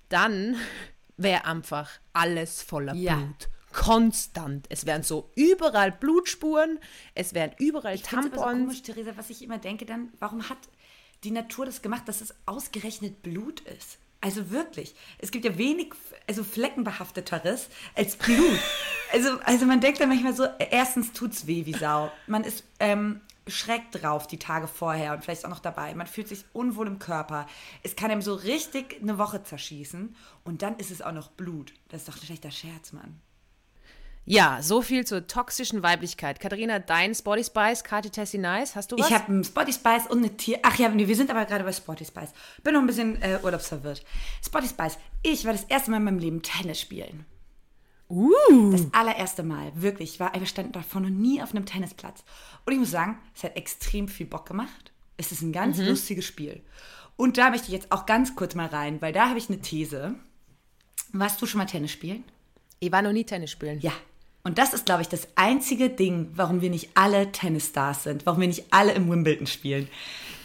dann 0.08 0.56
wäre 1.16 1.44
einfach 1.44 1.90
alles 2.12 2.62
voller 2.62 2.94
ja. 2.94 3.16
Blut 3.16 3.48
konstant. 3.72 4.66
Es 4.68 4.86
wären 4.86 5.02
so 5.02 5.30
überall 5.34 5.92
Blutspuren, 5.92 6.78
es 7.14 7.34
wären 7.34 7.52
überall 7.58 7.94
ich 7.94 8.02
Tampons. 8.02 8.32
Aber 8.34 8.52
so 8.52 8.58
komisch, 8.58 8.82
Theresa, 8.82 9.12
was 9.16 9.30
ich 9.30 9.42
immer 9.42 9.58
denke 9.58 9.86
dann, 9.86 10.12
warum 10.18 10.48
hat 10.48 10.58
die 11.24 11.30
Natur 11.30 11.66
das 11.66 11.82
gemacht, 11.82 12.08
dass 12.08 12.20
es 12.20 12.34
ausgerechnet 12.46 13.22
Blut 13.22 13.60
ist. 13.60 13.98
Also 14.20 14.50
wirklich. 14.50 14.94
Es 15.18 15.30
gibt 15.30 15.44
ja 15.44 15.58
wenig, 15.58 15.94
also 16.28 16.44
fleckenbehafteteres 16.44 17.68
als 17.96 18.16
Blut. 18.16 18.58
also, 19.12 19.38
also 19.44 19.66
man 19.66 19.80
denkt 19.80 20.00
dann 20.00 20.08
manchmal 20.08 20.34
so, 20.34 20.46
erstens 20.70 21.12
tut 21.12 21.32
es 21.32 21.46
weh 21.46 21.66
wie 21.66 21.72
Sau. 21.72 22.10
Man 22.26 22.44
ist 22.44 22.64
ähm, 22.78 23.20
schreck 23.46 23.90
drauf 23.90 24.26
die 24.26 24.38
Tage 24.38 24.66
vorher 24.66 25.12
und 25.12 25.24
vielleicht 25.24 25.44
auch 25.44 25.50
noch 25.50 25.58
dabei. 25.58 25.94
Man 25.94 26.06
fühlt 26.06 26.28
sich 26.28 26.44
unwohl 26.52 26.86
im 26.86 26.98
Körper. 26.98 27.46
Es 27.82 27.96
kann 27.96 28.10
einem 28.10 28.22
so 28.22 28.34
richtig 28.34 29.00
eine 29.00 29.18
Woche 29.18 29.42
zerschießen 29.42 30.14
und 30.44 30.62
dann 30.62 30.76
ist 30.76 30.90
es 30.90 31.02
auch 31.02 31.12
noch 31.12 31.30
Blut. 31.30 31.74
Das 31.88 32.02
ist 32.02 32.08
doch 32.08 32.16
ein 32.16 32.26
schlechter 32.26 32.50
Scherz, 32.50 32.92
Mann. 32.92 33.20
Ja, 34.24 34.58
so 34.62 34.82
viel 34.82 35.04
zur 35.04 35.26
toxischen 35.26 35.82
Weiblichkeit. 35.82 36.38
Katharina, 36.38 36.78
dein 36.78 37.12
Spotty 37.12 37.42
Spice, 37.42 37.82
Kati 37.82 38.08
Tessie 38.08 38.38
Nice, 38.38 38.76
hast 38.76 38.92
du 38.92 38.96
was? 38.96 39.08
Ich 39.08 39.12
habe 39.12 39.32
ein 39.32 39.42
Spotty 39.42 39.72
Spice 39.72 40.06
und 40.08 40.18
eine 40.18 40.36
Tier. 40.36 40.60
Ach 40.62 40.78
ja, 40.78 40.88
nee, 40.88 41.08
wir 41.08 41.16
sind 41.16 41.30
aber 41.30 41.44
gerade 41.44 41.64
bei 41.64 41.72
Spotty 41.72 42.04
Spice. 42.04 42.32
Bin 42.62 42.74
noch 42.74 42.80
ein 42.80 42.86
bisschen 42.86 43.20
äh, 43.20 43.40
urlaubsverwirrt. 43.42 44.04
Spotty 44.44 44.68
Spice, 44.68 44.98
ich 45.24 45.44
war 45.44 45.52
das 45.52 45.64
erste 45.64 45.90
Mal 45.90 45.96
in 45.96 46.04
meinem 46.04 46.18
Leben 46.18 46.40
Tennis 46.40 46.80
spielen. 46.80 47.26
Uh. 48.12 48.70
Das 48.72 48.86
allererste 48.92 49.42
Mal, 49.42 49.72
wirklich. 49.74 50.14
Ich 50.14 50.20
war, 50.20 50.32
wir 50.38 50.46
standen 50.46 50.72
davor 50.72 51.00
noch 51.00 51.08
nie 51.08 51.42
auf 51.42 51.54
einem 51.54 51.64
Tennisplatz. 51.64 52.22
Und 52.66 52.74
ich 52.74 52.78
muss 52.78 52.90
sagen, 52.90 53.18
es 53.34 53.42
hat 53.42 53.56
extrem 53.56 54.06
viel 54.06 54.26
Bock 54.26 54.46
gemacht. 54.46 54.92
Es 55.16 55.32
ist 55.32 55.40
ein 55.40 55.52
ganz 55.52 55.78
mhm. 55.78 55.86
lustiges 55.86 56.26
Spiel. 56.26 56.60
Und 57.16 57.38
da 57.38 57.48
möchte 57.48 57.68
ich 57.68 57.72
jetzt 57.72 57.90
auch 57.90 58.04
ganz 58.04 58.36
kurz 58.36 58.54
mal 58.54 58.66
rein, 58.66 59.00
weil 59.00 59.14
da 59.14 59.30
habe 59.30 59.38
ich 59.38 59.48
eine 59.48 59.62
These. 59.62 60.14
Warst 61.12 61.40
du 61.40 61.46
schon 61.46 61.58
mal 61.58 61.64
Tennis 61.64 61.90
spielen? 61.90 62.22
Ich 62.80 62.92
war 62.92 63.00
noch 63.00 63.12
nie 63.12 63.24
Tennis 63.24 63.50
spielen. 63.50 63.80
Ja. 63.80 63.92
Und 64.44 64.58
das 64.58 64.74
ist, 64.74 64.84
glaube 64.84 65.02
ich, 65.02 65.08
das 65.08 65.28
einzige 65.36 65.88
Ding, 65.88 66.32
warum 66.34 66.60
wir 66.60 66.70
nicht 66.70 66.90
alle 66.94 67.32
Tennisstars 67.32 68.02
sind, 68.02 68.26
warum 68.26 68.40
wir 68.40 68.48
nicht 68.48 68.66
alle 68.70 68.92
im 68.92 69.08
Wimbledon 69.08 69.46
spielen. 69.46 69.88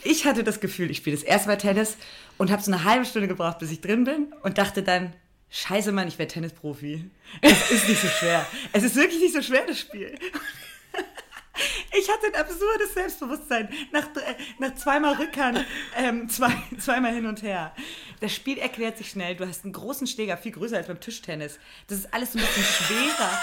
Ich 0.04 0.26
hatte 0.26 0.44
das 0.44 0.62
Gefühl, 0.62 0.90
ich 0.92 0.98
spiele 0.98 1.18
das 1.18 1.26
erste 1.26 1.50
Mal 1.50 1.58
Tennis 1.58 1.98
und 2.38 2.50
habe 2.50 2.62
so 2.62 2.72
eine 2.72 2.86
halbe 2.86 3.06
Stunde 3.06 3.28
gebraucht, 3.28 3.60
bis 3.60 3.72
ich 3.72 3.82
drin 3.82 4.06
bin 4.06 4.34
und 4.44 4.58
dachte 4.58 4.84
dann, 4.84 5.14
scheiße 5.50 5.92
Mann, 5.92 6.08
ich 6.08 6.18
werde 6.18 6.34
Tennisprofi. 6.34 7.10
Es 7.42 7.72
ist 7.72 7.90
nicht 7.90 8.02
so 8.02 8.08
schwer. 8.08 8.46
Es 8.74 8.84
ist 8.84 8.96
wirklich 8.96 9.22
nicht 9.22 9.34
so 9.34 9.42
schwer, 9.42 9.66
das 9.66 9.80
Spiel. 9.80 10.18
Ich 11.98 12.10
hatte 12.10 12.28
ein 12.28 12.36
absurdes 12.36 12.94
Selbstbewusstsein 12.94 13.70
nach, 13.92 14.08
nach 14.60 14.76
zweimal 14.76 15.16
Rückhand, 15.16 15.66
ähm, 15.96 16.30
zwei, 16.30 16.52
zweimal 16.78 17.14
hin 17.14 17.26
und 17.26 17.42
her. 17.42 17.74
Das 18.20 18.34
Spiel 18.34 18.58
erklärt 18.58 18.98
sich 18.98 19.10
schnell. 19.10 19.36
Du 19.36 19.48
hast 19.48 19.64
einen 19.64 19.74
großen 19.74 20.06
Schläger, 20.08 20.38
viel 20.38 20.52
größer 20.52 20.78
als 20.78 20.88
beim 20.88 21.00
Tischtennis. 21.00 21.60
Das 21.88 22.00
ist 22.00 22.14
alles 22.14 22.36
ein 22.36 22.42
bisschen 22.42 22.64
schwerer. 22.64 23.40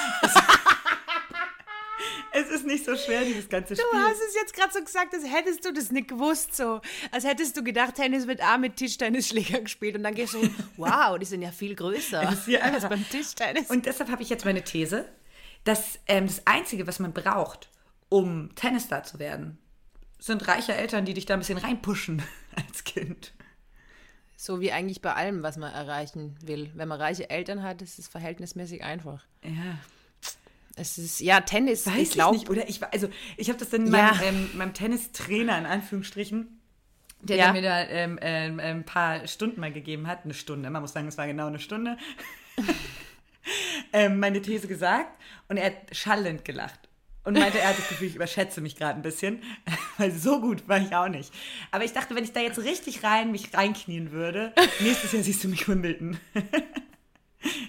Es 2.35 2.51
ist 2.51 2.66
nicht 2.66 2.85
so 2.85 2.97
schwer, 2.97 3.25
dieses 3.25 3.49
ganze 3.49 3.77
Spiel. 3.77 3.87
Du 3.92 3.99
hast 3.99 4.20
es 4.29 4.35
jetzt 4.35 4.55
gerade 4.55 4.73
so 4.73 4.81
gesagt, 4.81 5.14
als 5.14 5.25
hättest 5.25 5.64
du 5.64 5.73
das 5.73 5.92
nicht 5.92 6.09
gewusst, 6.09 6.57
so. 6.57 6.81
Als 7.12 7.25
hättest 7.25 7.57
du 7.57 7.62
gedacht, 7.62 7.94
Tennis 7.94 8.27
wird 8.27 8.42
auch 8.42 8.59
mit 8.59 8.77
Tischtennisschlägern 8.77 9.64
gespielt. 9.64 9.97
Und 9.97 10.03
dann 10.03 10.14
gehst 10.14 10.35
du 10.35 10.42
wow, 10.77 11.16
die 11.18 11.27
sind 11.27 11.42
ja 11.42 11.53
viel 11.53 11.77
größer 11.77 12.20
als 12.20 12.88
beim 12.88 13.09
Tischtennis. 13.09 13.70
Und 13.70 13.87
deshalb 13.87 14.11
habe 14.11 14.23
ich 14.23 14.31
jetzt 14.31 14.44
meine 14.44 14.62
These, 14.62 15.09
dass 15.62 16.01
ähm, 16.09 16.27
das 16.27 16.44
Einzige, 16.47 16.87
was 16.87 16.99
man 16.99 17.12
braucht, 17.12 17.70
um 18.09 18.55
Tennisstar 18.57 19.05
zu 19.05 19.18
werden, 19.18 19.59
sind 20.18 20.47
reiche 20.49 20.75
Eltern, 20.75 21.05
die 21.05 21.14
dich 21.14 21.27
da 21.27 21.35
ein 21.35 21.40
bisschen 21.40 21.59
reinpushen 21.59 22.23
als 22.57 22.83
Kind. 22.83 23.33
So 24.37 24.61
wie 24.61 24.73
eigentlich 24.73 25.01
bei 25.01 25.14
allem, 25.14 25.44
was 25.44 25.57
man 25.57 25.73
erreichen 25.73 26.37
will. 26.42 26.70
Wenn 26.75 26.88
man 26.88 27.01
reiche 27.01 27.31
Eltern 27.31 27.62
hat, 27.62 27.81
ist 27.81 28.01
es 28.01 28.09
verhältnismäßig 28.09 28.83
einfach. 28.83 29.25
Ja. 29.44 29.79
Es 30.77 30.99
ist, 30.99 31.21
ja, 31.21 31.41
Tennis, 31.41 31.87
Weiß 31.87 31.97
ich 31.97 32.11
glaube. 32.11 32.39
Oder 32.51 32.69
ich, 32.69 32.83
also, 32.83 33.09
ich 33.37 33.49
habe 33.49 33.59
das 33.59 33.71
dann 33.71 33.87
ja. 33.87 33.91
meinem, 33.91 34.21
ähm, 34.23 34.51
meinem 34.55 34.75
Tennistrainer 34.75 35.57
in 35.59 35.67
Anführungsstrichen, 35.67 36.61
der, 37.23 37.37
ja. 37.37 37.45
der 37.45 37.53
mir 37.53 37.63
da 37.63 37.81
ähm, 37.85 38.19
ähm, 38.21 38.61
ein 38.61 38.85
paar 38.85 39.27
Stunden 39.27 39.61
mal 39.61 39.73
gegeben 39.73 40.07
hat, 40.07 40.25
eine 40.25 40.35
Stunde, 40.35 40.69
man 40.71 40.83
muss 40.83 40.93
sagen, 40.93 41.07
es 41.07 41.17
war 41.17 41.27
genau 41.27 41.47
eine 41.47 41.61
Stunde, 41.61 41.97
ähm, 43.93 44.19
meine 44.19 44.43
These 44.43 44.67
gesagt 44.67 45.11
und 45.49 45.57
er 45.57 45.67
hat 45.67 45.77
schallend 45.93 46.45
gelacht 46.45 46.89
und 47.25 47.39
meinte, 47.39 47.59
er 47.59 47.71
hat 47.71 47.79
das 47.79 47.89
Gefühl, 47.89 48.09
ich 48.09 48.17
überschätze 48.17 48.61
mich 48.61 48.77
gerade 48.77 48.99
ein 48.99 49.03
bisschen, 49.03 49.43
weil 49.99 50.13
so 50.13 50.41
gut 50.41 50.69
war 50.69 50.79
ich 50.79 50.95
auch 50.95 51.09
nicht. 51.09 51.33
Aber 51.71 51.85
ich 51.85 51.93
dachte, 51.93 52.15
wenn 52.15 52.25
ich 52.25 52.33
da 52.33 52.41
jetzt 52.41 52.59
richtig 52.59 53.03
rein 53.03 53.33
mich 53.33 53.55
reinknien 53.55 54.13
würde, 54.13 54.53
nächstes 54.81 55.13
Jahr 55.13 55.23
siehst 55.23 55.43
du 55.45 55.49
mich 55.49 55.67
Wimbledon. 55.67 56.19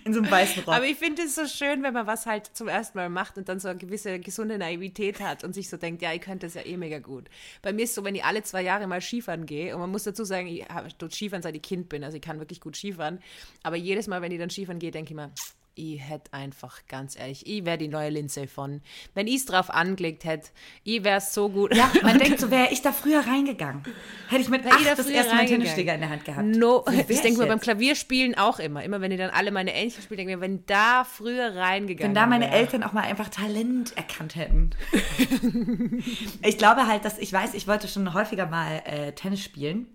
In 0.03 0.13
so 0.13 0.21
einem 0.21 0.31
weißen 0.31 0.63
Rock. 0.63 0.75
Aber 0.75 0.85
ich 0.85 0.97
finde 0.97 1.23
es 1.23 1.35
so 1.35 1.47
schön, 1.47 1.83
wenn 1.83 1.93
man 1.93 2.07
was 2.07 2.25
halt 2.25 2.47
zum 2.53 2.67
ersten 2.67 2.97
Mal 2.97 3.09
macht 3.09 3.37
und 3.37 3.49
dann 3.49 3.59
so 3.59 3.67
eine 3.67 3.77
gewisse 3.77 4.19
gesunde 4.19 4.57
Naivität 4.57 5.19
hat 5.19 5.43
und 5.43 5.53
sich 5.53 5.69
so 5.69 5.77
denkt, 5.77 6.01
ja, 6.01 6.13
ich 6.13 6.21
könnte 6.21 6.45
das 6.45 6.53
ja 6.53 6.65
eh 6.65 6.77
mega 6.77 6.99
gut. 6.99 7.29
Bei 7.61 7.73
mir 7.73 7.83
ist 7.83 7.95
so, 7.95 8.03
wenn 8.03 8.15
ich 8.15 8.23
alle 8.23 8.43
zwei 8.43 8.61
Jahre 8.61 8.87
mal 8.87 9.01
Skifahren 9.01 9.45
gehe 9.45 9.73
und 9.73 9.81
man 9.81 9.91
muss 9.91 10.03
dazu 10.03 10.23
sagen, 10.23 10.47
ich 10.47 10.67
habe 10.67 10.89
dort 10.97 11.13
Skifahren, 11.13 11.41
seit 11.41 11.55
ich 11.55 11.61
Kind 11.61 11.89
bin, 11.89 12.03
also 12.03 12.15
ich 12.15 12.23
kann 12.23 12.39
wirklich 12.39 12.61
gut 12.61 12.75
Skifahren. 12.75 13.19
Aber 13.63 13.75
jedes 13.75 14.07
Mal, 14.07 14.21
wenn 14.21 14.31
ich 14.31 14.39
dann 14.39 14.49
Skifahren 14.49 14.79
gehe, 14.79 14.91
denke 14.91 15.11
ich 15.11 15.15
mir, 15.15 15.31
ich 15.75 15.99
hätte 15.99 16.33
einfach, 16.33 16.79
ganz 16.87 17.19
ehrlich, 17.19 17.45
ich 17.45 17.65
wäre 17.65 17.77
die 17.77 17.89
neue 17.89 18.09
Lindsay 18.09 18.47
von. 18.47 18.81
Wenn 19.13 19.27
ich 19.27 19.35
es 19.35 19.45
drauf 19.45 19.69
angelegt 19.69 20.23
hätte, 20.23 20.49
ich 20.83 21.03
wäre 21.03 21.19
so 21.19 21.49
gut. 21.49 21.75
Ja, 21.75 21.91
man 22.01 22.17
denkt 22.19 22.39
so, 22.39 22.49
wäre 22.49 22.69
ich 22.71 22.81
da 22.81 22.93
früher 22.93 23.27
reingegangen. 23.27 23.83
Hätte 24.29 24.41
ich 24.41 24.49
mit 24.49 24.65
acht 24.65 24.85
das 24.97 25.07
erste 25.07 25.35
Mal 25.35 25.45
Tennisschläger 25.45 25.93
in 25.95 25.99
der 25.99 26.09
Hand 26.09 26.23
gehabt. 26.23 26.45
No, 26.45 26.83
so 26.87 26.93
ich 26.93 27.21
denke 27.21 27.41
mir 27.41 27.47
beim 27.47 27.59
Klavierspielen 27.59 28.37
auch 28.37 28.59
immer. 28.59 28.83
Immer 28.83 29.01
wenn 29.01 29.11
ich 29.11 29.17
dann 29.17 29.31
alle 29.31 29.51
meine 29.51 29.75
Ähnchen 29.75 30.01
spiele, 30.01 30.17
denke 30.17 30.31
ich 30.31 30.37
mir, 30.37 30.41
wenn 30.41 30.65
da 30.65 31.03
früher 31.03 31.55
reingegangen 31.55 32.15
Wenn 32.15 32.21
da 32.21 32.25
meine 32.25 32.45
wär. 32.45 32.53
Eltern 32.53 32.83
auch 32.83 32.93
mal 32.93 33.03
einfach 33.03 33.27
Talent 33.27 33.95
erkannt 33.97 34.35
hätten. 34.35 34.69
ich 36.41 36.57
glaube 36.57 36.87
halt, 36.87 37.03
dass 37.03 37.17
ich 37.17 37.33
weiß, 37.33 37.53
ich 37.53 37.67
wollte 37.67 37.89
schon 37.89 38.13
häufiger 38.13 38.45
mal 38.45 38.81
äh, 38.85 39.11
Tennis 39.11 39.43
spielen. 39.43 39.87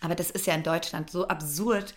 Aber 0.00 0.14
das 0.14 0.30
ist 0.30 0.46
ja 0.46 0.54
in 0.54 0.62
Deutschland 0.62 1.10
so 1.10 1.28
absurd 1.28 1.94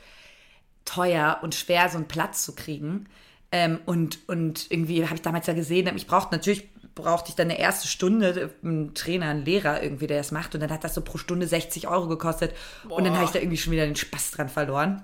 teuer 0.86 1.40
und 1.42 1.56
schwer, 1.56 1.90
so 1.90 1.98
einen 1.98 2.08
Platz 2.08 2.44
zu 2.44 2.56
kriegen. 2.56 3.08
Ähm, 3.52 3.80
und, 3.86 4.20
und 4.28 4.72
irgendwie 4.72 5.04
habe 5.04 5.16
ich 5.16 5.22
damals 5.22 5.48
ja 5.48 5.54
gesehen, 5.54 5.90
ich 5.96 6.08
brauchte 6.08 6.36
natürlich 6.36 6.70
brauchte 6.96 7.30
ich 7.30 7.36
dann 7.36 7.50
eine 7.50 7.60
erste 7.60 7.88
Stunde 7.88 8.54
einen 8.64 8.94
Trainer, 8.94 9.30
einen 9.30 9.46
Lehrer 9.46 9.82
irgendwie, 9.82 10.08
der 10.08 10.18
das 10.18 10.32
macht. 10.32 10.54
Und 10.54 10.62
dann 10.62 10.72
hat 10.72 10.84
das 10.84 10.94
so 10.94 11.02
pro 11.02 11.18
Stunde 11.18 11.48
60 11.48 11.88
Euro 11.88 12.08
gekostet. 12.08 12.54
Boah. 12.84 12.98
Und 12.98 13.06
dann 13.06 13.16
habe 13.16 13.26
ich 13.26 13.32
da 13.32 13.40
irgendwie 13.40 13.58
schon 13.58 13.72
wieder 13.72 13.86
den 13.86 13.96
Spaß 13.96 14.32
dran 14.32 14.50
verloren. 14.50 15.04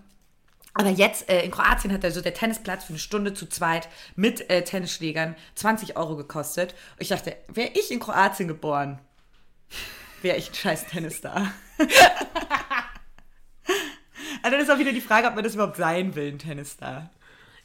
Aber 0.73 0.89
jetzt 0.89 1.27
äh, 1.29 1.43
in 1.43 1.49
Kroatien 1.49 1.91
hat 1.91 2.05
also 2.05 2.21
der 2.21 2.33
Tennisplatz 2.33 2.83
für 2.83 2.89
eine 2.89 2.99
Stunde 2.99 3.33
zu 3.33 3.47
zweit 3.47 3.89
mit 4.15 4.47
äh, 4.49 4.63
Tennisschlägern 4.63 5.35
20 5.55 5.97
Euro 5.97 6.15
gekostet. 6.15 6.73
Und 6.93 7.01
ich 7.01 7.07
dachte, 7.07 7.35
wäre 7.47 7.71
ich 7.73 7.89
in 7.89 7.99
Kroatien 7.99 8.47
geboren, 8.47 8.99
wäre 10.21 10.37
ich 10.37 10.51
ein 10.51 10.55
scheiß 10.55 10.87
Tennisstar. 10.87 11.51
Dann 14.49 14.61
ist 14.61 14.71
auch 14.71 14.79
wieder 14.79 14.93
die 14.93 15.01
Frage, 15.01 15.27
ob 15.27 15.35
man 15.35 15.43
das 15.43 15.55
überhaupt 15.55 15.77
sein 15.77 16.15
will, 16.15 16.31
ein 16.31 16.39
Tennisstar. 16.39 17.09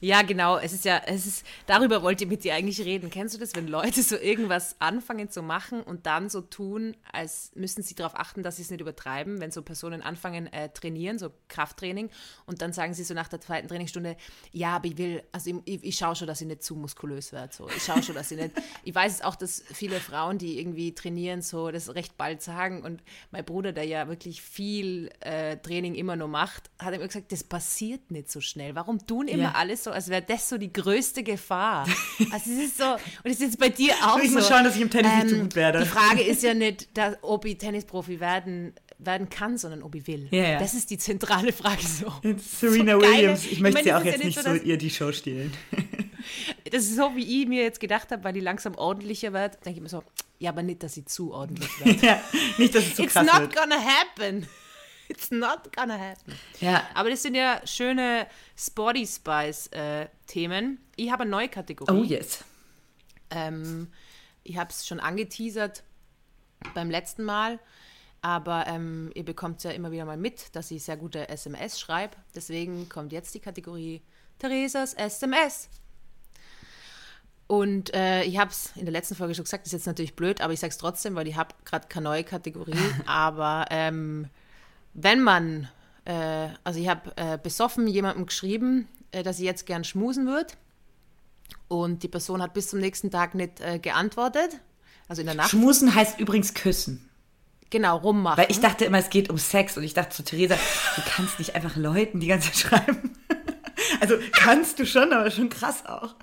Ja, 0.02 0.22
genau. 0.22 0.58
Es 0.58 0.72
ist 0.72 0.84
ja, 0.84 1.00
es 1.06 1.26
ist, 1.26 1.46
darüber 1.66 2.02
wollt 2.02 2.20
ihr 2.20 2.26
mit 2.26 2.42
dir 2.42 2.54
eigentlich 2.54 2.80
reden. 2.80 3.08
Kennst 3.08 3.36
du 3.36 3.38
das, 3.38 3.54
wenn 3.54 3.68
Leute 3.68 4.02
so 4.02 4.16
irgendwas 4.16 4.74
anfangen 4.80 5.30
zu 5.30 5.42
machen 5.42 5.80
und 5.80 6.06
dann 6.06 6.28
so 6.28 6.40
tun, 6.40 6.96
als 7.12 7.52
müssen 7.54 7.84
sie 7.84 7.94
darauf 7.94 8.18
achten, 8.18 8.42
dass 8.42 8.56
sie 8.56 8.62
es 8.62 8.70
nicht 8.70 8.80
übertreiben, 8.80 9.40
wenn 9.40 9.52
so 9.52 9.62
Personen 9.62 10.02
anfangen 10.02 10.52
äh, 10.52 10.70
trainieren, 10.70 11.20
so 11.20 11.30
Krafttraining, 11.46 12.10
und 12.46 12.62
dann 12.62 12.72
sagen 12.72 12.94
sie 12.94 13.04
so 13.04 13.14
nach 13.14 13.28
der 13.28 13.40
zweiten 13.40 13.68
Trainingsstunde, 13.68 14.16
ja, 14.50 14.74
aber 14.74 14.86
ich 14.86 14.98
will, 14.98 15.22
also 15.30 15.50
ich, 15.50 15.56
ich, 15.66 15.84
ich 15.84 15.96
schaue 15.96 16.16
schon, 16.16 16.26
dass 16.26 16.40
ich 16.40 16.48
nicht 16.48 16.64
zu 16.64 16.74
muskulös 16.74 17.32
werde. 17.32 17.54
So. 17.54 17.68
Ich 17.68 17.84
schaue 17.84 18.02
schon, 18.02 18.16
dass 18.16 18.30
ich 18.32 18.38
nicht. 18.38 18.52
Ich 18.84 18.94
weiß 18.94 19.14
es 19.14 19.22
auch, 19.22 19.36
dass 19.36 19.62
viele 19.72 20.00
Frauen, 20.00 20.38
die 20.38 20.58
irgendwie 20.58 20.92
trainieren, 20.92 21.42
so 21.42 21.70
das 21.70 21.94
recht 21.94 22.16
bald 22.16 22.42
sagen. 22.42 22.82
Und 22.82 23.02
mein 23.30 23.44
Bruder, 23.44 23.72
der 23.72 23.84
ja 23.84 24.08
wirklich 24.08 24.42
viel 24.42 25.10
äh, 25.20 25.56
Training 25.58 25.94
immer 25.94 26.16
nur 26.16 26.26
macht, 26.26 26.70
hat 26.80 26.92
immer 26.92 27.06
gesagt, 27.06 27.30
das 27.30 27.44
passiert 27.44 28.10
nicht 28.10 28.30
so 28.30 28.40
schnell. 28.40 28.74
Warum 28.74 29.06
tun 29.06 29.28
immer 29.28 29.42
ja. 29.44 29.52
alles 29.52 29.84
so? 29.84 29.91
Als 29.92 30.08
wäre 30.08 30.22
das 30.22 30.48
so 30.48 30.58
die 30.58 30.72
größte 30.72 31.22
Gefahr. 31.22 31.86
Also 32.32 32.50
es 32.50 32.64
ist 32.64 32.78
so, 32.78 32.84
und 32.84 33.00
es 33.24 33.34
ist 33.34 33.42
jetzt 33.42 33.58
bei 33.58 33.68
dir 33.68 33.94
auch 34.02 34.16
ich 34.18 34.24
so. 34.24 34.28
Ich 34.28 34.34
muss 34.34 34.48
schauen, 34.48 34.64
dass 34.64 34.74
ich 34.74 34.82
im 34.82 34.90
Tennis 34.90 35.12
ähm, 35.12 35.18
nicht 35.18 35.28
zu 35.28 35.40
gut 35.40 35.54
werde. 35.54 35.80
Die 35.80 35.86
Frage 35.86 36.22
ist 36.22 36.42
ja 36.42 36.54
nicht, 36.54 36.96
dass, 36.96 37.16
ob 37.22 37.44
ich 37.44 37.58
Tennisprofi 37.58 38.20
werden 38.20 38.74
werden 39.04 39.28
kann, 39.28 39.58
sondern 39.58 39.82
ob 39.82 39.94
ich 39.94 40.06
will. 40.06 40.28
Ja. 40.30 40.58
Das 40.58 40.74
ist 40.74 40.90
die 40.90 40.98
zentrale 40.98 41.52
Frage 41.52 41.82
so. 41.82 42.12
Serena 42.38 42.94
so 42.94 43.00
Williams, 43.00 43.46
ich 43.46 43.60
möchte 43.60 43.80
ich 43.80 43.84
sie 43.86 43.92
auch 43.92 44.04
jetzt 44.04 44.20
ja 44.20 44.24
nicht 44.24 44.40
so, 44.40 44.54
so 44.54 44.54
ihr 44.54 44.76
die 44.76 44.90
Show 44.90 45.12
stehlen. 45.12 45.52
das 46.70 46.84
ist 46.84 46.96
so, 46.96 47.14
wie 47.16 47.42
ich 47.42 47.48
mir 47.48 47.62
jetzt 47.62 47.80
gedacht 47.80 48.10
habe, 48.10 48.24
weil 48.24 48.32
die 48.32 48.40
langsam 48.40 48.74
ordentlicher 48.74 49.32
wird, 49.32 49.64
denke 49.64 49.78
ich 49.78 49.82
mir 49.82 49.88
so, 49.88 50.02
ja, 50.38 50.50
aber 50.50 50.62
nicht, 50.62 50.82
dass 50.82 50.94
sie 50.94 51.04
zu 51.04 51.32
ordentlich 51.32 51.68
wird. 51.84 52.02
ja, 52.02 52.20
nicht, 52.58 52.74
dass 52.74 52.84
sie 52.84 52.94
zu 52.94 53.02
It's 53.04 53.12
krass 53.12 53.26
not 53.26 53.40
wird. 53.40 53.56
gonna 53.56 53.76
happen. 53.76 54.46
It's 55.12 55.30
not 55.30 55.76
gonna 55.76 55.98
happen. 55.98 56.34
Ja. 56.60 56.86
Aber 56.94 57.10
das 57.10 57.22
sind 57.22 57.34
ja 57.34 57.60
schöne 57.66 58.26
Sporty 58.56 59.06
Spice-Themen. 59.06 60.74
Äh, 60.74 60.78
ich 60.96 61.12
habe 61.12 61.22
eine 61.22 61.30
neue 61.30 61.50
Kategorie. 61.50 61.92
Oh, 61.92 62.02
yes. 62.02 62.42
Ähm, 63.28 63.88
ich 64.42 64.56
habe 64.56 64.70
es 64.70 64.86
schon 64.86 65.00
angeteasert 65.00 65.82
beim 66.74 66.90
letzten 66.90 67.24
Mal. 67.24 67.58
Aber 68.22 68.66
ähm, 68.68 69.10
ihr 69.14 69.24
bekommt 69.24 69.62
ja 69.64 69.72
immer 69.72 69.90
wieder 69.92 70.06
mal 70.06 70.16
mit, 70.16 70.56
dass 70.56 70.70
ich 70.70 70.82
sehr 70.82 70.96
gute 70.96 71.28
SMS 71.28 71.78
schreibe. 71.78 72.16
Deswegen 72.34 72.88
kommt 72.88 73.12
jetzt 73.12 73.34
die 73.34 73.40
Kategorie 73.40 74.00
Theresas 74.38 74.94
SMS. 74.94 75.68
Und 77.48 77.92
äh, 77.92 78.22
ich 78.22 78.38
habe 78.38 78.50
es 78.50 78.72
in 78.76 78.86
der 78.86 78.92
letzten 78.92 79.14
Folge 79.14 79.34
schon 79.34 79.44
gesagt, 79.44 79.66
das 79.66 79.74
ist 79.74 79.80
jetzt 79.80 79.86
natürlich 79.86 80.16
blöd, 80.16 80.40
aber 80.40 80.54
ich 80.54 80.60
sage 80.60 80.70
es 80.70 80.78
trotzdem, 80.78 81.16
weil 81.16 81.28
ich 81.28 81.36
habe 81.36 81.54
gerade 81.66 81.86
keine 81.88 82.04
neue 82.04 82.24
Kategorie. 82.24 82.72
aber 83.06 83.66
ähm, 83.68 84.30
wenn 84.94 85.22
man, 85.22 85.68
äh, 86.04 86.48
also 86.64 86.80
ich 86.80 86.88
habe 86.88 87.12
äh, 87.16 87.38
besoffen 87.42 87.86
jemandem 87.86 88.26
geschrieben, 88.26 88.88
äh, 89.10 89.22
dass 89.22 89.38
sie 89.38 89.44
jetzt 89.44 89.66
gern 89.66 89.84
schmusen 89.84 90.26
wird. 90.26 90.56
Und 91.68 92.02
die 92.02 92.08
Person 92.08 92.42
hat 92.42 92.54
bis 92.54 92.68
zum 92.68 92.80
nächsten 92.80 93.10
Tag 93.10 93.34
nicht 93.34 93.60
äh, 93.60 93.78
geantwortet. 93.78 94.60
Also 95.08 95.20
in 95.20 95.26
der 95.26 95.34
Nacht. 95.34 95.50
Schmusen 95.50 95.94
heißt 95.94 96.18
übrigens 96.20 96.54
küssen. 96.54 97.08
Genau, 97.70 97.96
rummachen. 97.96 98.36
Weil 98.36 98.50
ich 98.50 98.60
dachte 98.60 98.84
immer, 98.84 98.98
es 98.98 99.08
geht 99.08 99.30
um 99.30 99.38
Sex 99.38 99.78
und 99.78 99.82
ich 99.82 99.94
dachte 99.94 100.14
zu 100.14 100.22
Theresa, 100.22 100.56
du 100.96 101.02
kannst 101.06 101.38
nicht 101.38 101.54
einfach 101.54 101.76
Leuten 101.76 102.20
die 102.20 102.26
ganze 102.26 102.52
Zeit 102.52 102.58
schreiben. 102.58 103.16
Also 104.00 104.16
kannst 104.32 104.78
du 104.78 104.86
schon, 104.86 105.12
aber 105.12 105.30
schon 105.30 105.48
krass 105.48 105.84
auch. 105.86 106.14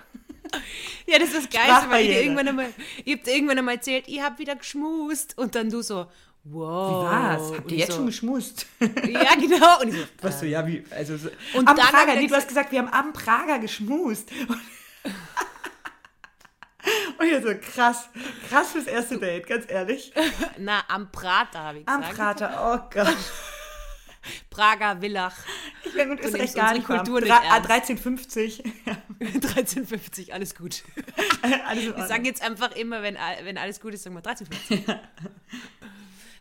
Ja, 1.06 1.20
das 1.20 1.34
ist 1.34 1.52
Geilste, 1.52 1.90
weil 1.90 2.06
ich 2.06 2.16
irgendwann 2.16 2.48
einmal, 2.48 2.74
ihr 3.06 3.18
habt 3.18 3.28
irgendwann 3.28 3.58
einmal 3.58 3.76
erzählt, 3.76 4.08
ihr 4.08 4.24
habt 4.24 4.40
wieder 4.40 4.56
geschmust 4.56 5.38
und 5.38 5.56
dann 5.56 5.70
du 5.70 5.82
so, 5.82 6.08
Wow. 6.44 6.90
Wie 6.90 7.06
war's? 7.06 7.52
Habt 7.58 7.72
ihr 7.72 7.78
jetzt 7.78 7.92
so, 7.92 7.98
schon 7.98 8.06
geschmust? 8.08 8.66
Ja, 8.80 9.36
genau. 9.36 9.82
Und 9.82 9.90
ich 9.90 9.96
so, 9.96 10.06
was 10.22 10.40
so, 10.40 10.46
ja, 10.46 10.66
wie, 10.66 10.84
also 10.92 11.18
so, 11.18 11.30
und 11.54 11.68
am 11.68 11.76
Prager, 11.76 12.16
nee, 12.16 12.28
du 12.28 12.36
hast 12.36 12.48
gesagt, 12.48 12.72
wir 12.72 12.80
haben 12.80 12.94
am 12.94 13.14
Prager 13.14 13.60
geschmust. 13.60 14.32
Und 17.20 17.26
ich 17.28 17.44
so, 17.44 17.54
krass, 17.74 18.08
krass 18.48 18.72
fürs 18.72 18.88
erste 18.88 19.20
Date, 19.20 19.46
ganz 19.46 19.66
ehrlich. 19.68 20.14
Na, 20.58 20.82
am 20.88 21.12
Prater 21.12 21.60
habe 21.60 21.80
ich 21.80 21.86
gesagt. 21.86 22.06
Am 22.06 22.16
Prater, 22.16 22.58
oh 22.64 22.90
Gott. 22.90 23.18
Prager 24.50 25.00
Villach. 25.02 25.36
Ich 25.84 25.94
bin 25.94 26.10
gut, 26.10 26.22
ist 26.22 26.34
recht 26.36 26.56
gar 26.56 26.74
nicht 26.74 26.86
Kultur 26.86 27.20
nicht 27.20 27.32
1350. 27.32 28.64
1350, 29.20 30.34
alles 30.34 30.56
gut. 30.56 30.84
alles 31.68 31.96
wir 31.96 32.08
sagen 32.08 32.26
jetzt 32.26 32.42
einfach 32.42 32.72
immer, 32.72 33.04
wenn, 33.04 33.18
wenn 33.44 33.58
alles 33.58 33.82
gut 33.82 33.94
ist, 33.94 34.04
sagen 34.04 34.16
wir 34.16 34.26
1350. 34.26 34.86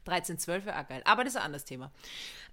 1312 0.08 0.66
wäre 0.66 0.80
auch 0.80 0.88
geil. 0.88 1.02
Aber 1.04 1.24
das 1.24 1.34
ist 1.34 1.40
ein 1.40 1.46
anderes 1.46 1.64
Thema. 1.64 1.90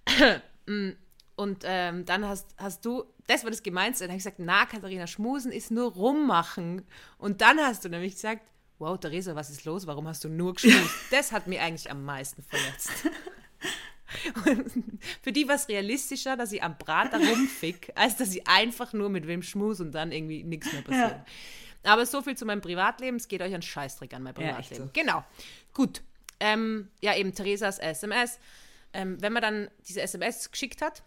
Mm, 0.68 0.94
und 1.36 1.62
ähm, 1.62 2.04
dann 2.06 2.26
hast, 2.26 2.48
hast 2.56 2.84
du, 2.84 3.04
das 3.28 3.44
war 3.44 3.52
das 3.52 3.62
Gemeinste, 3.62 4.02
dann 4.02 4.10
habe 4.10 4.18
ich 4.18 4.24
gesagt, 4.24 4.40
na, 4.40 4.66
Katharina, 4.66 5.06
Schmusen 5.06 5.52
ist 5.52 5.70
nur 5.70 5.92
rummachen. 5.92 6.82
Und 7.18 7.40
dann 7.40 7.60
hast 7.60 7.84
du 7.84 7.88
nämlich 7.88 8.14
gesagt, 8.14 8.42
wow, 8.78 8.98
Theresa, 8.98 9.34
was 9.36 9.50
ist 9.50 9.64
los? 9.64 9.86
Warum 9.86 10.08
hast 10.08 10.24
du 10.24 10.28
nur 10.28 10.54
geschmust? 10.54 10.90
Das 11.10 11.32
hat 11.32 11.46
mir 11.46 11.62
eigentlich 11.62 11.90
am 11.90 12.04
meisten 12.04 12.42
verletzt. 12.42 12.90
für 15.22 15.32
die 15.32 15.46
war 15.46 15.56
es 15.56 15.68
realistischer, 15.68 16.36
dass 16.36 16.50
sie 16.50 16.62
am 16.62 16.78
Brater 16.78 17.18
rumfick, 17.18 17.92
als 17.96 18.16
dass 18.16 18.30
sie 18.30 18.46
einfach 18.46 18.92
nur 18.92 19.08
mit 19.08 19.26
wem 19.26 19.42
schmus 19.42 19.80
und 19.80 19.92
dann 19.92 20.12
irgendwie 20.12 20.42
nichts 20.42 20.72
mehr 20.72 20.82
passiert. 20.82 21.20
Ja. 21.84 21.92
Aber 21.92 22.06
so 22.06 22.22
viel 22.22 22.36
zu 22.36 22.44
meinem 22.46 22.60
Privatleben. 22.60 23.16
Es 23.16 23.28
geht 23.28 23.42
euch 23.42 23.54
ein 23.54 23.62
Scheißdreck 23.62 24.12
an 24.14 24.22
mein 24.22 24.34
Privatleben. 24.34 24.84
Ja, 24.84 24.86
so. 24.86 24.90
Genau. 24.92 25.24
Gut. 25.72 26.02
Ähm, 26.40 26.88
ja, 27.00 27.16
eben 27.16 27.34
Theresas 27.34 27.78
SMS. 27.78 28.38
Ähm, 28.92 29.20
wenn 29.20 29.32
man 29.32 29.42
dann 29.42 29.68
diese 29.86 30.00
SMS 30.00 30.50
geschickt 30.50 30.82
hat, 30.82 31.02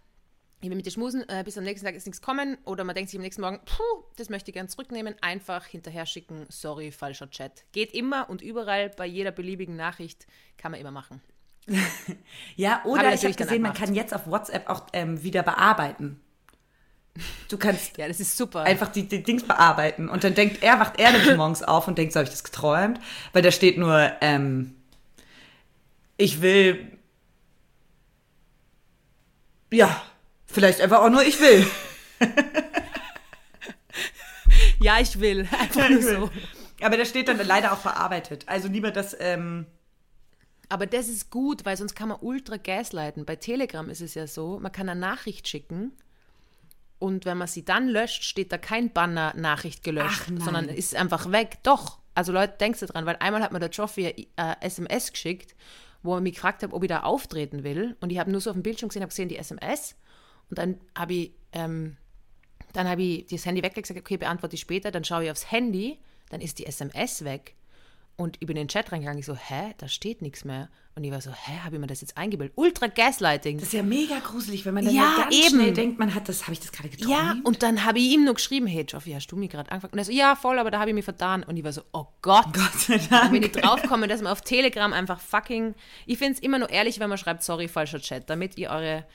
eben 0.61 0.75
mit 0.75 0.85
den 0.85 0.91
Schmusen, 0.91 1.27
äh, 1.29 1.43
bis 1.43 1.57
am 1.57 1.63
nächsten 1.63 1.85
Tag 1.85 1.95
ist 1.95 2.05
nichts 2.05 2.21
kommen 2.21 2.57
oder 2.65 2.83
man 2.83 2.95
denkt 2.95 3.09
sich 3.09 3.17
am 3.17 3.23
nächsten 3.23 3.41
Morgen, 3.41 3.59
puh, 3.65 4.03
das 4.17 4.29
möchte 4.29 4.51
ich 4.51 4.53
gerne 4.53 4.69
zurücknehmen, 4.69 5.15
einfach 5.21 5.65
hinterher 5.65 6.05
schicken, 6.05 6.45
sorry, 6.49 6.91
falscher 6.91 7.29
Chat. 7.29 7.63
Geht 7.71 7.93
immer 7.93 8.29
und 8.29 8.41
überall, 8.41 8.89
bei 8.89 9.05
jeder 9.05 9.31
beliebigen 9.31 9.75
Nachricht 9.75 10.27
kann 10.57 10.71
man 10.71 10.81
immer 10.81 10.91
machen. 10.91 11.21
ja, 12.55 12.81
oder 12.85 13.13
ich 13.13 13.23
habe 13.23 13.33
gesehen, 13.33 13.61
man 13.61 13.73
kann 13.73 13.93
jetzt 13.93 14.13
auf 14.13 14.27
WhatsApp 14.27 14.69
auch 14.69 14.87
ähm, 14.93 15.21
wieder 15.23 15.43
bearbeiten. 15.43 16.19
Du 17.47 17.57
kannst 17.57 17.97
ja, 17.97 18.07
das 18.07 18.19
ist 18.19 18.35
super. 18.35 18.63
einfach 18.63 18.89
die, 18.89 19.07
die 19.07 19.23
Dings 19.23 19.43
bearbeiten. 19.43 20.09
Und 20.09 20.23
dann 20.23 20.33
denkt 20.33 20.63
er, 20.63 20.79
wacht 20.79 20.99
er 20.99 21.11
nämlich 21.11 21.35
morgens 21.37 21.63
auf 21.63 21.87
und 21.87 21.97
denkt, 21.97 22.13
so 22.13 22.19
habe 22.19 22.25
ich 22.25 22.31
das 22.31 22.43
geträumt? 22.43 22.99
Weil 23.33 23.41
da 23.41 23.51
steht 23.51 23.77
nur, 23.77 24.11
ähm, 24.21 24.75
ich 26.19 26.41
will, 26.41 26.99
ja, 29.71 30.03
vielleicht 30.45 30.81
einfach 30.81 30.99
auch 30.99 31.09
nur, 31.09 31.23
ich 31.23 31.39
will. 31.39 31.65
ja, 34.81 34.99
ich 34.99 35.19
will. 35.19 35.47
Einfach 35.59 35.89
nur 35.89 36.01
so. 36.01 36.31
Aber 36.81 36.97
da 36.97 37.05
steht 37.05 37.29
dann 37.29 37.39
leider 37.45 37.71
auch 37.71 37.79
verarbeitet. 37.79 38.43
Also 38.47 38.67
lieber 38.67 38.91
das, 38.91 39.15
ähm, 39.19 39.65
aber 40.67 40.85
das 40.87 41.07
ist 41.07 41.29
gut, 41.29 41.65
weil 41.65 41.77
sonst 41.77 41.95
kann 41.95 42.09
man 42.09 42.19
ultra 42.19 42.57
gaslighten. 42.57 43.25
Bei 43.25 43.37
Telegram 43.37 43.89
ist 43.89 44.01
es 44.01 44.13
ja 44.13 44.27
so, 44.27 44.59
man 44.59 44.73
kann 44.73 44.89
eine 44.89 44.99
Nachricht 44.99 45.47
schicken 45.47 45.93
und 46.99 47.23
wenn 47.23 47.37
man 47.37 47.47
sie 47.47 47.63
dann 47.63 47.87
löscht, 47.87 48.23
steht 48.23 48.51
da 48.51 48.57
kein 48.57 48.91
Banner 48.91 49.33
Nachricht 49.37 49.83
gelöscht, 49.85 50.25
sondern 50.37 50.67
ist 50.67 50.95
einfach 50.95 51.31
weg. 51.31 51.59
Doch, 51.63 51.99
also 52.13 52.33
Leute, 52.33 52.57
denkst 52.59 52.81
du 52.81 52.87
dran, 52.87 53.05
weil 53.05 53.15
einmal 53.21 53.41
hat 53.41 53.53
mir 53.53 53.59
der 53.59 53.69
Joffi 53.69 54.27
äh, 54.35 54.55
SMS 54.59 55.13
geschickt, 55.13 55.55
wo 56.03 56.15
er 56.15 56.21
mich 56.21 56.35
gefragt 56.35 56.63
hat, 56.63 56.73
ob 56.73 56.83
ich 56.83 56.89
da 56.89 57.01
auftreten 57.01 57.63
will. 57.63 57.97
Und 57.99 58.11
ich 58.11 58.19
habe 58.19 58.31
nur 58.31 58.41
so 58.41 58.49
auf 58.49 58.55
dem 58.55 58.63
Bildschirm 58.63 58.89
gesehen, 58.89 59.01
habe 59.01 59.09
gesehen 59.09 59.29
die 59.29 59.37
SMS 59.37 59.95
und 60.49 60.57
dann 60.57 60.79
habe 60.97 61.13
ich 61.13 61.31
ähm, 61.53 61.97
dann 62.73 62.87
habe 62.87 63.01
ich 63.01 63.25
das 63.25 63.45
Handy 63.45 63.63
weggelegt, 63.63 63.87
gesagt, 63.87 63.99
okay, 63.99 64.17
beantworte 64.17 64.55
ich 64.55 64.61
später, 64.61 64.91
dann 64.91 65.03
schaue 65.03 65.25
ich 65.25 65.31
aufs 65.31 65.51
Handy, 65.51 65.97
dann 66.29 66.41
ist 66.41 66.59
die 66.59 66.65
SMS 66.65 67.23
weg 67.23 67.55
und 68.19 68.35
ich 68.41 68.47
bin 68.47 68.57
in 68.57 68.63
den 68.63 68.67
Chat 68.67 68.91
reingegangen, 68.91 69.17
ich 69.17 69.25
so, 69.25 69.33
hä, 69.33 69.73
da 69.77 69.87
steht 69.87 70.21
nichts 70.21 70.43
mehr. 70.43 70.67
Und 70.93 71.05
ich 71.05 71.11
war 71.11 71.21
so, 71.21 71.31
hä, 71.31 71.59
habe 71.63 71.75
ich 71.75 71.79
mir 71.79 71.87
das 71.87 72.01
jetzt 72.01 72.17
eingebildet? 72.17 72.57
Ultra 72.57 72.87
Gaslighting. 72.87 73.57
Das 73.57 73.69
ist 73.69 73.73
ja 73.73 73.81
mega 73.81 74.19
gruselig, 74.19 74.65
wenn 74.65 74.73
man 74.73 74.83
dann 74.83 74.93
ja, 74.93 75.15
ganz 75.21 75.33
eben. 75.33 75.55
schnell 75.55 75.73
denkt, 75.73 75.99
man 75.99 76.13
hat 76.13 76.27
das, 76.27 76.43
habe 76.43 76.51
ich 76.51 76.59
das 76.59 76.73
gerade 76.73 76.89
geträumt? 76.89 77.11
Ja, 77.11 77.37
und 77.45 77.63
dann 77.63 77.85
habe 77.85 77.99
ich 77.99 78.11
ihm 78.11 78.25
nur 78.25 78.33
geschrieben, 78.33 78.67
hey, 78.67 78.83
Joffi, 78.85 79.13
hast 79.13 79.27
du 79.27 79.37
mich 79.37 79.49
gerade 79.49 79.71
angefangen? 79.71 79.93
Und 79.93 79.99
er 79.99 80.03
so, 80.03 80.11
ja, 80.11 80.35
voll, 80.35 80.59
aber 80.59 80.69
da 80.69 80.81
habe 80.81 80.89
ich 80.89 80.95
mich 80.95 81.05
vertan. 81.05 81.43
Und 81.43 81.55
ich 81.55 81.63
war 81.63 81.71
so, 81.71 81.81
oh 81.93 82.07
Gott. 82.21 82.47
Gott 82.53 82.77
sei 82.77 82.97
Dank. 82.97 83.09
Da 83.09 83.27
bin 83.29 83.41
ich 83.41 83.53
draufgekommen, 83.53 84.09
dass 84.09 84.21
man 84.21 84.33
auf 84.33 84.41
Telegram 84.41 84.91
einfach 84.91 85.21
fucking, 85.21 85.73
ich 86.05 86.17
finde 86.17 86.33
es 86.33 86.39
immer 86.41 86.59
nur 86.59 86.69
ehrlich, 86.69 86.99
wenn 86.99 87.07
man 87.07 87.17
schreibt, 87.17 87.41
sorry, 87.43 87.69
falscher 87.69 88.01
Chat, 88.01 88.29
damit 88.29 88.57
ihr 88.57 88.69
eure 88.69 89.05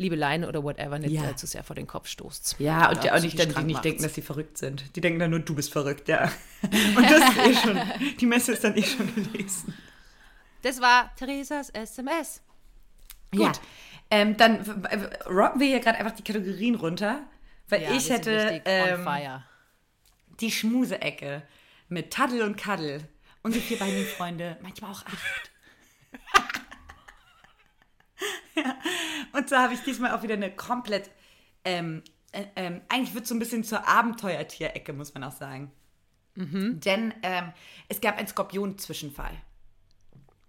Liebeleien 0.00 0.46
oder 0.46 0.64
whatever 0.64 0.98
nicht 0.98 1.12
ja. 1.12 1.36
zu 1.36 1.46
sehr 1.46 1.62
vor 1.62 1.76
den 1.76 1.86
Kopf 1.86 2.08
stoßt. 2.08 2.56
Ja, 2.58 2.88
und, 2.88 3.04
und, 3.04 3.12
und 3.12 3.22
nicht, 3.22 3.38
dann, 3.38 3.54
die 3.54 3.62
nicht 3.64 3.84
denken, 3.84 4.02
dass 4.02 4.14
sie 4.14 4.22
verrückt 4.22 4.56
sind. 4.56 4.96
Die 4.96 5.00
denken 5.02 5.18
dann 5.18 5.30
nur, 5.30 5.40
du 5.40 5.54
bist 5.54 5.70
verrückt, 5.70 6.08
ja. 6.08 6.32
Und 6.62 7.10
das 7.10 7.28
ist 7.30 7.38
eh 7.38 7.54
schon, 7.54 7.80
die 8.18 8.26
Messe 8.26 8.52
ist 8.52 8.64
dann 8.64 8.76
eh 8.76 8.82
schon 8.82 9.14
gelesen. 9.14 9.74
Das 10.62 10.80
war 10.80 11.14
Theresas 11.16 11.70
SMS. 11.70 12.42
Gut. 13.30 13.40
Ja, 13.40 13.52
ähm, 14.10 14.36
dann 14.36 14.60
rocken 15.26 15.60
wir 15.60 15.68
hier 15.68 15.80
gerade 15.80 15.98
einfach 15.98 16.12
die 16.12 16.24
Kategorien 16.24 16.74
runter, 16.74 17.22
weil 17.68 17.82
ja, 17.82 17.92
ich 17.92 18.10
hätte 18.10 18.62
ähm, 18.64 19.06
die 20.40 20.50
Schmuse-Ecke 20.50 21.42
mit 21.88 22.10
Taddel 22.10 22.42
und 22.42 22.56
Kaddel. 22.56 23.06
Unsere 23.42 23.62
vier 23.62 23.78
beiden 23.78 24.04
Freunde, 24.06 24.58
manchmal 24.62 24.92
auch 24.92 25.04
acht. 25.04 25.50
ja. 28.64 28.78
Und 29.38 29.48
so 29.48 29.56
habe 29.56 29.74
ich 29.74 29.80
diesmal 29.80 30.12
auch 30.12 30.22
wieder 30.22 30.34
eine 30.34 30.50
komplett, 30.50 31.10
ähm, 31.64 32.02
äh, 32.32 32.44
ähm, 32.56 32.80
eigentlich 32.88 33.14
wird 33.14 33.24
es 33.24 33.28
so 33.28 33.34
ein 33.34 33.38
bisschen 33.38 33.64
zur 33.64 33.86
Abenteuertierecke, 33.86 34.92
muss 34.92 35.14
man 35.14 35.24
auch 35.24 35.32
sagen. 35.32 35.70
Mhm. 36.34 36.80
Denn 36.80 37.14
ähm, 37.22 37.52
es 37.88 38.00
gab 38.00 38.18
einen 38.18 38.28
Skorpion-Zwischenfall 38.28 39.36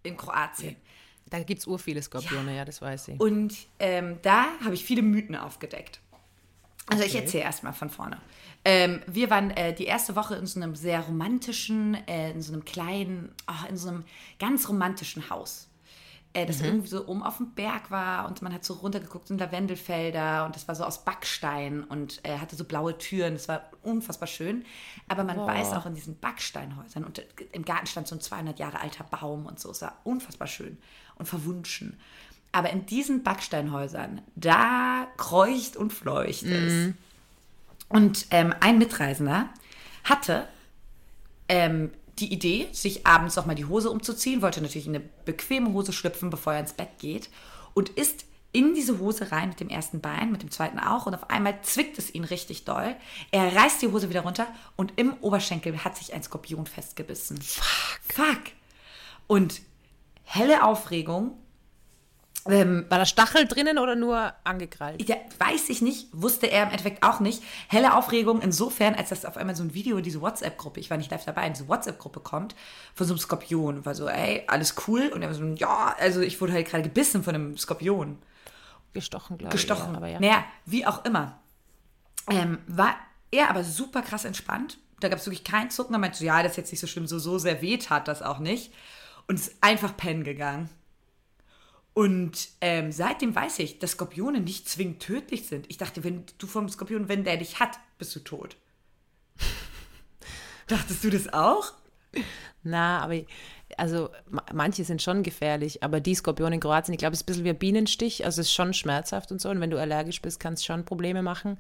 in 0.04 0.18
Kroatien. 0.18 0.76
Da 1.30 1.42
gibt 1.44 1.60
es 1.60 1.68
ur 1.68 1.80
viele 1.80 2.02
Skorpione, 2.02 2.52
ja. 2.52 2.58
ja. 2.58 2.66
das 2.66 2.82
weiß 2.82 3.10
ich. 3.10 3.20
Und 3.20 3.56
ähm, 3.80 4.20
da 4.22 4.48
habe 4.64 4.74
ich 4.74 4.84
viele 4.84 5.02
Mythen 5.02 5.36
aufgedeckt. 5.36 6.02
Also 6.88 7.04
okay. 7.04 7.12
ich 7.12 7.16
erzähle 7.16 7.44
erstmal 7.44 7.74
von 7.74 7.90
vorne. 7.90 8.20
Ähm, 8.66 9.02
wir 9.08 9.30
waren 9.30 9.52
äh, 9.52 9.74
die 9.74 9.86
erste 9.86 10.16
Woche 10.16 10.36
in 10.36 10.46
so 10.46 10.60
einem 10.60 10.76
sehr 10.76 11.02
romantischen, 11.02 11.96
äh, 12.08 12.32
in 12.32 12.42
so 12.42 12.54
einem 12.54 12.66
kleinen, 12.66 13.34
oh, 13.48 13.68
in 13.70 13.78
so 13.78 13.90
einem 13.90 14.04
ganz 14.40 14.68
romantischen 14.68 15.30
Haus 15.30 15.71
äh, 16.34 16.46
das 16.46 16.60
mhm. 16.60 16.66
irgendwie 16.66 16.88
so 16.88 17.08
oben 17.08 17.24
auf 17.24 17.38
dem 17.38 17.52
Berg 17.52 17.92
war 17.92 18.28
und 18.28 18.42
man 18.42 18.54
hat 18.54 18.64
so 18.64 18.76
runtergeguckt 18.76 19.30
in 19.30 19.38
Lavendelfelder 19.38 20.46
und 20.46 20.56
das 20.56 20.68
war 20.68 20.76
so 20.76 20.84
aus 20.86 21.04
Backstein 21.04 21.84
und 21.84 22.20
er 22.24 22.36
äh, 22.36 22.38
hatte 22.40 22.56
so 22.56 22.64
blaue 22.64 22.98
Türen. 22.98 23.34
Das 23.34 23.48
war 23.48 23.70
unfassbar 23.84 24.28
schön. 24.28 24.64
Aber 25.08 25.24
man 25.24 25.40
oh. 25.40 25.46
weiß 25.46 25.74
auch 25.74 25.86
in 25.86 25.94
diesen 25.94 26.18
Backsteinhäusern 26.20 27.04
und 27.04 27.22
im 27.52 27.66
Garten 27.66 27.88
stand 27.88 28.08
so 28.08 28.16
ein 28.16 28.22
200 28.22 28.60
Jahre 28.60 28.80
alter 28.80 29.04
Baum 29.04 29.46
und 29.46 29.60
so. 29.60 29.72
Es 29.72 29.82
war 29.82 29.98
unfassbar 30.04 30.48
schön 30.48 30.78
und 31.16 31.26
verwunschen. 31.26 32.00
Aber 32.54 32.70
in 32.70 32.86
diesen 32.86 33.24
Backsteinhäusern, 33.24 34.22
da 34.36 35.08
kreucht 35.18 35.76
und 35.76 35.92
fleucht 35.92 36.44
mhm. 36.44 36.52
es. 36.52 36.94
Und 37.90 38.28
ähm, 38.32 38.54
ein 38.62 38.78
Mitreisender 38.78 39.50
hatte 40.06 40.48
ähm, 41.50 41.92
die 42.22 42.32
Idee, 42.32 42.70
sich 42.72 43.06
abends 43.06 43.36
nochmal 43.36 43.56
die 43.56 43.66
Hose 43.66 43.90
umzuziehen, 43.90 44.42
wollte 44.42 44.62
natürlich 44.62 44.88
in 44.88 44.96
eine 44.96 45.04
bequeme 45.26 45.74
Hose 45.74 45.92
schlüpfen, 45.92 46.30
bevor 46.30 46.54
er 46.54 46.60
ins 46.60 46.74
Bett 46.74 47.00
geht 47.00 47.30
und 47.74 47.90
ist 47.90 48.26
in 48.54 48.74
diese 48.74 49.00
Hose 49.00 49.32
rein 49.32 49.50
mit 49.50 49.60
dem 49.60 49.70
ersten 49.70 50.02
Bein, 50.02 50.32
mit 50.32 50.42
dem 50.42 50.52
zweiten 50.52 50.80
auch 50.80 51.06
und 51.06 51.16
auf 51.16 51.30
einmal 51.30 51.62
zwickt 51.62 51.98
es 51.98 52.14
ihn 52.14 52.26
richtig 52.26 52.66
doll. 52.66 52.96
Er 53.32 53.56
reißt 53.56 53.82
die 53.82 53.88
Hose 53.88 54.10
wieder 54.10 54.22
runter 54.22 54.48
und 54.76 54.94
im 54.98 55.14
Oberschenkel 55.22 55.84
hat 55.84 55.98
sich 55.98 56.14
ein 56.14 56.24
Skorpion 56.24 56.66
festgebissen. 56.66 57.42
Fuck. 57.42 58.00
Fuck. 58.14 58.42
Und 59.28 59.62
helle 60.24 60.64
Aufregung, 60.64 61.38
ähm, 62.48 62.86
War 62.90 63.00
da 63.00 63.06
Stachel 63.06 63.48
drinnen 63.48 63.78
oder 63.78 63.96
nur 63.96 64.34
angekrallt? 64.44 65.08
Ja, 65.08 65.16
weiß 65.38 65.70
ich 65.70 65.82
nicht, 65.82 66.08
wusste 66.12 66.48
er 66.48 66.64
im 66.64 66.70
Endeffekt 66.70 67.04
auch 67.04 67.20
nicht. 67.20 67.44
Helle 67.68 67.96
Aufregung 67.96 68.42
insofern, 68.42 68.96
als 68.96 69.10
das 69.10 69.26
auf 69.26 69.38
einmal 69.38 69.56
so 69.56 69.64
ein 69.64 69.74
Video 69.74 69.98
in 69.98 70.04
diese 70.04 70.22
WhatsApp-Gruppe, 70.22 70.80
ich 70.80 70.90
war 70.90 70.98
nicht 70.98 71.12
live 71.12 71.26
dabei, 71.26 71.46
in 71.48 71.54
diese 71.54 71.68
WhatsApp-Gruppe 71.68 72.20
kommt, 72.20 72.56
von 72.96 73.06
so 73.06 73.14
einem 73.14 73.20
Skorpion. 73.20 73.86
War 73.86 73.96
so, 73.96 74.08
ey, 74.08 74.44
alles 74.48 74.76
cool. 74.88 75.12
Und 75.14 75.22
er 75.22 75.30
war 75.30 75.36
so, 75.36 75.44
ja, 75.44 75.96
also 76.00 76.22
ich 76.22 76.40
wurde 76.42 76.54
halt 76.54 76.68
gerade 76.68 76.84
gebissen 76.84 77.24
von 77.24 77.36
einem 77.36 77.58
Skorpion. 77.58 78.18
Gestochen, 78.94 79.38
glaube 79.38 79.56
ich. 79.56 79.62
Gestochen, 79.62 79.96
aber 79.96 80.08
ja. 80.08 80.20
Naja, 80.20 80.44
wie 80.66 80.86
auch 80.86 81.06
immer. 81.06 81.40
Ähm, 82.30 82.60
war 82.68 82.96
er 83.32 83.50
aber 83.50 83.64
super 83.64 84.02
krass 84.02 84.26
entspannt. 84.26 84.78
Da 85.00 85.10
gab 85.10 85.20
es 85.20 85.26
wirklich 85.26 85.44
keinen 85.44 85.70
Zucken. 85.70 85.96
Er 85.96 86.00
meinte 86.00 86.18
so, 86.18 86.26
ja, 86.26 86.44
das 86.44 86.54
ist 86.54 86.58
jetzt 86.58 86.72
nicht 86.72 86.82
so 86.82 86.88
schlimm, 86.88 87.08
so, 87.08 87.18
so 87.18 87.38
sehr 87.38 87.62
weh 87.62 87.78
tat 87.78 88.08
das 88.08 88.22
auch 88.22 88.40
nicht. 88.40 88.74
Und 89.28 89.36
ist 89.36 89.56
einfach 89.62 89.96
pennen 89.96 90.24
gegangen. 90.24 90.70
Und 91.94 92.50
ähm, 92.62 92.92
seitdem 92.92 93.36
weiß 93.36 93.60
ich, 93.60 93.80
dass 93.80 93.92
Skorpione 93.92 94.40
nicht 94.40 94.70
zwingend 94.70 95.02
tödlich 95.02 95.48
sind. 95.48 95.70
Ich 95.70 95.78
dachte, 95.78 96.04
wenn 96.04 96.26
du 96.38 96.48
vom 96.48 96.70
Skorpion, 96.70 97.10
wenn 97.10 97.24
der 97.24 97.38
dich 97.38 97.60
hat, 97.60 97.80
bist 97.98 98.16
du 98.16 98.20
tot. 98.22 98.56
Dachtest 100.68 101.04
du 101.04 101.10
das 101.10 101.34
auch? 101.34 101.74
Na, 102.64 103.00
aber 103.00 103.22
also 103.78 104.10
manche 104.54 104.84
sind 104.84 105.02
schon 105.02 105.24
gefährlich, 105.24 105.84
aber 105.84 106.00
die 106.00 106.16
Skorpione 106.16 106.56
in 106.56 106.62
Kroatien, 106.62 106.94
ich 106.94 107.00
glaube, 107.00 107.14
es 107.14 107.22
ist 107.22 107.24
ein 107.24 107.26
bisschen 107.28 107.44
wie 107.46 107.50
ein 107.50 107.58
Bienenstich, 107.58 108.24
also 108.26 108.42
es 108.42 108.48
ist 108.48 108.54
schon 108.54 108.74
schmerzhaft 108.74 109.32
und 109.32 109.42
so. 109.42 109.50
Und 109.50 109.60
wenn 109.60 109.70
du 109.70 109.80
allergisch 109.80 110.22
bist, 110.22 110.40
kann 110.40 110.54
es 110.54 110.64
schon 110.64 110.86
Probleme 110.86 111.22
machen. 111.22 111.60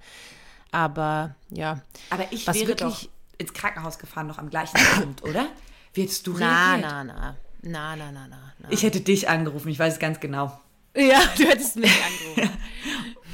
Aber 0.72 1.36
ja. 1.50 1.82
Aber 2.10 2.32
ich 2.32 2.48
wäre 2.48 2.68
wirklich, 2.68 2.78
doch 2.78 3.10
ins 3.38 3.54
Krankenhaus 3.54 4.00
gefahren, 4.00 4.28
noch 4.28 4.38
am 4.38 4.50
gleichen 4.50 4.78
Abend, 4.96 5.24
oder? 5.24 5.48
Hättest 5.94 6.26
du 6.28 6.32
reagiert? 6.32 6.88
Na, 6.90 7.04
na, 7.04 7.04
na, 7.04 7.38
na, 7.62 7.96
na, 7.96 8.12
na, 8.12 8.28
na. 8.28 8.54
Ich 8.70 8.84
hätte 8.84 9.02
dich 9.02 9.30
angerufen, 9.30 9.70
ich 9.70 9.80
weiß 9.80 9.94
es 9.94 10.00
ganz 10.00 10.20
genau. 10.20 10.60
Ja, 10.96 11.22
du 11.38 11.44
hättest 11.44 11.76
mich 11.76 11.92
angerufen. 12.04 12.58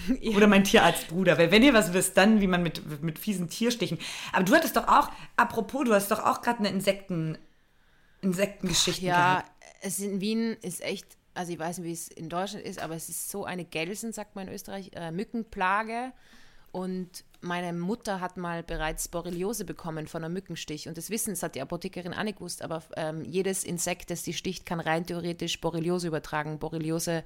ja. 0.22 0.36
Oder 0.36 0.48
mein 0.48 0.64
Tierarztbruder. 0.64 1.38
Weil 1.38 1.52
wenn 1.52 1.64
ihr 1.64 1.74
was 1.74 1.94
wisst, 1.94 2.18
dann 2.18 2.42
wie 2.42 2.48
man 2.48 2.64
mit, 2.64 3.02
mit 3.02 3.20
fiesen 3.20 3.50
Tierstichen. 3.50 3.98
Aber 4.32 4.44
du 4.44 4.56
hattest 4.56 4.76
doch 4.76 4.88
auch, 4.88 5.10
apropos, 5.36 5.86
du 5.86 5.94
hast 5.94 6.12
doch 6.12 6.24
auch 6.24 6.42
gerade 6.42 6.60
eine 6.60 6.70
Insekten, 6.70 7.38
Insektengeschichte 8.22 9.06
ja, 9.06 9.42
gehabt. 9.42 9.52
es 9.82 10.00
in 10.00 10.22
Wien 10.22 10.58
ist 10.62 10.82
echt, 10.82 11.06
also 11.34 11.52
ich 11.52 11.60
weiß 11.60 11.80
nicht, 11.80 11.88
wie 11.88 11.94
es 11.94 12.08
in 12.08 12.30
Deutschland 12.30 12.66
ist, 12.66 12.80
aber 12.82 12.96
es 12.96 13.10
ist 13.10 13.30
so 13.30 13.46
eine 13.46 13.66
Gelsen, 13.66 14.12
sagt 14.12 14.36
man 14.36 14.48
in 14.48 14.54
Österreich, 14.54 14.92
äh, 14.96 15.12
Mückenplage. 15.12 16.12
Und 16.72 17.24
meine 17.42 17.74
Mutter 17.74 18.20
hat 18.20 18.38
mal 18.38 18.64
bereits 18.64 19.08
Borreliose 19.08 19.64
bekommen 19.66 20.08
von 20.08 20.24
einem 20.24 20.34
Mückenstich. 20.34 20.88
Und 20.88 20.98
das 20.98 21.10
Wissen, 21.10 21.32
das 21.32 21.44
hat 21.44 21.56
die 21.56 21.62
Apothekerin 21.62 22.14
auch 22.14 22.24
nicht 22.24 22.38
gewusst, 22.40 22.62
aber 22.62 22.84
ähm, 22.96 23.24
jedes 23.24 23.64
Insekt, 23.64 24.10
das 24.10 24.24
die 24.24 24.34
sticht, 24.34 24.66
kann 24.66 24.80
rein 24.80 25.06
theoretisch 25.06 25.62
Borreliose 25.62 26.08
übertragen. 26.08 26.60
Borreliose 26.60 27.24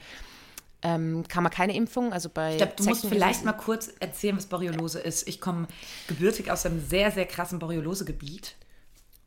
ähm, 0.84 1.24
kann 1.28 1.44
man 1.44 1.52
keine 1.52 1.76
Impfung, 1.76 2.12
also 2.12 2.30
bei 2.30 2.52
Ich 2.52 2.58
glaube, 2.58 2.74
du 2.76 2.84
musst 2.86 3.02
Zecken 3.02 3.14
vielleicht 3.14 3.32
ist 3.34 3.38
es- 3.40 3.46
mal 3.46 3.54
kurz 3.54 3.90
erzählen, 4.00 4.36
was 4.38 4.48
Borreliose 4.48 5.00
ist. 5.00 5.28
Ich 5.28 5.40
komme 5.40 5.68
gebürtig 6.08 6.50
aus 6.52 6.66
einem 6.66 6.84
sehr, 6.86 7.12
sehr 7.12 7.26
krassen 7.26 7.60
Borreliose-Gebiet 7.60 8.56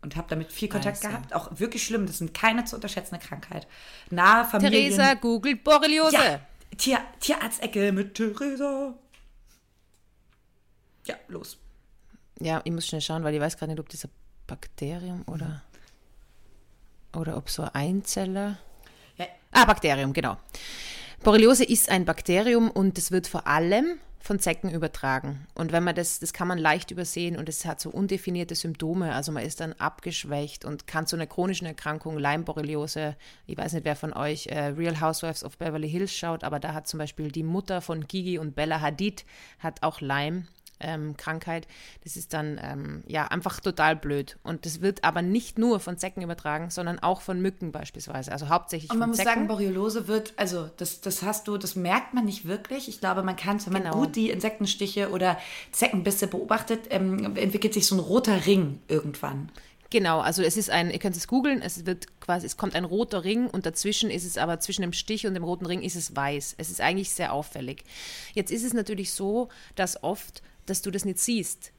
und 0.03 0.17
habe 0.17 0.27
damit 0.29 0.53
viel 0.53 0.69
Kontakt 0.69 0.99
Also. 0.99 1.09
gehabt. 1.09 1.33
Auch 1.35 1.61
wirklich 1.61 1.85
schlimm. 1.85 2.07
Das 2.07 2.19
sind 2.19 2.35
keine 2.35 2.65
zu 2.65 2.75
unterschätzende 2.77 3.25
Krankheit. 3.25 3.67
Nahe 4.11 4.45
Familien. 4.45 4.91
Theresa 4.93 5.15
googelt 5.15 5.63
Borreliose. 5.65 6.17
Ja, 6.17 6.41
Tier, 6.77 6.99
Tierarztecke 7.21 7.93
mit 7.93 8.15
Theresa. 8.17 8.95
Ja, 11.07 11.17
los. 11.29 11.59
Ja, 12.41 12.61
ich 12.65 12.73
muss 12.73 12.87
schnell 12.87 13.01
schauen, 13.01 13.25
weil 13.25 13.35
ich 13.35 13.41
weiß 13.41 13.57
gerade 13.57 13.73
nicht, 13.73 13.81
ob 13.81 13.89
das 13.89 14.05
ein 14.05 14.11
Bakterium 14.47 15.23
oder, 15.27 15.63
oder 17.15 17.37
ob 17.37 17.49
so 17.49 17.63
ein 17.63 17.75
Einzeller. 17.75 18.59
Ja. 19.17 19.27
Ah, 19.53 19.65
Bakterium, 19.65 20.13
genau. 20.13 20.37
Borreliose 21.23 21.65
ist 21.65 21.89
ein 21.89 22.05
Bakterium 22.05 22.71
und 22.71 22.99
es 22.99 23.11
wird 23.11 23.27
vor 23.27 23.47
allem 23.47 23.99
von 24.25 24.39
Zecken 24.39 24.71
übertragen. 24.71 25.47
Und 25.55 25.73
wenn 25.73 25.85
man 25.85 25.95
das, 25.95 26.19
das 26.19 26.33
kann 26.33 26.49
man 26.49 26.57
leicht 26.57 26.91
übersehen 26.91 27.37
und 27.37 27.47
es 27.47 27.67
hat 27.67 27.79
so 27.79 27.91
undefinierte 27.91 28.55
Symptome. 28.55 29.15
Also 29.15 29.33
man 29.33 29.45
ist 29.45 29.61
dann 29.61 29.75
abgeschwächt 29.75 30.65
und 30.65 30.87
kann 30.87 31.07
zu 31.07 31.17
einer 31.17 31.27
chronischen 31.27 31.67
Erkrankung, 31.67 32.19
Lyme-Borreliose, 32.19 33.17
ich 33.47 33.57
weiß 33.57 33.75
nicht, 33.75 33.85
wer 33.85 33.97
von 33.97 34.15
euch 34.15 34.47
äh, 34.47 34.69
Real 34.69 34.99
Housewives 34.99 35.45
of 35.45 35.59
Beverly 35.59 35.91
Hills 35.91 36.15
schaut, 36.15 36.43
aber 36.43 36.59
da 36.59 36.73
hat 36.73 36.89
zum 36.89 36.99
Beispiel 36.99 37.31
die 37.31 37.43
Mutter 37.43 37.83
von 37.83 38.07
Gigi 38.07 38.39
und 38.39 38.55
Bella 38.55 38.81
Hadid 38.81 39.27
hat 39.59 39.83
auch 39.83 40.01
Lyme. 40.01 40.47
Ähm, 40.81 41.17
Krankheit. 41.17 41.67
Das 42.03 42.17
ist 42.17 42.35
dann 42.35 42.61
ähm, 42.63 43.05
ja 43.07 43.27
einfach 43.29 43.61
total 43.61 43.97
blöd. 43.97 44.37
Und 44.43 44.67
das 44.67 44.81
wird 44.81 45.05
aber 45.05 45.23
nicht 45.23 45.57
nur 45.59 45.81
von 45.81 45.97
Zecken 45.99 46.23
übertragen, 46.23 46.71
sondern 46.71 46.99
auch 46.99 47.21
von 47.21 47.41
Mücken 47.41 47.73
beispielsweise. 47.73 48.33
Also 48.33 48.49
hauptsächlich 48.49 48.91
Und 48.91 48.99
man 48.99 49.09
muss 49.11 49.19
Zecken. 49.19 49.33
sagen, 49.33 49.49
Borreliose 49.49 50.09
wird, 50.09 50.35
also 50.37 50.69
das, 50.77 51.01
das 51.01 51.23
hast 51.23 51.49
du, 51.49 51.57
das 51.57 51.77
merkt 51.77 52.13
man 52.13 52.25
nicht 52.25 52.47
wirklich. 52.47 52.89
Ich 52.89 53.01
glaube, 53.01 53.23
man 53.23 53.37
kann 53.37 53.65
wenn 53.65 53.73
man 53.73 53.83
Genau. 53.85 53.95
gut 54.01 54.17
die 54.17 54.31
Insektenstiche 54.31 55.11
oder 55.11 55.39
Zeckenbisse 55.73 56.27
beobachtet, 56.27 56.87
ähm, 56.91 57.37
entwickelt 57.37 57.73
sich 57.75 57.87
so 57.87 57.95
ein 57.97 58.01
roter 58.01 58.47
Ring 58.47 58.81
irgendwann. 58.89 59.51
Genau, 59.91 60.19
also 60.21 60.43
es 60.43 60.57
ist 60.57 60.71
ein, 60.71 60.91
ihr 60.91 60.99
könnt 60.99 61.15
es 61.17 61.29
googeln, 61.29 61.63
es 61.63 61.87
wird 61.87 62.07
quasi, 62.21 62.47
es 62.47 62.57
kommt 62.57 62.75
ein 62.75 62.85
roter 62.85 63.23
Ring 63.23 63.47
und 63.47 63.65
dazwischen 63.65 64.11
ist 64.11 64.25
es 64.25 64.39
aber 64.39 64.59
zwischen 64.59 64.83
dem 64.83 64.93
Stich 64.93 65.25
und 65.27 65.35
dem 65.35 65.45
roten 65.45 65.67
Ring 65.67 65.83
ist 65.83 65.95
es 65.95 66.17
weiß. 66.17 66.57
Es 66.59 66.71
ist 66.71 66.81
eigentlich 66.81 67.11
sehr 67.11 67.33
auffällig. 67.33 67.85
Jetzt 68.33 68.51
ist 68.51 68.65
es 68.65 68.73
natürlich 68.75 69.13
so, 69.13 69.49
dass 69.77 70.03
oft, 70.03 70.43
dass 70.67 70.83
du 70.83 70.91
das 70.91 71.05
nicht 71.05 71.19
siehst. 71.19 71.73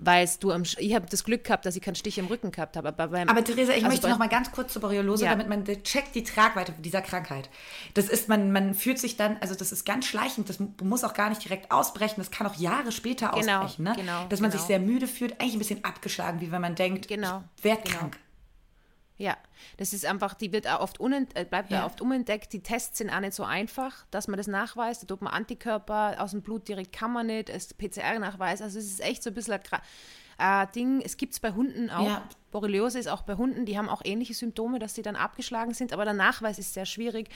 Weil 0.00 0.28
du 0.38 0.52
am, 0.52 0.62
ich 0.62 0.94
habe 0.94 1.06
das 1.10 1.24
Glück 1.24 1.42
gehabt, 1.42 1.66
dass 1.66 1.74
ich 1.74 1.82
keinen 1.82 1.96
Stich 1.96 2.18
im 2.18 2.26
Rücken 2.26 2.52
gehabt 2.52 2.76
habe. 2.76 2.86
Aber, 2.86 3.08
beim, 3.08 3.28
Aber 3.28 3.42
Theresa, 3.42 3.72
ich 3.72 3.78
also 3.78 3.88
möchte 3.88 4.08
noch 4.08 4.18
mal 4.18 4.28
ganz 4.28 4.52
kurz 4.52 4.72
zur 4.72 4.80
Borreliose, 4.80 5.24
Ja. 5.24 5.32
damit 5.32 5.48
man 5.48 5.64
checkt 5.82 6.14
die 6.14 6.22
Tragweite 6.22 6.70
dieser 6.78 7.02
Krankheit. 7.02 7.50
Das 7.94 8.08
ist, 8.08 8.28
man, 8.28 8.52
man 8.52 8.74
fühlt 8.74 9.00
sich 9.00 9.16
dann, 9.16 9.38
also 9.40 9.56
das 9.56 9.72
ist 9.72 9.84
ganz 9.84 10.06
schleichend, 10.06 10.48
das 10.48 10.60
mu- 10.60 10.68
muss 10.84 11.02
auch 11.02 11.14
gar 11.14 11.30
nicht 11.30 11.42
direkt 11.42 11.72
ausbrechen, 11.72 12.14
das 12.18 12.30
kann 12.30 12.46
auch 12.46 12.54
Jahre 12.54 12.92
später 12.92 13.32
Genau, 13.34 13.62
ausbrechen, 13.62 13.82
ne? 13.86 13.94
genau, 13.96 14.24
Dass 14.28 14.38
man 14.38 14.50
genau. 14.52 14.60
sich 14.60 14.68
sehr 14.68 14.78
müde 14.78 15.08
fühlt, 15.08 15.32
eigentlich 15.40 15.54
ein 15.54 15.58
bisschen 15.58 15.84
abgeschlagen, 15.84 16.40
wie 16.40 16.52
wenn 16.52 16.60
man 16.62 16.76
denkt, 16.76 17.08
Genau, 17.08 17.42
ich 17.56 17.64
werd 17.64 17.84
genau. 17.84 17.98
krank. 17.98 18.18
Ja, 19.18 19.36
das 19.76 19.92
ist 19.92 20.06
einfach, 20.06 20.34
die 20.34 20.52
wird 20.52 20.68
auch 20.68 20.80
oft 20.80 21.00
unent, 21.00 21.36
äh, 21.36 21.44
bleibt 21.44 21.70
Ja. 21.72 21.84
oft 21.84 22.00
unentdeckt. 22.00 22.52
Die 22.52 22.62
Tests 22.62 22.98
sind 22.98 23.10
auch 23.10 23.18
nicht 23.20 23.34
so 23.34 23.42
einfach, 23.42 24.06
dass 24.12 24.28
man 24.28 24.36
das 24.36 24.46
nachweist. 24.46 25.02
Da 25.02 25.06
tut 25.06 25.22
man 25.22 25.32
Antikörper 25.34 26.16
aus 26.18 26.30
dem 26.30 26.40
Blut 26.42 26.68
direkt, 26.68 26.92
kann 26.92 27.12
man 27.12 27.26
nicht. 27.26 27.50
Es 27.50 27.74
PCR-Nachweis. 27.74 28.62
Also 28.62 28.78
es 28.78 28.86
ist 28.86 29.00
echt 29.00 29.24
so 29.24 29.30
ein 29.30 29.34
bisschen 29.34 29.54
ein 30.38 30.62
äh, 30.68 30.72
Ding. 30.72 31.00
Es 31.04 31.16
gibt 31.16 31.32
es 31.32 31.40
bei 31.40 31.50
Hunden 31.50 31.90
auch. 31.90 32.06
Ja. 32.06 32.22
Borreliose 32.52 32.98
ist 32.98 33.08
auch 33.08 33.22
bei 33.22 33.34
Hunden, 33.34 33.66
die 33.66 33.76
haben 33.76 33.88
auch 33.88 34.02
ähnliche 34.04 34.34
Symptome, 34.34 34.78
dass 34.78 34.94
sie 34.94 35.02
dann 35.02 35.16
abgeschlagen 35.16 35.74
sind, 35.74 35.92
aber 35.92 36.04
der 36.04 36.14
Nachweis 36.14 36.58
ist 36.58 36.72
sehr 36.72 36.86
schwierig. 36.86 37.28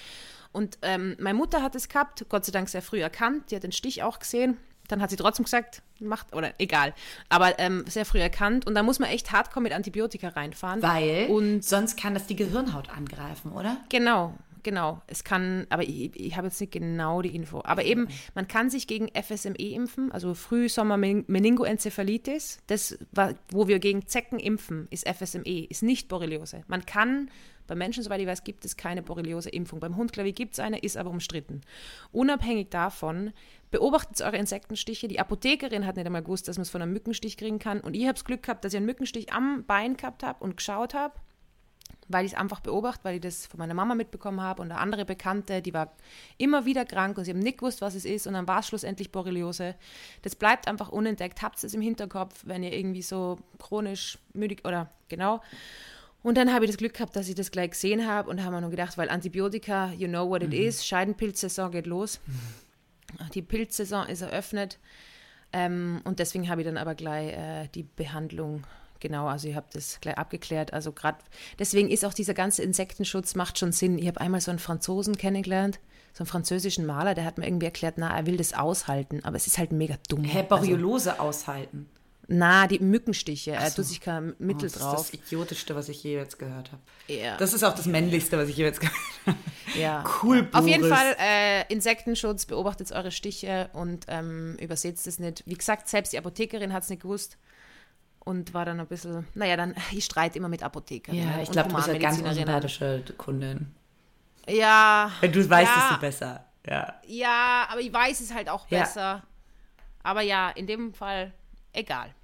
Und 0.52 0.78
ähm, 0.82 1.16
meine 1.18 1.36
Mutter 1.36 1.62
hat 1.62 1.74
es 1.74 1.88
gehabt, 1.88 2.24
Gott 2.28 2.44
sei 2.46 2.52
Dank 2.52 2.68
sehr 2.68 2.80
früh 2.80 3.02
erkannt, 3.02 3.50
die 3.50 3.56
hat 3.56 3.62
den 3.62 3.72
Stich 3.72 4.02
auch 4.02 4.20
gesehen. 4.20 4.56
Dann 4.92 5.00
hat 5.00 5.08
sie 5.08 5.16
trotzdem 5.16 5.44
gesagt, 5.44 5.80
macht, 6.00 6.34
oder 6.34 6.52
egal, 6.58 6.92
aber 7.30 7.58
ähm, 7.58 7.82
sehr 7.88 8.04
früh 8.04 8.20
erkannt. 8.20 8.66
Und 8.66 8.74
da 8.74 8.82
muss 8.82 8.98
man 8.98 9.08
echt 9.08 9.32
hardcore 9.32 9.62
mit 9.62 9.72
Antibiotika 9.72 10.28
reinfahren. 10.28 10.82
Weil 10.82 11.28
Und 11.30 11.64
sonst 11.64 11.96
kann 11.96 12.12
das 12.12 12.26
die 12.26 12.36
Gehirnhaut 12.36 12.90
angreifen, 12.90 13.52
oder? 13.52 13.78
Genau, 13.88 14.34
genau. 14.62 15.00
Es 15.06 15.24
kann, 15.24 15.66
aber 15.70 15.82
ich, 15.82 16.14
ich 16.14 16.36
habe 16.36 16.48
jetzt 16.48 16.60
nicht 16.60 16.72
genau 16.72 17.22
die 17.22 17.34
Info. 17.34 17.62
Aber 17.64 17.86
eben, 17.86 18.06
man 18.34 18.48
kann 18.48 18.68
sich 18.68 18.86
gegen 18.86 19.08
FSME 19.08 19.56
impfen, 19.56 20.12
also 20.12 20.34
Frühsommer-Meningoenzephalitis. 20.34 22.58
Das, 22.66 22.98
wo 23.50 23.66
wir 23.66 23.78
gegen 23.78 24.06
Zecken 24.06 24.38
impfen, 24.38 24.88
ist 24.90 25.08
FSME, 25.08 25.68
ist 25.70 25.82
nicht 25.82 26.08
Borreliose. 26.08 26.64
Man 26.66 26.84
kann, 26.84 27.30
bei 27.66 27.74
Menschen, 27.74 28.02
soweit 28.02 28.20
ich 28.20 28.26
weiß, 28.26 28.44
gibt 28.44 28.66
es 28.66 28.76
keine 28.76 29.02
Borreliose-Impfung. 29.02 29.80
Beim 29.80 29.96
Hund, 29.96 30.12
glaube 30.12 30.28
ich, 30.28 30.34
gibt 30.34 30.52
es 30.52 30.60
eine, 30.60 30.78
ist 30.78 30.98
aber 30.98 31.08
umstritten. 31.10 31.62
Unabhängig 32.12 32.68
davon, 32.70 33.32
beobachtet 33.72 34.22
eure 34.22 34.36
Insektenstiche. 34.36 35.08
Die 35.08 35.18
Apothekerin 35.18 35.84
hat 35.84 35.96
nicht 35.96 36.06
einmal 36.06 36.22
gewusst, 36.22 36.46
dass 36.46 36.56
man 36.56 36.62
es 36.62 36.70
von 36.70 36.80
einem 36.80 36.92
Mückenstich 36.92 37.36
kriegen 37.36 37.58
kann. 37.58 37.80
Und 37.80 37.94
ich 37.94 38.04
habe 38.04 38.14
das 38.14 38.24
Glück 38.24 38.44
gehabt, 38.44 38.64
dass 38.64 38.72
ich 38.72 38.76
einen 38.76 38.86
Mückenstich 38.86 39.32
am 39.32 39.64
Bein 39.64 39.96
gehabt 39.96 40.22
habe 40.22 40.44
und 40.44 40.56
geschaut 40.56 40.94
habe 40.94 41.14
weil 42.08 42.26
ich 42.26 42.32
es 42.32 42.38
einfach 42.38 42.60
beobachte, 42.60 43.04
weil 43.04 43.14
ich 43.16 43.20
das 43.20 43.46
von 43.46 43.58
meiner 43.58 43.74
Mama 43.74 43.94
mitbekommen 43.94 44.40
habe 44.40 44.60
und 44.62 44.70
eine 44.70 44.80
andere 44.80 45.04
Bekannte, 45.04 45.62
die 45.62 45.72
war 45.72 45.92
immer 46.36 46.64
wieder 46.66 46.84
krank 46.84 47.16
und 47.16 47.24
sie 47.24 47.30
haben 47.30 47.38
nicht 47.38 47.58
gewusst, 47.58 47.80
was 47.80 47.94
es 47.94 48.04
ist 48.04 48.26
und 48.26 48.34
dann 48.34 48.46
war 48.46 48.60
es 48.60 48.66
schlussendlich 48.66 49.12
Borreliose. 49.12 49.74
Das 50.22 50.36
bleibt 50.36 50.68
einfach 50.68 50.90
unentdeckt. 50.90 51.42
Habt 51.42 51.62
es 51.62 51.74
im 51.74 51.80
Hinterkopf, 51.80 52.42
wenn 52.44 52.62
ihr 52.62 52.72
irgendwie 52.72 53.02
so 53.02 53.38
chronisch 53.58 54.18
müde 54.34 54.56
oder 54.64 54.90
genau. 55.08 55.40
Und 56.22 56.36
dann 56.36 56.52
habe 56.52 56.64
ich 56.64 56.70
das 56.70 56.78
Glück 56.78 56.94
gehabt, 56.94 57.16
dass 57.16 57.28
ich 57.28 57.34
das 57.34 57.50
gleich 57.50 57.70
gesehen 57.70 58.06
habe 58.06 58.30
und 58.30 58.42
habe 58.44 58.54
mir 58.54 58.60
nur 58.60 58.70
gedacht, 58.70 58.96
weil 58.96 59.08
Antibiotika, 59.08 59.92
you 59.92 60.06
know 60.06 60.28
what 60.28 60.42
it 60.42 60.54
is, 60.54 60.86
Scheidenpilzsaison 60.86 61.70
geht 61.70 61.86
los. 61.86 62.20
Die 63.34 63.42
Pilzsaison 63.42 64.06
ist 64.06 64.22
eröffnet 64.22 64.78
ähm, 65.52 66.00
und 66.04 66.18
deswegen 66.18 66.48
habe 66.48 66.60
ich 66.60 66.66
dann 66.66 66.76
aber 66.76 66.94
gleich 66.94 67.32
äh, 67.32 67.68
die 67.74 67.84
Behandlung 67.84 68.64
Genau, 69.02 69.26
also 69.26 69.48
ich 69.48 69.56
habe 69.56 69.66
das 69.72 70.00
gleich 70.00 70.16
abgeklärt. 70.16 70.72
Also 70.72 70.92
gerade 70.92 71.18
deswegen 71.58 71.90
ist 71.90 72.04
auch 72.04 72.14
dieser 72.14 72.34
ganze 72.34 72.62
Insektenschutz 72.62 73.34
macht 73.34 73.58
schon 73.58 73.72
Sinn. 73.72 73.98
Ich 73.98 74.06
habe 74.06 74.20
einmal 74.20 74.40
so 74.40 74.52
einen 74.52 74.60
Franzosen 74.60 75.16
kennengelernt, 75.16 75.80
so 76.12 76.22
einen 76.22 76.28
französischen 76.28 76.86
Maler, 76.86 77.14
der 77.14 77.24
hat 77.24 77.36
mir 77.36 77.44
irgendwie 77.44 77.66
erklärt, 77.66 77.94
na, 77.96 78.16
er 78.16 78.26
will 78.26 78.36
das 78.36 78.54
aushalten, 78.54 79.24
aber 79.24 79.34
es 79.34 79.48
ist 79.48 79.58
halt 79.58 79.72
mega 79.72 79.96
dumm. 80.08 80.22
Hä, 80.22 80.44
Borreliose 80.48 81.18
aushalten. 81.18 81.88
Na, 82.28 82.66
die 82.68 82.78
Mückenstiche, 82.78 83.50
er 83.52 83.68
so. 83.70 83.76
tut 83.76 83.86
sich 83.86 84.00
kein 84.00 84.34
Mittel 84.38 84.70
das 84.70 84.74
drauf. 84.74 85.00
ist 85.00 85.12
das 85.12 85.20
Idiotischste, 85.20 85.74
was 85.74 85.88
ich 85.88 86.02
je 86.04 86.14
jetzt 86.14 86.38
gehört 86.38 86.70
habe. 86.72 86.82
Ja. 87.08 87.36
Das 87.36 87.52
ist 87.52 87.62
auch 87.64 87.74
das 87.74 87.86
Männlichste, 87.86 88.38
was 88.38 88.48
ich 88.48 88.56
je 88.56 88.64
jetzt 88.64 88.80
gehört 88.80 88.96
habe. 89.26 89.36
Ja. 89.74 90.04
Cool, 90.22 90.48
Auf 90.52 90.66
jeden 90.66 90.82
Boris. 90.82 90.96
Fall 90.96 91.16
äh, 91.18 91.72
Insektenschutz, 91.72 92.46
beobachtet 92.46 92.92
eure 92.92 93.10
Stiche 93.10 93.70
und 93.72 94.06
ähm, 94.08 94.56
übersetzt 94.60 95.06
es 95.06 95.18
nicht. 95.18 95.42
Wie 95.46 95.54
gesagt, 95.54 95.88
selbst 95.88 96.12
die 96.12 96.18
Apothekerin 96.18 96.72
hat 96.72 96.84
es 96.84 96.90
nicht 96.90 97.02
gewusst 97.02 97.38
und 98.20 98.54
war 98.54 98.64
dann 98.64 98.78
ein 98.80 98.86
bisschen, 98.86 99.26
naja, 99.34 99.56
dann, 99.56 99.74
ich 99.92 100.04
streite 100.04 100.38
immer 100.38 100.48
mit 100.48 100.62
Apothekern. 100.62 101.14
Ja, 101.16 101.24
ne, 101.24 101.42
ich 101.42 101.50
glaube, 101.50 101.70
du 101.70 101.76
bist 101.76 101.88
eine 101.88 101.98
ganz 101.98 102.20
unsympathische 102.20 103.02
Kundin. 103.18 103.74
Ja. 104.48 105.10
Wenn 105.20 105.32
du 105.32 105.48
weißt, 105.48 105.70
ja, 105.74 105.90
es 105.94 106.00
besser. 106.00 106.44
Ja. 106.66 106.94
Ja, 107.06 107.66
aber 107.70 107.80
ich 107.80 107.92
weiß 107.92 108.20
es 108.20 108.32
halt 108.32 108.48
auch 108.48 108.66
Ja. 108.70 108.80
besser. 108.80 109.22
Aber 110.04 110.20
ja, 110.22 110.50
in 110.50 110.66
dem 110.66 110.94
Fall 110.94 111.32
egal. 111.72 112.14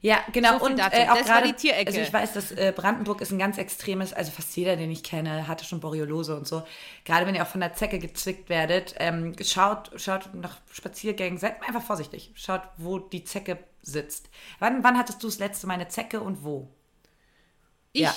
Ja, 0.00 0.22
genau. 0.32 0.58
So 0.58 0.66
und 0.66 0.78
äh, 0.78 0.82
auch 1.08 1.24
gerade, 1.24 1.46
die 1.46 1.54
Tierecke. 1.54 1.86
Also 1.86 2.00
ich 2.00 2.12
weiß, 2.12 2.34
dass 2.34 2.52
äh, 2.52 2.74
Brandenburg 2.76 3.22
ist 3.22 3.32
ein 3.32 3.38
ganz 3.38 3.56
extremes, 3.56 4.12
also 4.12 4.30
fast 4.32 4.54
jeder, 4.54 4.76
den 4.76 4.90
ich 4.90 5.02
kenne, 5.02 5.48
hatte 5.48 5.64
schon 5.64 5.80
Borreliose 5.80 6.36
und 6.36 6.46
so. 6.46 6.62
Gerade 7.06 7.26
wenn 7.26 7.34
ihr 7.34 7.42
auch 7.42 7.48
von 7.48 7.62
der 7.62 7.72
Zecke 7.72 7.98
gezwickt 7.98 8.50
werdet, 8.50 8.94
ähm, 8.98 9.34
schaut, 9.42 9.92
schaut 9.96 10.34
nach 10.34 10.60
Spaziergängen, 10.70 11.38
seid 11.38 11.62
einfach 11.62 11.82
vorsichtig. 11.82 12.32
Schaut, 12.34 12.60
wo 12.76 12.98
die 12.98 13.24
Zecke 13.24 13.58
sitzt. 13.80 14.28
Wann, 14.58 14.84
wann 14.84 14.98
hattest 14.98 15.22
du 15.22 15.26
das 15.26 15.38
letzte 15.38 15.66
Mal 15.66 15.74
eine 15.74 15.88
Zecke 15.88 16.20
und 16.20 16.44
wo? 16.44 16.68
Ich, 17.92 18.02
Ja. 18.02 18.14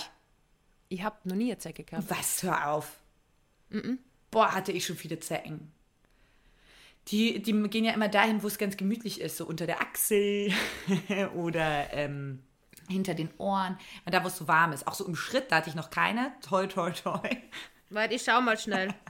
ich 0.89 1.03
habe 1.03 1.15
noch 1.23 1.37
nie 1.37 1.51
eine 1.51 1.57
Zecke 1.57 1.85
gehabt. 1.85 2.09
Was, 2.09 2.43
hör 2.43 2.69
auf. 2.69 2.97
Boah, 4.29 4.53
hatte 4.53 4.73
ich 4.73 4.85
schon 4.85 4.97
viele 4.97 5.21
Zecken. 5.21 5.71
Die, 7.07 7.41
die 7.41 7.53
gehen 7.69 7.85
ja 7.85 7.93
immer 7.93 8.09
dahin, 8.09 8.43
wo 8.43 8.47
es 8.47 8.57
ganz 8.57 8.75
gemütlich 8.75 9.21
ist, 9.21 9.37
so 9.37 9.45
unter 9.45 9.65
der 9.65 9.81
Achsel 9.81 10.51
oder 11.35 11.93
ähm, 11.93 12.43
hinter 12.89 13.13
den 13.13 13.29
Ohren, 13.37 13.77
da 14.05 14.23
wo 14.23 14.27
es 14.27 14.37
so 14.37 14.47
warm 14.47 14.73
ist. 14.73 14.87
Auch 14.87 14.93
so 14.93 15.05
im 15.05 15.15
Schritt, 15.15 15.51
da 15.51 15.57
hatte 15.57 15.69
ich 15.69 15.75
noch 15.75 15.89
keine. 15.89 16.33
Toi, 16.47 16.67
toi, 16.67 16.91
toi. 16.91 17.29
Warte, 17.89 18.13
ich 18.13 18.23
schau 18.23 18.41
mal 18.41 18.57
schnell. 18.57 18.89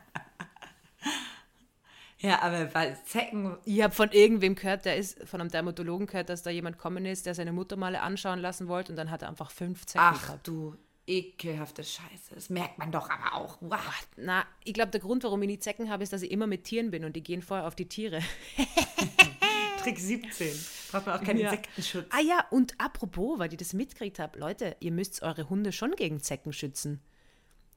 Ja, 2.19 2.41
aber 2.41 2.73
weil 2.73 2.97
Zecken. 3.03 3.57
Ich 3.63 3.81
habe 3.81 3.93
von 3.93 4.11
irgendwem 4.11 4.55
gehört, 4.55 4.85
der 4.85 4.97
ist, 4.97 5.23
von 5.27 5.39
einem 5.39 5.51
Dermatologen 5.51 6.07
gehört, 6.07 6.29
dass 6.29 6.41
da 6.41 6.49
jemand 6.49 6.79
kommen 6.79 7.05
ist, 7.05 7.27
der 7.27 7.35
seine 7.35 7.51
Mutter 7.53 7.75
mal 7.75 7.95
anschauen 7.95 8.39
lassen 8.39 8.67
wollte 8.67 8.91
und 8.91 8.95
dann 8.95 9.11
hat 9.11 9.21
er 9.21 9.29
einfach 9.29 9.51
fünf 9.51 9.85
Zecken 9.85 10.03
Ach, 10.03 10.21
gehabt. 10.23 10.47
du 10.47 10.75
ekelhafte 11.07 11.83
Scheiße. 11.83 12.35
Das 12.35 12.49
merkt 12.49 12.77
man 12.77 12.91
doch 12.91 13.09
aber 13.09 13.35
auch. 13.35 13.57
Wow. 13.61 13.79
Na, 14.17 14.45
ich 14.63 14.73
glaube, 14.73 14.91
der 14.91 14.99
Grund, 14.99 15.23
warum 15.23 15.41
ich 15.41 15.47
nie 15.47 15.59
Zecken 15.59 15.89
habe, 15.89 16.03
ist, 16.03 16.13
dass 16.13 16.21
ich 16.21 16.31
immer 16.31 16.47
mit 16.47 16.65
Tieren 16.65 16.91
bin 16.91 17.05
und 17.05 17.15
die 17.15 17.23
gehen 17.23 17.41
vorher 17.41 17.65
auf 17.65 17.75
die 17.75 17.87
Tiere. 17.87 18.21
Trick 19.81 19.99
17. 19.99 20.49
Braucht 20.91 21.05
man 21.05 21.19
auch 21.19 21.23
keinen 21.23 21.39
ja. 21.39 21.49
Insektenschutz. 21.49 22.05
Ah 22.09 22.21
ja, 22.21 22.45
und 22.51 22.73
apropos, 22.77 23.39
weil 23.39 23.51
ich 23.51 23.57
das 23.57 23.73
mitgekriegt 23.73 24.19
habe, 24.19 24.37
Leute, 24.37 24.75
ihr 24.81 24.91
müsst 24.91 25.23
eure 25.23 25.49
Hunde 25.49 25.71
schon 25.71 25.91
gegen 25.91 26.21
Zecken 26.21 26.51
schützen. 26.51 26.99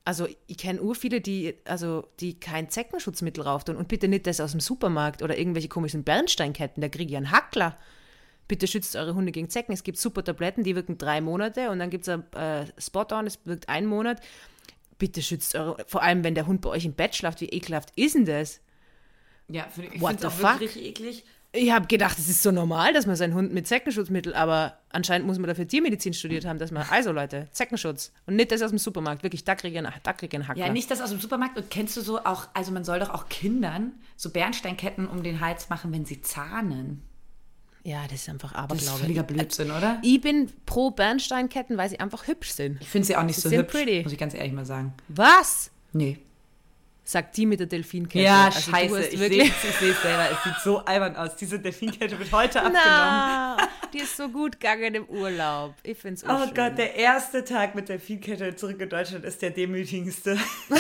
Also 0.04 0.26
ich 0.46 0.58
kenne 0.58 0.82
ur 0.82 0.94
viele, 0.94 1.20
die, 1.20 1.54
also, 1.66 2.08
die 2.18 2.40
kein 2.40 2.68
Zeckenschutzmittel 2.68 3.44
rauf 3.44 3.64
tun. 3.64 3.76
Und 3.76 3.86
bitte 3.86 4.08
nicht 4.08 4.26
das 4.26 4.40
aus 4.40 4.50
dem 4.50 4.60
Supermarkt 4.60 5.22
oder 5.22 5.38
irgendwelche 5.38 5.68
komischen 5.68 6.02
Bernsteinketten, 6.02 6.80
da 6.80 6.88
kriege 6.88 7.10
ich 7.10 7.16
einen 7.16 7.30
Hackler. 7.30 7.78
Bitte 8.50 8.66
schützt 8.66 8.96
eure 8.96 9.14
Hunde 9.14 9.30
gegen 9.30 9.48
Zecken. 9.48 9.72
Es 9.72 9.84
gibt 9.84 9.96
super 9.96 10.24
Tabletten, 10.24 10.64
die 10.64 10.74
wirken 10.74 10.98
drei 10.98 11.20
Monate 11.20 11.70
und 11.70 11.78
dann 11.78 11.88
gibt 11.88 12.08
es 12.08 12.08
ein 12.08 12.24
äh, 12.32 12.66
Spot-on, 12.78 13.24
es 13.24 13.38
wirkt 13.44 13.68
einen 13.68 13.86
Monat. 13.86 14.20
Bitte 14.98 15.22
schützt 15.22 15.54
eure, 15.54 15.76
vor 15.86 16.02
allem 16.02 16.24
wenn 16.24 16.34
der 16.34 16.48
Hund 16.48 16.60
bei 16.60 16.70
euch 16.70 16.84
im 16.84 16.94
Bett 16.94 17.14
schlaft, 17.14 17.40
wie 17.42 17.48
ekelhaft 17.48 17.92
ist 17.94 18.16
denn 18.16 18.24
das? 18.24 18.58
Ja, 19.46 19.68
ich 19.68 20.00
finde 20.00 20.26
es 20.26 20.42
wirklich 20.42 20.84
eklig. 20.84 21.24
Ich 21.52 21.70
habe 21.70 21.86
gedacht, 21.86 22.18
es 22.18 22.28
ist 22.28 22.42
so 22.42 22.50
normal, 22.50 22.92
dass 22.92 23.06
man 23.06 23.14
seinen 23.14 23.34
Hund 23.34 23.52
mit 23.52 23.68
Zeckenschutzmittel, 23.68 24.34
aber 24.34 24.78
anscheinend 24.88 25.28
muss 25.28 25.38
man 25.38 25.46
dafür 25.46 25.68
Tiermedizin 25.68 26.12
studiert 26.12 26.44
haben, 26.44 26.58
dass 26.58 26.72
man, 26.72 26.84
also 26.90 27.12
Leute, 27.12 27.46
Zeckenschutz 27.52 28.10
und 28.26 28.34
nicht 28.34 28.50
das 28.50 28.62
aus 28.62 28.70
dem 28.70 28.78
Supermarkt, 28.78 29.22
wirklich 29.22 29.44
dackrige, 29.44 29.80
dackrige 30.02 30.48
Hacker. 30.48 30.58
Ja, 30.58 30.72
nicht 30.72 30.90
das 30.90 31.00
aus 31.00 31.10
dem 31.10 31.20
Supermarkt 31.20 31.56
und 31.56 31.70
kennst 31.70 31.96
du 31.96 32.00
so 32.00 32.18
auch, 32.24 32.48
also 32.52 32.72
man 32.72 32.82
soll 32.82 32.98
doch 32.98 33.10
auch 33.10 33.28
Kindern 33.28 33.92
so 34.16 34.30
Bernsteinketten 34.30 35.06
um 35.06 35.22
den 35.22 35.38
Hals 35.38 35.68
machen, 35.68 35.92
wenn 35.92 36.04
sie 36.04 36.20
zahnen. 36.20 37.04
Ja, 37.90 38.04
das 38.08 38.20
ist 38.20 38.28
einfach 38.28 38.52
Aberglaube. 38.52 38.84
Das 38.84 38.94
ist 38.94 39.00
völliger 39.00 39.24
Blödsinn, 39.24 39.72
oder? 39.72 39.98
Ich 40.02 40.20
bin 40.20 40.48
pro 40.64 40.92
Bernsteinketten, 40.92 41.76
weil 41.76 41.88
sie 41.88 41.98
einfach 41.98 42.28
hübsch 42.28 42.52
sind. 42.52 42.80
Ich 42.80 42.88
finde 42.88 43.08
sie 43.08 43.16
auch 43.16 43.24
nicht 43.24 43.40
sie 43.40 43.48
so 43.48 43.56
hübsch, 43.56 43.72
pretty. 43.72 44.04
muss 44.04 44.12
ich 44.12 44.18
ganz 44.18 44.32
ehrlich 44.32 44.52
mal 44.52 44.64
sagen. 44.64 44.94
Was? 45.08 45.72
Nee 45.92 46.18
sagt 47.02 47.36
die 47.36 47.44
mit 47.46 47.58
der 47.58 47.66
Delfinkette. 47.66 48.24
Ja, 48.24 48.44
also 48.44 48.70
scheiße, 48.70 49.08
ich 49.08 49.18
sehe 49.18 49.42
es 49.42 50.02
selber. 50.02 50.30
Es 50.30 50.44
sieht 50.44 50.54
so 50.62 50.78
albern 50.78 51.16
aus. 51.16 51.34
Diese 51.34 51.58
Delfinkette 51.58 52.16
wird 52.16 52.30
heute 52.30 52.60
abgenommen. 52.60 52.78
Na, 52.84 53.56
die 53.92 53.98
ist 53.98 54.16
so 54.16 54.28
gut 54.28 54.60
gegangen 54.60 54.94
im 54.94 55.06
Urlaub. 55.06 55.74
Ich 55.82 55.98
finde 55.98 56.20
es 56.20 56.24
Oh 56.24 56.44
schön. 56.44 56.54
Gott, 56.54 56.78
der 56.78 56.94
erste 56.94 57.44
Tag 57.44 57.74
mit 57.74 57.88
Delfinkette 57.88 58.54
zurück 58.54 58.80
in 58.80 58.88
Deutschland 58.88 59.24
ist 59.24 59.42
der 59.42 59.50
demütigendste. 59.50 60.38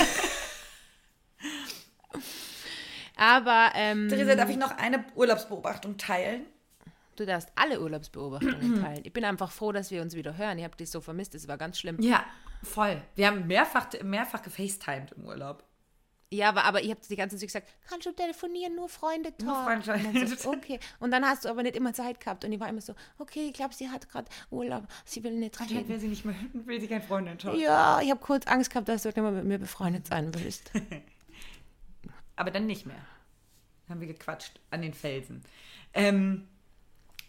Aber, 3.16 3.72
ähm, 3.74 4.08
Theresa, 4.08 4.36
darf 4.36 4.50
ich 4.50 4.56
noch 4.56 4.78
eine 4.78 5.04
Urlaubsbeobachtung 5.16 5.96
teilen? 5.98 6.46
Du 7.20 7.26
darfst 7.26 7.52
alle 7.54 7.82
Urlaubsbeobachtungen 7.82 8.80
teilen. 8.82 9.02
Ich 9.04 9.12
bin 9.12 9.26
einfach 9.26 9.52
froh, 9.52 9.72
dass 9.72 9.90
wir 9.90 10.00
uns 10.00 10.14
wieder 10.14 10.38
hören. 10.38 10.56
Ich 10.56 10.64
habe 10.64 10.74
dich 10.74 10.90
so 10.90 11.02
vermisst, 11.02 11.34
es 11.34 11.46
war 11.48 11.58
ganz 11.58 11.78
schlimm. 11.78 12.00
Ja, 12.00 12.24
voll. 12.62 13.02
Wir 13.14 13.26
haben 13.26 13.46
mehrfach, 13.46 13.88
mehrfach 14.02 14.40
gefacetimed 14.40 15.12
im 15.12 15.26
Urlaub. 15.26 15.62
Ja, 16.32 16.48
aber, 16.48 16.64
aber 16.64 16.82
ich 16.82 16.88
habe 16.88 17.00
die 17.06 17.16
ganze 17.16 17.36
Zeit 17.36 17.48
gesagt, 17.48 17.68
kannst 17.86 18.06
du 18.06 18.12
telefonieren, 18.12 18.74
nur 18.74 18.88
Freunde 18.88 19.36
talk. 19.36 19.86
Nur 19.86 20.26
so, 20.28 20.48
okay. 20.48 20.80
Und 20.98 21.10
dann 21.10 21.22
hast 21.26 21.44
du 21.44 21.50
aber 21.50 21.62
nicht 21.62 21.76
immer 21.76 21.92
Zeit 21.92 22.20
gehabt. 22.20 22.42
Und 22.46 22.52
ich 22.52 22.60
war 22.60 22.70
immer 22.70 22.80
so, 22.80 22.94
okay, 23.18 23.48
ich 23.48 23.52
glaube, 23.52 23.74
sie 23.74 23.90
hat 23.90 24.08
gerade 24.08 24.30
Urlaub, 24.50 24.84
sie 25.04 25.22
will 25.22 25.34
nicht 25.34 25.60
reden. 25.60 25.88
will 25.90 26.00
sie 26.00 26.08
nicht 26.08 26.24
mehr, 26.24 26.36
will 26.54 26.80
sie 26.80 26.88
kein 26.88 27.02
Freundin 27.02 27.36
talk. 27.36 27.58
Ja, 27.58 28.00
ich 28.00 28.10
habe 28.10 28.20
kurz 28.20 28.46
Angst 28.46 28.70
gehabt, 28.70 28.88
dass 28.88 29.02
du 29.02 29.08
nicht 29.08 29.16
mehr 29.18 29.30
mit 29.30 29.44
mir 29.44 29.58
befreundet 29.58 30.06
sein 30.06 30.32
willst. 30.34 30.70
aber 32.36 32.50
dann 32.50 32.64
nicht 32.64 32.86
mehr. 32.86 33.04
Haben 33.90 34.00
wir 34.00 34.08
gequatscht 34.08 34.58
an 34.70 34.80
den 34.80 34.94
Felsen. 34.94 35.42
Ähm, 35.92 36.48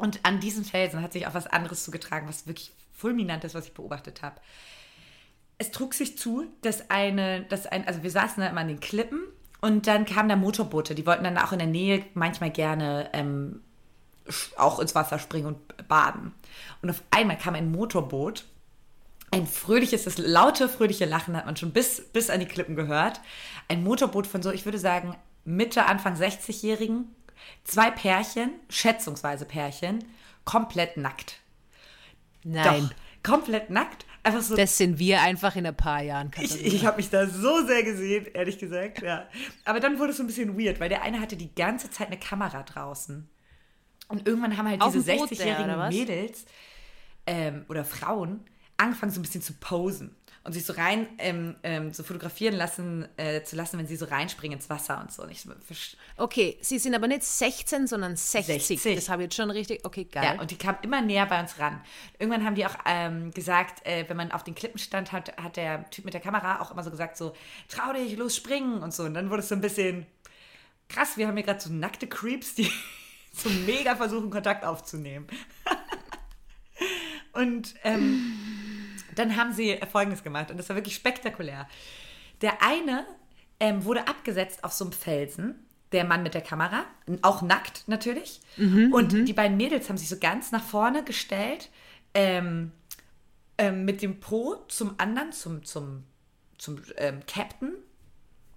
und 0.01 0.19
an 0.23 0.39
diesen 0.39 0.65
Felsen 0.65 1.01
hat 1.01 1.13
sich 1.13 1.27
auch 1.27 1.33
was 1.33 1.47
anderes 1.47 1.83
zugetragen, 1.83 2.27
was 2.27 2.47
wirklich 2.47 2.71
fulminant 2.93 3.43
ist, 3.43 3.55
was 3.55 3.67
ich 3.67 3.73
beobachtet 3.73 4.21
habe 4.21 4.41
es 5.61 5.69
trug 5.69 5.93
sich 5.93 6.17
zu, 6.17 6.45
dass 6.63 6.89
eine, 6.89 7.43
dass 7.43 7.67
ein, 7.67 7.87
also 7.87 8.01
wir 8.01 8.09
saßen 8.09 8.41
da 8.41 8.49
immer 8.49 8.61
an 8.61 8.67
den 8.67 8.79
Klippen 8.79 9.21
und 9.61 9.85
dann 9.85 10.05
kamen 10.05 10.27
da 10.27 10.35
Motorboote, 10.35 10.95
die 10.95 11.05
wollten 11.05 11.23
dann 11.23 11.37
auch 11.37 11.51
in 11.51 11.59
der 11.59 11.67
Nähe 11.67 12.03
manchmal 12.15 12.49
gerne 12.49 13.11
ähm, 13.13 13.61
auch 14.57 14.79
ins 14.79 14.95
Wasser 14.95 15.19
springen 15.19 15.45
und 15.45 15.87
baden. 15.87 16.33
Und 16.81 16.89
auf 16.89 17.03
einmal 17.11 17.37
kam 17.37 17.53
ein 17.53 17.71
Motorboot, 17.71 18.45
ein 19.29 19.45
fröhliches, 19.45 20.05
das 20.05 20.17
laute, 20.17 20.67
fröhliche 20.67 21.05
Lachen 21.05 21.37
hat 21.37 21.45
man 21.45 21.55
schon 21.55 21.73
bis, 21.73 22.01
bis 22.11 22.31
an 22.31 22.39
die 22.39 22.47
Klippen 22.47 22.75
gehört. 22.75 23.21
Ein 23.67 23.83
Motorboot 23.83 24.25
von 24.25 24.41
so, 24.41 24.49
ich 24.49 24.65
würde 24.65 24.79
sagen, 24.79 25.15
Mitte, 25.45 25.85
Anfang 25.85 26.15
60-Jährigen, 26.15 27.05
zwei 27.63 27.91
Pärchen, 27.91 28.51
schätzungsweise 28.69 29.45
Pärchen, 29.45 30.03
komplett 30.45 30.97
nackt. 30.97 31.39
Nein. 32.43 32.89
Doch, 32.89 33.31
komplett 33.31 33.69
nackt 33.69 34.05
Einfach 34.23 34.41
so, 34.41 34.55
das 34.55 34.77
sind 34.77 34.99
wir 34.99 35.21
einfach 35.21 35.55
in 35.55 35.65
ein 35.65 35.75
paar 35.75 36.03
Jahren. 36.03 36.29
Katharina. 36.29 36.67
Ich, 36.67 36.73
ich 36.75 36.85
habe 36.85 36.97
mich 36.97 37.09
da 37.09 37.25
so 37.25 37.65
sehr 37.65 37.83
gesehen, 37.83 38.27
ehrlich 38.33 38.59
gesagt, 38.59 39.01
ja. 39.01 39.27
Aber 39.65 39.79
dann 39.79 39.97
wurde 39.97 40.11
es 40.11 40.17
so 40.17 40.23
ein 40.23 40.27
bisschen 40.27 40.59
weird, 40.59 40.79
weil 40.79 40.89
der 40.89 41.01
eine 41.01 41.19
hatte 41.19 41.35
die 41.35 41.53
ganze 41.55 41.89
Zeit 41.89 42.07
eine 42.07 42.19
Kamera 42.19 42.61
draußen. 42.61 43.27
Und 44.09 44.27
irgendwann 44.27 44.57
haben 44.57 44.67
halt 44.67 44.83
diese 44.83 45.11
60-jährigen 45.11 45.89
Mädels 45.89 46.45
ähm, 47.25 47.65
oder 47.67 47.83
Frauen 47.83 48.41
angefangen, 48.77 49.11
so 49.11 49.19
ein 49.19 49.23
bisschen 49.23 49.41
zu 49.41 49.53
posen 49.53 50.15
und 50.43 50.53
sich 50.53 50.65
so 50.65 50.73
rein 50.73 51.07
ähm, 51.19 51.55
ähm, 51.61 51.93
so 51.93 52.03
fotografieren 52.03 52.55
lassen 52.55 53.07
äh, 53.17 53.43
zu 53.43 53.55
lassen, 53.55 53.77
wenn 53.77 53.85
sie 53.85 53.95
so 53.95 54.05
reinspringen 54.05 54.57
ins 54.57 54.69
Wasser 54.69 54.99
und 54.99 55.11
so. 55.11 55.23
So 55.31 55.51
okay, 56.17 56.57
sie 56.61 56.79
sind 56.79 56.95
aber 56.95 57.07
nicht 57.07 57.23
16, 57.23 57.85
sondern 57.85 58.15
60. 58.15 58.65
60. 58.65 58.95
Das 58.95 59.09
habe 59.09 59.21
ich 59.21 59.25
jetzt 59.27 59.35
schon 59.35 59.51
richtig. 59.51 59.85
Okay, 59.85 60.05
geil. 60.05 60.23
Ja, 60.23 60.41
und 60.41 60.49
die 60.49 60.57
kamen 60.57 60.79
immer 60.81 61.01
näher 61.01 61.27
bei 61.27 61.39
uns 61.39 61.59
ran. 61.59 61.81
Irgendwann 62.17 62.43
haben 62.43 62.55
die 62.55 62.65
auch 62.65 62.75
ähm, 62.85 63.31
gesagt, 63.31 63.85
äh, 63.85 64.05
wenn 64.07 64.17
man 64.17 64.31
auf 64.31 64.43
den 64.43 64.55
Klippen 64.55 64.79
stand, 64.79 65.11
hat, 65.11 65.37
hat 65.37 65.57
der 65.57 65.87
Typ 65.91 66.05
mit 66.05 66.15
der 66.15 66.21
Kamera 66.21 66.59
auch 66.59 66.71
immer 66.71 66.83
so 66.83 66.89
gesagt, 66.89 67.17
so, 67.17 67.33
trau 67.67 67.93
dich, 67.93 68.17
los 68.17 68.35
springen 68.35 68.81
und 68.81 68.93
so. 68.93 69.03
Und 69.03 69.13
dann 69.13 69.29
wurde 69.29 69.43
es 69.43 69.49
so 69.49 69.55
ein 69.55 69.61
bisschen 69.61 70.07
krass, 70.89 71.17
wir 71.17 71.27
haben 71.27 71.37
hier 71.37 71.45
gerade 71.45 71.61
so 71.61 71.71
nackte 71.71 72.07
Creeps, 72.07 72.55
die 72.55 72.71
so 73.33 73.49
mega 73.49 73.95
versuchen, 73.95 74.31
Kontakt 74.31 74.65
aufzunehmen. 74.65 75.27
und 77.33 77.75
ähm, 77.83 78.70
dann 79.15 79.35
haben 79.35 79.53
sie 79.53 79.79
Folgendes 79.91 80.23
gemacht 80.23 80.51
und 80.51 80.57
das 80.57 80.69
war 80.69 80.75
wirklich 80.75 80.95
spektakulär. 80.95 81.67
Der 82.41 82.61
eine 82.63 83.05
ähm, 83.59 83.85
wurde 83.85 84.07
abgesetzt 84.07 84.63
auf 84.63 84.73
so 84.73 84.85
einem 84.85 84.93
Felsen, 84.93 85.55
der 85.91 86.05
Mann 86.05 86.23
mit 86.23 86.33
der 86.33 86.41
Kamera, 86.41 86.85
auch 87.21 87.41
nackt 87.41 87.83
natürlich. 87.87 88.41
Mhm, 88.57 88.93
und 88.93 89.13
mhm. 89.13 89.25
die 89.25 89.33
beiden 89.33 89.57
Mädels 89.57 89.89
haben 89.89 89.97
sich 89.97 90.09
so 90.09 90.17
ganz 90.17 90.51
nach 90.51 90.63
vorne 90.63 91.03
gestellt, 91.03 91.69
ähm, 92.13 92.71
ähm, 93.57 93.85
mit 93.85 94.01
dem 94.01 94.19
Po 94.19 94.55
zum 94.67 94.95
anderen, 94.97 95.31
zum, 95.31 95.63
zum, 95.63 96.03
zum 96.57 96.81
ähm, 96.97 97.19
Captain. 97.27 97.73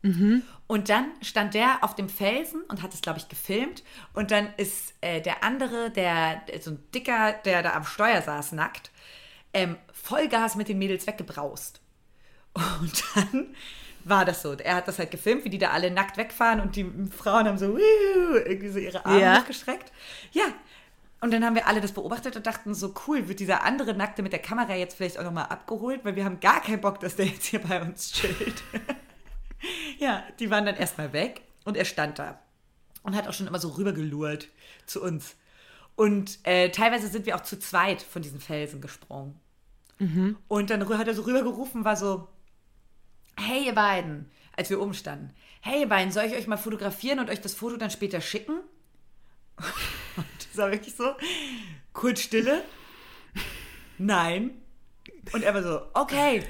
Mhm. 0.02 0.42
Und 0.66 0.88
dann 0.90 1.06
stand 1.22 1.54
der 1.54 1.82
auf 1.82 1.94
dem 1.94 2.08
Felsen 2.08 2.62
und 2.62 2.82
hat 2.82 2.94
es, 2.94 3.00
glaube 3.00 3.18
ich, 3.18 3.28
gefilmt. 3.28 3.82
Und 4.12 4.30
dann 4.30 4.48
ist 4.56 4.94
äh, 5.00 5.20
der 5.20 5.42
andere, 5.42 5.90
der, 5.90 6.42
so 6.60 6.72
ein 6.72 6.84
Dicker, 6.94 7.32
der 7.44 7.62
da 7.62 7.72
am 7.72 7.84
Steuer 7.84 8.22
saß, 8.22 8.52
nackt, 8.52 8.90
ähm, 9.54 9.76
Vollgas 9.92 10.56
mit 10.56 10.68
den 10.68 10.78
Mädels 10.78 11.06
weggebraust. 11.06 11.80
Und 12.80 13.04
dann 13.14 13.54
war 14.04 14.24
das 14.24 14.42
so. 14.42 14.52
Er 14.52 14.76
hat 14.76 14.88
das 14.88 14.98
halt 14.98 15.10
gefilmt, 15.10 15.44
wie 15.44 15.50
die 15.50 15.58
da 15.58 15.70
alle 15.70 15.90
nackt 15.90 16.16
wegfahren 16.16 16.60
und 16.60 16.76
die 16.76 16.84
Frauen 17.10 17.46
haben 17.46 17.58
so 17.58 17.76
irgendwie 17.76 18.68
so 18.68 18.78
ihre 18.78 19.04
Arme 19.04 19.20
ja. 19.20 19.40
hochgestreckt. 19.40 19.92
Ja. 20.32 20.44
Und 21.20 21.32
dann 21.32 21.42
haben 21.42 21.54
wir 21.54 21.66
alle 21.66 21.80
das 21.80 21.92
beobachtet 21.92 22.36
und 22.36 22.46
dachten 22.46 22.74
so, 22.74 22.92
cool, 23.06 23.28
wird 23.28 23.40
dieser 23.40 23.62
andere 23.62 23.94
Nackte 23.94 24.22
mit 24.22 24.32
der 24.32 24.42
Kamera 24.42 24.74
jetzt 24.74 24.96
vielleicht 24.96 25.18
auch 25.18 25.24
nochmal 25.24 25.46
abgeholt, 25.46 26.04
weil 26.04 26.16
wir 26.16 26.24
haben 26.26 26.38
gar 26.38 26.60
keinen 26.60 26.82
Bock, 26.82 27.00
dass 27.00 27.16
der 27.16 27.24
jetzt 27.24 27.46
hier 27.46 27.62
bei 27.62 27.80
uns 27.80 28.12
chillt. 28.12 28.62
ja, 29.98 30.22
die 30.38 30.50
waren 30.50 30.66
dann 30.66 30.76
erstmal 30.76 31.14
weg 31.14 31.40
und 31.64 31.78
er 31.78 31.86
stand 31.86 32.18
da 32.18 32.38
und 33.04 33.16
hat 33.16 33.26
auch 33.26 33.32
schon 33.32 33.46
immer 33.46 33.58
so 33.58 33.68
rübergelurrt 33.70 34.48
zu 34.84 35.02
uns. 35.02 35.36
Und 35.96 36.40
äh, 36.42 36.70
teilweise 36.70 37.08
sind 37.08 37.24
wir 37.24 37.36
auch 37.36 37.42
zu 37.42 37.58
zweit 37.58 38.02
von 38.02 38.20
diesen 38.20 38.40
Felsen 38.40 38.82
gesprungen. 38.82 39.40
Mhm. 39.98 40.36
Und 40.48 40.70
dann 40.70 40.88
hat 40.98 41.08
er 41.08 41.14
so 41.14 41.22
rübergerufen, 41.22 41.84
war 41.84 41.96
so, 41.96 42.28
hey 43.38 43.66
ihr 43.66 43.74
beiden, 43.74 44.30
als 44.56 44.70
wir 44.70 44.80
oben 44.80 44.94
standen, 44.94 45.34
hey 45.60 45.80
ihr 45.80 45.88
beiden, 45.88 46.12
soll 46.12 46.24
ich 46.24 46.34
euch 46.34 46.46
mal 46.46 46.56
fotografieren 46.56 47.18
und 47.18 47.30
euch 47.30 47.40
das 47.40 47.54
Foto 47.54 47.76
dann 47.76 47.90
später 47.90 48.20
schicken? 48.20 48.60
Und 50.16 50.26
das 50.38 50.56
war 50.56 50.70
wirklich 50.70 50.94
so, 50.94 51.14
kurz 51.92 52.20
Stille, 52.20 52.62
nein. 53.98 54.62
Und 55.32 55.42
er 55.42 55.54
war 55.54 55.62
so, 55.62 55.82
okay. 55.94 56.44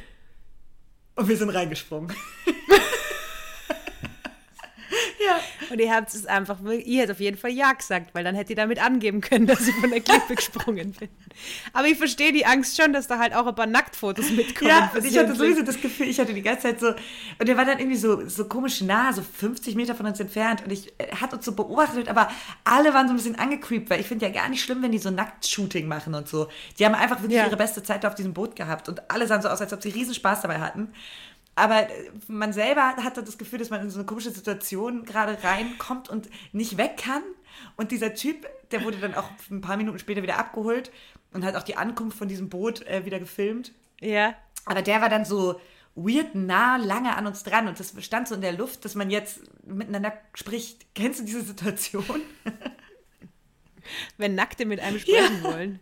Und 1.14 1.28
wir 1.28 1.36
sind 1.36 1.50
reingesprungen. 1.50 2.14
ja. 5.24 5.40
Und 5.70 5.80
ihr 5.80 5.92
habt 5.92 6.12
es 6.14 6.26
einfach, 6.26 6.58
ihr 6.62 7.00
hättet 7.00 7.16
auf 7.16 7.20
jeden 7.20 7.36
Fall 7.36 7.50
Ja 7.50 7.72
gesagt, 7.72 8.14
weil 8.14 8.24
dann 8.24 8.34
hätte 8.34 8.52
ihr 8.52 8.56
damit 8.56 8.82
angeben 8.82 9.20
können, 9.20 9.46
dass 9.46 9.66
ich 9.66 9.74
von 9.74 9.90
der 9.90 10.00
Klippe 10.00 10.34
gesprungen 10.36 10.92
bin. 10.92 11.08
Aber 11.72 11.86
ich 11.86 11.98
verstehe 11.98 12.32
die 12.32 12.46
Angst 12.46 12.80
schon, 12.80 12.92
dass 12.92 13.06
da 13.06 13.18
halt 13.18 13.34
auch 13.34 13.46
ein 13.46 13.54
paar 13.54 13.66
Nacktfotos 13.66 14.30
mitkommen. 14.30 14.70
Ja, 14.70 14.92
und 14.94 15.04
ich 15.04 15.16
hatte 15.18 15.34
sowieso 15.34 15.62
das 15.62 15.80
Gefühl, 15.80 16.08
ich 16.08 16.18
hatte 16.18 16.34
die 16.34 16.42
ganze 16.42 16.62
Zeit 16.62 16.80
so, 16.80 16.88
und 16.88 17.48
der 17.48 17.56
war 17.56 17.64
dann 17.64 17.78
irgendwie 17.78 17.96
so, 17.96 18.26
so 18.28 18.46
komisch 18.46 18.80
nah, 18.80 19.12
so 19.12 19.22
50 19.22 19.74
Meter 19.74 19.94
von 19.94 20.06
uns 20.06 20.20
entfernt 20.20 20.62
und 20.64 20.72
ich 20.72 20.92
äh, 20.98 21.14
hat 21.14 21.32
uns 21.32 21.44
so 21.44 21.52
beobachtet, 21.52 22.08
aber 22.08 22.30
alle 22.64 22.94
waren 22.94 23.06
so 23.06 23.14
ein 23.14 23.16
bisschen 23.16 23.38
angecreept, 23.38 23.90
weil 23.90 24.00
ich 24.00 24.06
finde 24.06 24.26
ja 24.26 24.32
gar 24.32 24.48
nicht 24.48 24.62
schlimm, 24.62 24.82
wenn 24.82 24.92
die 24.92 24.98
so 24.98 25.10
Nacktshooting 25.10 25.86
machen 25.86 26.14
und 26.14 26.28
so. 26.28 26.48
Die 26.78 26.84
haben 26.84 26.94
einfach 26.94 27.20
wirklich 27.20 27.38
ja. 27.38 27.46
ihre 27.46 27.56
beste 27.56 27.82
Zeit 27.82 28.04
auf 28.06 28.14
diesem 28.14 28.34
Boot 28.34 28.56
gehabt 28.56 28.88
und 28.88 29.10
alle 29.10 29.26
sahen 29.26 29.42
so 29.42 29.48
aus, 29.48 29.60
als 29.60 29.72
ob 29.72 29.82
sie 29.82 29.90
riesen 29.90 30.14
Spaß 30.14 30.42
dabei 30.42 30.60
hatten. 30.60 30.92
Aber 31.54 31.88
äh, 31.88 32.10
man 32.28 32.52
selber 32.52 32.96
hatte 32.96 33.22
das 33.22 33.38
Gefühl, 33.38 33.58
dass 33.58 33.70
man 33.70 33.80
in 33.82 33.90
so 33.90 33.98
eine 33.98 34.06
komische 34.06 34.30
Situation 34.30 35.04
gerade 35.04 35.42
reinkommt 35.42 36.08
und 36.08 36.28
nicht 36.52 36.76
weg 36.76 36.96
kann. 36.96 37.22
Und 37.76 37.92
dieser 37.92 38.14
Typ, 38.14 38.46
der 38.70 38.84
wurde 38.84 38.98
dann 38.98 39.14
auch 39.14 39.28
ein 39.50 39.60
paar 39.60 39.76
Minuten 39.76 39.98
später 39.98 40.22
wieder 40.22 40.38
abgeholt 40.38 40.90
und 41.32 41.44
hat 41.44 41.56
auch 41.56 41.62
die 41.62 41.76
Ankunft 41.76 42.18
von 42.18 42.28
diesem 42.28 42.48
Boot 42.48 42.82
äh, 42.86 43.04
wieder 43.04 43.20
gefilmt. 43.20 43.72
Ja. 44.00 44.34
Aber 44.64 44.82
der 44.82 45.00
war 45.00 45.08
dann 45.08 45.24
so 45.24 45.60
weird 45.94 46.34
nah, 46.34 46.76
lange 46.76 47.16
an 47.16 47.26
uns 47.26 47.44
dran 47.44 47.68
und 47.68 47.78
das 47.78 47.94
stand 48.04 48.26
so 48.26 48.34
in 48.34 48.40
der 48.40 48.52
Luft, 48.52 48.84
dass 48.84 48.96
man 48.96 49.10
jetzt 49.10 49.40
miteinander 49.64 50.12
spricht. 50.34 50.86
Kennst 50.94 51.20
du 51.20 51.24
diese 51.24 51.42
Situation? 51.42 52.22
Wenn 54.16 54.34
Nackte 54.34 54.64
mit 54.64 54.80
einem 54.80 54.98
sprechen 54.98 55.42
ja. 55.44 55.52
wollen. 55.52 55.80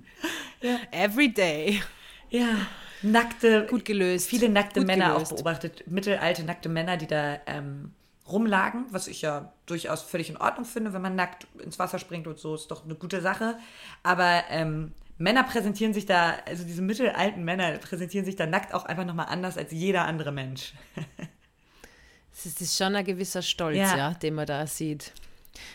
Ja. 0.60 0.78
Every 0.90 1.32
day. 1.32 1.82
Ja 2.28 2.66
nackte, 3.02 3.66
gut 3.68 3.84
gelöst. 3.84 4.28
Viele 4.28 4.48
nackte 4.48 4.80
gut 4.80 4.86
Männer 4.86 5.14
gelöst. 5.14 5.32
auch 5.32 5.36
beobachtet, 5.36 5.84
mittelalte 5.86 6.44
nackte 6.44 6.68
Männer, 6.68 6.96
die 6.96 7.06
da 7.06 7.38
ähm, 7.46 7.92
rumlagen, 8.30 8.86
was 8.90 9.08
ich 9.08 9.22
ja 9.22 9.52
durchaus 9.66 10.02
völlig 10.02 10.30
in 10.30 10.36
Ordnung 10.36 10.64
finde, 10.64 10.92
wenn 10.92 11.02
man 11.02 11.14
nackt 11.14 11.46
ins 11.62 11.78
Wasser 11.78 11.98
springt 11.98 12.26
und 12.26 12.38
so, 12.38 12.54
ist 12.54 12.70
doch 12.70 12.84
eine 12.84 12.94
gute 12.94 13.20
Sache. 13.20 13.58
Aber 14.02 14.44
ähm, 14.50 14.92
Männer 15.18 15.44
präsentieren 15.44 15.94
sich 15.94 16.06
da, 16.06 16.36
also 16.46 16.64
diese 16.64 16.82
mittelalten 16.82 17.44
Männer 17.44 17.72
präsentieren 17.78 18.24
sich 18.24 18.36
da 18.36 18.46
nackt 18.46 18.74
auch 18.74 18.84
einfach 18.84 19.04
nochmal 19.04 19.26
anders 19.28 19.56
als 19.56 19.72
jeder 19.72 20.04
andere 20.04 20.32
Mensch. 20.32 20.74
Es 22.34 22.60
ist 22.60 22.76
schon 22.78 22.96
ein 22.96 23.04
gewisser 23.04 23.42
Stolz, 23.42 23.76
ja. 23.76 23.96
ja, 23.96 24.14
den 24.14 24.34
man 24.34 24.46
da 24.46 24.66
sieht. 24.66 25.12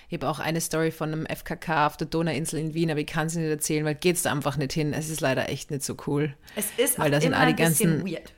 Ich 0.10 0.18
habe 0.18 0.30
auch 0.30 0.40
eine 0.40 0.62
Story 0.62 0.92
von 0.92 1.12
einem 1.12 1.26
FKK 1.26 1.88
auf 1.88 1.98
der 1.98 2.08
Donauinsel 2.08 2.60
in 2.60 2.74
Wien, 2.74 2.92
aber 2.92 3.00
ich 3.00 3.08
kann 3.08 3.30
sie 3.30 3.40
nicht 3.40 3.50
erzählen, 3.50 3.86
weil 3.86 3.96
geht 3.96 4.16
es 4.16 4.24
da 4.24 4.32
einfach 4.32 4.58
nicht 4.58 4.74
hin. 4.74 4.94
Es 4.94 5.10
ist 5.10 5.22
leider 5.22 5.50
echt 5.50 5.72
nicht 5.72 5.84
so 5.84 5.96
cool. 6.08 6.36
Es 6.56 6.68
ist 6.78 7.00
weil 7.00 7.12
das 7.12 7.24
immer 7.24 7.38
ein 7.38 7.56
bisschen 7.56 8.00
ganzen, 8.00 8.12
weird. 8.12 8.34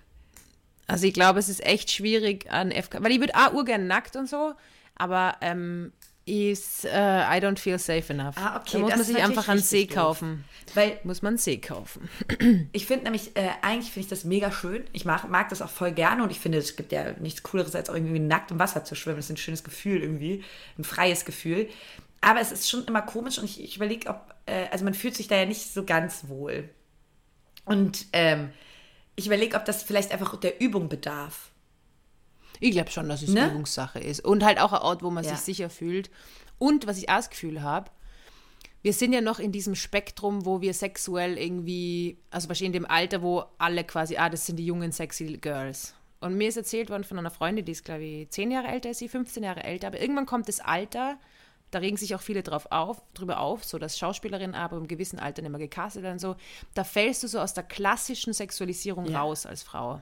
Also 0.88 1.06
ich 1.06 1.14
glaube, 1.14 1.40
es 1.40 1.50
ist 1.50 1.66
echt 1.66 1.92
schwierig 1.92 2.52
an 2.52 2.72
FKK, 2.72 3.04
weil 3.04 3.12
ich 3.12 3.20
würde 3.20 3.36
auch 3.36 3.54
urgern 3.54 3.88
nackt 3.88 4.16
und 4.16 4.28
so, 4.28 4.54
aber 4.96 5.38
ähm, 5.42 5.94
ist, 6.30 6.86
uh, 6.86 6.88
I 6.88 7.40
don't 7.40 7.58
feel 7.58 7.80
safe 7.80 8.12
enough. 8.14 8.36
Ah, 8.38 8.58
okay. 8.58 8.74
Da 8.74 8.80
muss 8.80 8.96
man 8.96 9.04
sich 9.04 9.18
einfach 9.18 9.48
einen 9.48 9.62
See 9.62 9.88
kaufen. 9.88 10.46
Weil, 10.74 11.00
muss 11.04 11.22
man 11.22 11.32
einen 11.32 11.38
See 11.38 11.58
kaufen. 11.58 12.10
ich 12.72 12.86
finde 12.86 13.06
nämlich, 13.06 13.36
äh, 13.36 13.50
eigentlich 13.62 13.92
finde 13.92 14.06
ich 14.06 14.10
das 14.10 14.24
mega 14.24 14.52
schön. 14.52 14.84
Ich 14.94 15.06
mag, 15.06 15.30
mag 15.30 15.50
das 15.50 15.62
auch 15.62 15.70
voll 15.70 15.92
gerne 15.92 16.24
und 16.24 16.32
ich 16.32 16.40
finde, 16.40 16.60
es 16.60 16.76
gibt 16.76 16.92
ja 16.92 17.14
nichts 17.14 17.44
Cooleres, 17.44 17.76
als 17.76 17.90
auch 17.90 17.96
irgendwie 17.96 18.20
nackt 18.20 18.52
im 18.52 18.60
Wasser 18.60 18.84
zu 18.84 18.96
schwimmen. 18.96 19.18
Das 19.18 19.26
ist 19.26 19.32
ein 19.32 19.38
schönes 19.38 19.64
Gefühl 19.64 20.02
irgendwie, 20.02 20.44
ein 20.78 20.84
freies 20.84 21.26
Gefühl. 21.26 21.68
Aber 22.22 22.42
es 22.42 22.52
ist 22.52 22.70
schon 22.70 22.86
immer 22.86 23.02
komisch 23.02 23.38
und 23.38 23.46
ich, 23.46 23.64
ich 23.64 23.78
überlege, 23.78 24.10
ob, 24.10 24.34
äh, 24.46 24.68
also 24.72 24.84
man 24.84 24.94
fühlt 24.94 25.16
sich 25.16 25.28
da 25.28 25.36
ja 25.36 25.46
nicht 25.46 25.74
so 25.74 25.86
ganz 25.86 26.28
wohl. 26.28 26.70
Und 27.66 28.08
ähm, 28.14 28.52
ich 29.16 29.28
überlege, 29.28 29.58
ob 29.58 29.66
das 29.66 29.84
vielleicht 29.84 30.12
einfach 30.12 30.38
der 30.40 30.62
Übung 30.62 30.90
bedarf. 30.90 31.49
Ich 32.60 32.72
glaube 32.72 32.92
schon, 32.92 33.08
dass 33.08 33.22
es 33.22 33.30
ne? 33.30 33.48
Übungssache 33.48 34.00
ist. 34.00 34.24
Und 34.24 34.44
halt 34.44 34.60
auch 34.60 34.74
ein 34.74 34.82
Ort, 34.82 35.04
wo 35.04 35.10
man 35.10 35.24
ja. 35.24 35.32
sich 35.32 35.40
sicher 35.40 35.70
fühlt. 35.70 36.10
Und 36.58 36.88
was 36.88 36.98
ich 36.98 37.10
auch 37.10 37.16
das 37.16 37.30
Gefühl 37.30 37.62
habe, 37.62 37.90
wir 38.82 38.94
sind 38.94 39.12
ja 39.14 39.22
noch 39.22 39.40
in 39.40 39.52
diesem 39.52 39.76
Spektrum, 39.76 40.46
wo 40.46 40.62
wir 40.62 40.74
sexuell 40.74 41.38
irgendwie, 41.38 42.18
also 42.32 42.48
wahrscheinlich 42.48 42.76
in 42.76 42.84
dem 42.84 42.90
Alter, 42.90 43.22
wo 43.22 43.44
alle 43.58 43.84
quasi, 43.84 44.18
ah, 44.18 44.30
das 44.30 44.46
sind 44.46 44.58
die 44.58 44.66
jungen, 44.66 44.92
sexy 44.92 45.38
Girls. 45.38 45.94
Und 46.22 46.36
mir 46.36 46.50
ist 46.50 46.58
erzählt 46.58 46.90
worden 46.90 47.04
von 47.04 47.18
einer 47.18 47.32
Freundin, 47.32 47.66
die 47.66 47.72
ist, 47.72 47.86
glaube 47.86 48.04
ich, 48.04 48.30
10 48.30 48.52
Jahre 48.52 48.68
älter 48.68 48.90
als 48.90 49.00
sie, 49.00 49.10
15 49.10 49.44
Jahre 49.44 49.64
älter, 49.64 49.88
aber 49.88 50.02
irgendwann 50.02 50.26
kommt 50.26 50.48
das 50.48 50.60
Alter, 50.60 51.18
da 51.72 51.80
regen 51.80 51.98
sich 51.98 52.16
auch 52.16 52.22
viele 52.22 52.44
drauf 52.44 52.68
auf, 52.72 53.02
drüber 53.14 53.40
auf, 53.40 53.64
so 53.64 53.78
dass 53.78 53.98
Schauspielerinnen 53.98 54.56
aber 54.56 54.78
im 54.78 54.88
gewissen 54.88 55.20
Alter 55.20 55.42
nicht 55.42 55.52
mehr 55.52 55.60
gecastet 55.60 56.04
werden, 56.04 56.20
so, 56.20 56.36
da 56.74 56.84
fällst 56.84 57.24
du 57.24 57.28
so 57.28 57.40
aus 57.40 57.54
der 57.54 57.64
klassischen 57.64 58.34
Sexualisierung 58.34 59.06
ja. 59.06 59.22
raus 59.22 59.46
als 59.46 59.64
Frau. 59.64 60.02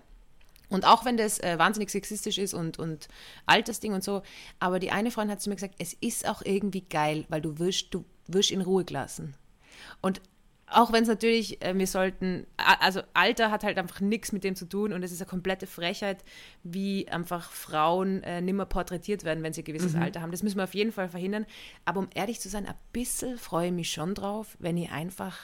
Und 0.70 0.86
auch 0.86 1.05
wenn 1.05 1.18
das 1.18 1.39
äh, 1.39 1.57
wahnsinnig 1.57 1.89
sexistisch 1.89 2.38
ist 2.38 2.53
und, 2.53 2.78
und 2.78 3.07
Altersding 3.45 3.93
und 3.93 4.03
so, 4.03 4.22
aber 4.59 4.80
die 4.80 4.91
eine 4.91 5.11
Freundin 5.11 5.34
hat 5.34 5.41
zu 5.41 5.49
mir 5.49 5.55
gesagt, 5.55 5.76
es 5.80 5.93
ist 5.93 6.28
auch 6.28 6.41
irgendwie 6.43 6.82
geil, 6.82 7.26
weil 7.30 7.41
du 7.41 7.57
wirst, 7.59 7.93
du 7.93 8.03
wirst 8.28 8.51
in 8.51 8.61
Ruhe 8.61 8.84
gelassen. 8.84 9.36
Und 10.01 10.22
auch 10.70 10.91
wenn 10.91 11.03
es 11.03 11.07
natürlich, 11.09 11.63
äh, 11.63 11.78
wir 11.78 11.88
sollten, 11.88 12.45
also 12.57 13.01
Alter 13.13 13.51
hat 13.51 13.63
halt 13.63 13.78
einfach 13.78 14.01
nichts 14.01 14.34
mit 14.34 14.43
dem 14.43 14.55
zu 14.55 14.65
tun 14.65 14.91
und 14.91 15.01
es 15.01 15.13
ist 15.13 15.22
eine 15.22 15.30
komplette 15.30 15.65
Frechheit, 15.65 16.24
wie 16.63 17.07
einfach 17.07 17.51
Frauen 17.51 18.22
äh, 18.24 18.41
nimmer 18.41 18.65
porträtiert 18.65 19.24
werden, 19.24 19.43
wenn 19.43 19.53
sie 19.53 19.61
ein 19.61 19.65
gewisses 19.65 19.93
mhm. 19.93 20.01
Alter 20.01 20.22
haben. 20.22 20.32
Das 20.32 20.43
müssen 20.43 20.57
wir 20.57 20.65
auf 20.65 20.76
jeden 20.76 20.91
Fall 20.91 21.07
verhindern. 21.07 21.45
Aber 21.86 22.01
um 22.01 22.09
ehrlich 22.13 22.41
zu 22.41 22.49
sein, 22.49 22.65
ein 22.65 22.76
bisschen 22.91 23.38
freue 23.38 23.68
ich 23.68 23.74
mich 23.74 23.91
schon 23.91 24.13
drauf, 24.13 24.57
wenn 24.59 24.76
ich 24.76 24.91
einfach 24.91 25.38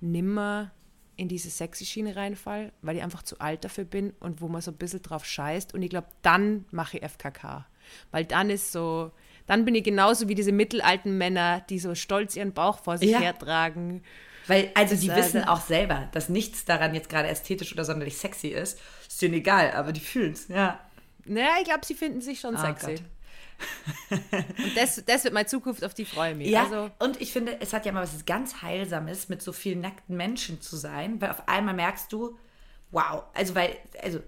nimmer 0.00 0.70
in 1.18 1.28
diese 1.28 1.50
sexy 1.50 1.84
Schiene 1.84 2.16
reinfall, 2.16 2.72
weil 2.80 2.96
ich 2.96 3.02
einfach 3.02 3.22
zu 3.22 3.40
alt 3.40 3.64
dafür 3.64 3.84
bin 3.84 4.14
und 4.20 4.40
wo 4.40 4.48
man 4.48 4.62
so 4.62 4.70
ein 4.70 4.76
bisschen 4.76 5.02
drauf 5.02 5.24
scheißt. 5.24 5.74
Und 5.74 5.82
ich 5.82 5.90
glaube, 5.90 6.06
dann 6.22 6.64
mache 6.70 6.96
ich 6.96 7.04
FKK. 7.04 7.66
Weil 8.12 8.24
dann 8.24 8.50
ist 8.50 8.70
so, 8.70 9.10
dann 9.46 9.64
bin 9.64 9.74
ich 9.74 9.82
genauso 9.82 10.28
wie 10.28 10.36
diese 10.36 10.52
mittelalten 10.52 11.18
Männer, 11.18 11.60
die 11.68 11.80
so 11.80 11.94
stolz 11.96 12.36
ihren 12.36 12.52
Bauch 12.52 12.78
vor 12.78 12.98
sich 12.98 13.10
ja. 13.10 13.18
hertragen. 13.18 14.02
Weil, 14.46 14.70
also 14.74 14.94
die 14.94 15.14
wissen 15.14 15.42
auch 15.44 15.60
selber, 15.60 16.08
dass 16.12 16.28
nichts 16.28 16.64
daran 16.64 16.94
jetzt 16.94 17.08
gerade 17.08 17.28
ästhetisch 17.28 17.72
oder 17.72 17.84
sonderlich 17.84 18.16
sexy 18.16 18.48
ist. 18.48 18.78
Ist 19.06 19.20
denen 19.20 19.34
egal, 19.34 19.72
aber 19.72 19.92
die 19.92 20.00
fühlen 20.00 20.32
es, 20.32 20.46
ja. 20.48 20.78
Naja, 21.24 21.56
ich 21.58 21.64
glaube, 21.64 21.84
sie 21.84 21.94
finden 21.94 22.20
sich 22.20 22.38
schon 22.38 22.54
oh 22.54 22.58
sexy. 22.58 22.94
Gott. 22.94 23.02
und 24.10 24.76
das, 24.76 25.02
das 25.04 25.24
wird 25.24 25.34
meine 25.34 25.46
Zukunft, 25.46 25.84
auf 25.84 25.94
die 25.94 26.04
freue 26.04 26.32
ich 26.32 26.36
mich. 26.36 26.48
Ja, 26.48 26.64
also, 26.64 26.90
und 26.98 27.20
ich 27.20 27.32
finde, 27.32 27.60
es 27.60 27.72
hat 27.72 27.86
ja 27.86 27.92
mal 27.92 28.02
was 28.02 28.24
ganz 28.26 28.62
Heilsames, 28.62 29.28
mit 29.28 29.42
so 29.42 29.52
vielen 29.52 29.80
nackten 29.80 30.16
Menschen 30.16 30.60
zu 30.60 30.76
sein, 30.76 31.20
weil 31.20 31.30
auf 31.30 31.48
einmal 31.48 31.74
merkst 31.74 32.12
du, 32.12 32.38
wow, 32.90 33.24
also 33.34 33.54
weil, 33.54 33.76
also 34.02 34.20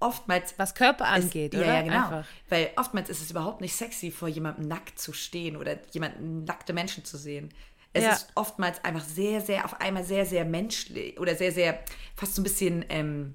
oftmals. 0.00 0.54
Was 0.58 0.74
Körper 0.74 1.06
angeht, 1.06 1.54
ist, 1.54 1.60
oder? 1.60 1.66
Ja, 1.66 1.74
ja, 1.74 1.82
genau. 1.82 2.04
Einfach. 2.04 2.26
Weil 2.48 2.70
oftmals 2.76 3.08
ist 3.08 3.22
es 3.22 3.30
überhaupt 3.30 3.60
nicht 3.60 3.74
sexy, 3.74 4.10
vor 4.10 4.28
jemandem 4.28 4.68
nackt 4.68 4.98
zu 4.98 5.12
stehen 5.12 5.56
oder 5.56 5.78
jemanden 5.92 6.44
nackte 6.44 6.72
Menschen 6.72 7.04
zu 7.04 7.16
sehen. 7.16 7.50
Es 7.94 8.04
ja. 8.04 8.12
ist 8.12 8.28
oftmals 8.34 8.82
einfach 8.84 9.04
sehr, 9.04 9.40
sehr, 9.40 9.64
auf 9.64 9.80
einmal 9.80 10.04
sehr, 10.04 10.24
sehr 10.26 10.44
menschlich 10.44 11.18
oder 11.20 11.34
sehr, 11.34 11.52
sehr, 11.52 11.78
fast 12.16 12.34
so 12.34 12.40
ein 12.40 12.44
bisschen. 12.44 12.84
Ähm, 12.88 13.34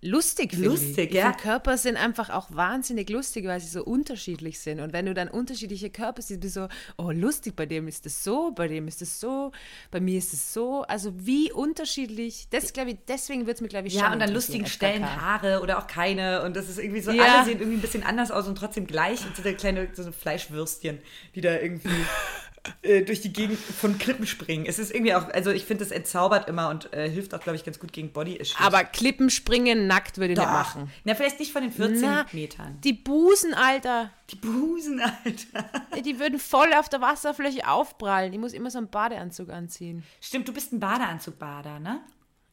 lustig 0.00 0.56
Lustig, 0.56 1.14
ja. 1.14 1.32
Die 1.32 1.42
Körper 1.42 1.78
sind 1.78 1.96
einfach 1.96 2.30
auch 2.30 2.48
wahnsinnig 2.50 3.08
lustig, 3.10 3.46
weil 3.46 3.60
sie 3.60 3.68
so 3.68 3.84
unterschiedlich 3.84 4.60
sind. 4.60 4.80
Und 4.80 4.92
wenn 4.92 5.06
du 5.06 5.14
dann 5.14 5.28
unterschiedliche 5.28 5.90
Körper 5.90 6.22
siehst, 6.22 6.40
bist 6.40 6.56
du 6.56 6.62
so, 6.62 6.68
oh, 6.96 7.10
lustig, 7.10 7.56
bei 7.56 7.66
dem 7.66 7.88
ist 7.88 8.06
das 8.06 8.22
so, 8.22 8.52
bei 8.52 8.68
dem 8.68 8.88
ist 8.88 9.00
das 9.02 9.20
so, 9.20 9.52
bei 9.90 10.00
mir 10.00 10.18
ist 10.18 10.32
es 10.32 10.52
so. 10.52 10.82
Also 10.82 11.12
wie 11.16 11.52
unterschiedlich, 11.52 12.48
das 12.50 12.72
glaube 12.72 12.90
ich, 12.90 12.98
deswegen 13.08 13.46
wird 13.46 13.56
es 13.56 13.60
mir, 13.60 13.68
glaube 13.68 13.88
ich, 13.88 13.94
Ja, 13.94 14.12
und 14.12 14.22
an 14.22 14.32
lustigen 14.32 14.66
Stellen 14.66 15.04
Haare 15.04 15.60
oder 15.60 15.78
auch 15.78 15.86
keine. 15.86 16.42
Und 16.42 16.56
das 16.56 16.68
ist 16.68 16.78
irgendwie 16.78 17.00
so, 17.00 17.10
ja. 17.10 17.24
alle 17.24 17.44
sehen 17.44 17.58
irgendwie 17.58 17.78
ein 17.78 17.82
bisschen 17.82 18.02
anders 18.02 18.30
aus 18.30 18.46
und 18.46 18.56
trotzdem 18.56 18.86
gleich. 18.86 19.24
Und 19.26 19.36
so 19.36 19.42
kleine 19.42 19.88
so 19.92 20.10
Fleischwürstchen, 20.12 20.98
die 21.34 21.40
da 21.40 21.54
irgendwie 21.54 21.88
äh, 22.82 23.02
durch 23.02 23.20
die 23.20 23.32
Gegend 23.32 23.58
von 23.58 23.98
Klippen 23.98 24.26
springen. 24.26 24.66
Es 24.66 24.78
ist 24.78 24.94
irgendwie 24.94 25.14
auch, 25.14 25.28
also 25.28 25.50
ich 25.50 25.64
finde, 25.64 25.84
es 25.84 25.90
entzaubert 25.90 26.48
immer 26.48 26.68
und 26.68 26.92
äh, 26.92 27.08
hilft 27.10 27.34
auch, 27.34 27.40
glaube 27.40 27.56
ich, 27.56 27.64
ganz 27.64 27.78
gut 27.78 27.92
gegen 27.92 28.12
Body-Issues. 28.12 28.56
Aber 28.60 28.84
Klippenspringen 28.84 29.86
nackt 29.86 30.18
würde 30.18 30.32
ich 30.32 30.38
nicht 30.38 30.48
machen. 30.48 30.90
Na, 31.04 31.14
vielleicht 31.14 31.38
nicht 31.40 31.52
von 31.52 31.62
den 31.62 31.72
14 31.72 32.00
Na, 32.00 32.26
Metern. 32.32 32.78
Die 32.82 32.92
Busen, 32.92 33.54
Alter. 33.54 34.10
Die 34.30 34.36
Busen, 34.36 35.00
Alter. 35.00 36.02
Die 36.02 36.18
würden 36.18 36.38
voll 36.38 36.72
auf 36.74 36.88
der 36.88 37.00
Wasserfläche 37.00 37.68
aufprallen. 37.68 38.32
Ich 38.32 38.38
muss 38.38 38.52
immer 38.52 38.70
so 38.70 38.78
einen 38.78 38.88
Badeanzug 38.88 39.50
anziehen. 39.50 40.02
Stimmt, 40.20 40.48
du 40.48 40.52
bist 40.52 40.72
ein 40.72 40.80
Badeanzug-Bader, 40.80 41.78
ne? 41.78 42.00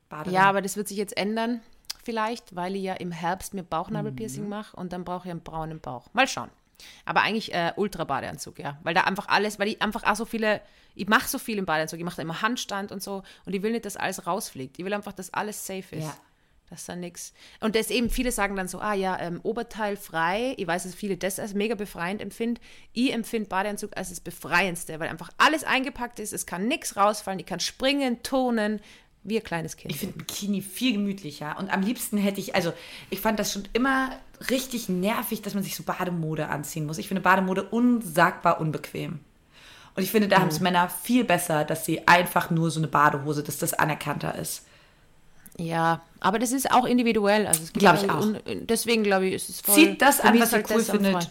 Baderin. 0.09 0.33
Ja, 0.33 0.43
aber 0.43 0.61
das 0.61 0.77
wird 0.77 0.87
sich 0.87 0.97
jetzt 0.97 1.17
ändern, 1.17 1.61
vielleicht, 2.03 2.55
weil 2.55 2.75
ich 2.75 2.83
ja 2.83 2.93
im 2.93 3.11
Herbst 3.11 3.53
mir 3.53 3.63
Bauchnabelpiercing 3.63 4.43
mhm. 4.43 4.49
mache 4.49 4.75
und 4.75 4.93
dann 4.93 5.03
brauche 5.03 5.27
ich 5.27 5.31
einen 5.31 5.41
braunen 5.41 5.79
Bauch. 5.79 6.13
Mal 6.13 6.27
schauen. 6.27 6.49
Aber 7.05 7.21
eigentlich 7.21 7.53
äh, 7.53 7.73
Ultra-Badeanzug, 7.75 8.59
ja. 8.59 8.79
Weil 8.83 8.93
da 8.93 9.01
einfach 9.01 9.27
alles, 9.27 9.59
weil 9.59 9.67
ich 9.67 9.81
einfach 9.81 10.03
auch 10.03 10.15
so 10.15 10.25
viele, 10.25 10.61
ich 10.95 11.07
mache 11.07 11.27
so 11.27 11.39
viel 11.39 11.57
im 11.57 11.65
Badeanzug, 11.65 11.99
ich 11.99 12.05
mache 12.05 12.17
da 12.17 12.21
immer 12.21 12.41
Handstand 12.41 12.91
und 12.91 13.01
so 13.01 13.23
und 13.45 13.53
ich 13.53 13.61
will 13.61 13.71
nicht, 13.71 13.85
dass 13.85 13.97
alles 13.97 14.27
rausfliegt. 14.27 14.79
Ich 14.79 14.85
will 14.85 14.93
einfach, 14.93 15.13
dass 15.13 15.33
alles 15.33 15.65
safe 15.65 15.95
ist. 15.95 16.03
Ja. 16.03 16.15
Dass 16.69 16.85
da 16.85 16.95
nichts. 16.95 17.33
Und 17.59 17.75
das 17.75 17.91
eben, 17.91 18.09
viele 18.09 18.31
sagen 18.31 18.55
dann 18.55 18.67
so, 18.67 18.79
ah 18.79 18.93
ja, 18.93 19.19
ähm, 19.19 19.41
Oberteil 19.43 19.95
frei. 19.97 20.55
Ich 20.57 20.65
weiß, 20.65 20.83
dass 20.83 20.95
viele 20.95 21.17
das 21.17 21.37
als 21.37 21.53
mega 21.53 21.75
befreiend 21.75 22.21
empfinden. 22.21 22.59
Ich 22.93 23.13
empfinde 23.13 23.49
Badeanzug 23.49 23.95
als 23.95 24.09
das 24.09 24.21
Befreiendste, 24.21 24.99
weil 24.99 25.09
einfach 25.09 25.29
alles 25.37 25.65
eingepackt 25.65 26.19
ist, 26.19 26.33
es 26.33 26.45
kann 26.45 26.67
nichts 26.67 26.95
rausfallen, 26.95 27.39
ich 27.39 27.45
kann 27.45 27.59
springen, 27.59 28.23
turnen, 28.23 28.79
Wie 29.23 29.37
ein 29.37 29.43
kleines 29.43 29.77
Kind. 29.77 29.93
Ich 29.93 29.99
finde 29.99 30.17
Bikini 30.17 30.61
viel 30.61 30.93
gemütlicher. 30.93 31.57
Und 31.57 31.71
am 31.71 31.81
liebsten 31.81 32.17
hätte 32.17 32.41
ich, 32.41 32.55
also 32.55 32.73
ich 33.09 33.21
fand 33.21 33.39
das 33.39 33.53
schon 33.53 33.63
immer 33.71 34.09
richtig 34.49 34.89
nervig, 34.89 35.41
dass 35.41 35.53
man 35.53 35.63
sich 35.63 35.75
so 35.75 35.83
Bademode 35.83 36.49
anziehen 36.49 36.85
muss. 36.85 36.97
Ich 36.97 37.07
finde 37.07 37.21
Bademode 37.21 37.63
unsagbar 37.63 38.59
unbequem. 38.59 39.19
Und 39.95 40.03
ich 40.03 40.11
finde, 40.11 40.27
da 40.27 40.37
mhm. 40.37 40.41
haben 40.41 40.49
es 40.49 40.59
Männer 40.59 40.89
viel 40.89 41.23
besser, 41.23 41.63
dass 41.63 41.85
sie 41.85 42.07
einfach 42.07 42.49
nur 42.49 42.71
so 42.71 42.79
eine 42.79 42.87
Badehose, 42.87 43.43
dass 43.43 43.57
das 43.59 43.73
anerkannter 43.73 44.35
ist. 44.35 44.65
Ja, 45.57 46.01
aber 46.19 46.39
das 46.39 46.51
ist 46.51 46.71
auch 46.71 46.85
individuell. 46.85 47.45
Also 47.45 47.63
glaube 47.73 47.99
ich 48.03 48.09
auch. 48.09 48.25
Deswegen 48.63 49.03
glaube 49.03 49.27
ich, 49.27 49.35
ist 49.35 49.49
es 49.49 49.61
voll. 49.61 49.75
Zieht 49.75 50.01
das 50.01 50.19
an, 50.19 50.39
was 50.39 50.51
ihr 50.51 50.63
cool 50.69 50.83
findet. 50.83 51.29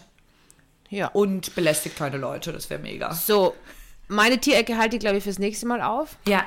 Ja. 0.89 1.07
Und 1.07 1.55
belästigt 1.55 1.97
keine 1.97 2.17
Leute, 2.17 2.53
das 2.53 2.69
wäre 2.69 2.81
mega. 2.81 3.13
So, 3.13 3.55
meine 4.07 4.37
Tierecke 4.37 4.77
halte 4.77 4.95
ich, 4.95 4.99
glaube 4.99 5.17
ich, 5.17 5.23
fürs 5.23 5.39
nächste 5.39 5.65
Mal 5.65 5.81
auf. 5.81 6.17
Ja. 6.27 6.45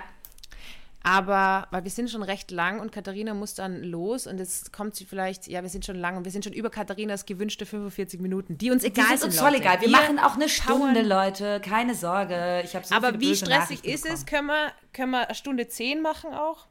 Aber, 1.07 1.69
weil 1.71 1.85
wir 1.85 1.91
sind 1.93 2.11
schon 2.11 2.25
recht 2.25 2.51
lang 2.51 2.81
und 2.81 2.91
Katharina 2.91 3.33
muss 3.33 3.55
dann 3.55 3.85
los 3.85 4.27
und 4.27 4.39
jetzt 4.39 4.73
kommt 4.73 4.97
sie 4.97 5.05
vielleicht, 5.05 5.47
ja, 5.47 5.63
wir 5.63 5.69
sind 5.69 5.85
schon 5.87 5.95
lang 5.95 6.17
und 6.17 6.25
wir 6.25 6.33
sind 6.33 6.43
schon 6.43 6.53
über 6.53 6.69
Katharinas 6.69 7.27
gewünschte 7.27 7.65
45 7.65 8.19
Minuten, 8.21 8.59
die 8.59 8.73
uns 8.73 8.83
egal 8.83 9.05
die 9.13 9.19
sind. 9.19 9.27
Uns 9.29 9.39
voll 9.39 9.55
egal. 9.55 9.81
Wir, 9.81 9.83
wir 9.83 9.91
machen 9.93 10.19
auch 10.19 10.35
eine 10.35 10.49
Stunde, 10.49 11.03
Leute. 11.03 11.61
Keine 11.61 11.95
Sorge. 11.95 12.61
Ich 12.65 12.71
so 12.71 12.93
Aber 12.93 13.21
wie 13.21 13.37
stressig 13.37 13.85
ist 13.85 14.05
es? 14.05 14.27
Können 14.27 14.49
wir, 14.49 14.73
können 14.93 15.13
wir 15.13 15.33
Stunde 15.35 15.69
10 15.69 16.03
machen 16.03 16.35
auch? 16.35 16.67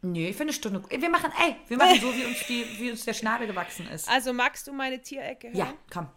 Nee, 0.00 0.30
ich 0.30 0.36
finde 0.36 0.52
eine 0.52 0.54
Stunde. 0.54 0.82
Wir 0.88 1.10
machen, 1.10 1.30
ey, 1.46 1.56
wir 1.68 1.76
machen 1.76 2.00
so, 2.00 2.06
wie 2.14 2.24
uns, 2.24 2.38
die, 2.48 2.64
wie 2.78 2.90
uns 2.90 3.04
der 3.04 3.12
Schnabel 3.12 3.46
gewachsen 3.46 3.86
ist. 3.88 4.08
Also 4.08 4.32
magst 4.32 4.66
du 4.66 4.72
meine 4.72 5.02
Tierecke 5.02 5.48
hören? 5.48 5.58
Ja, 5.58 5.74
komm. 5.92 6.08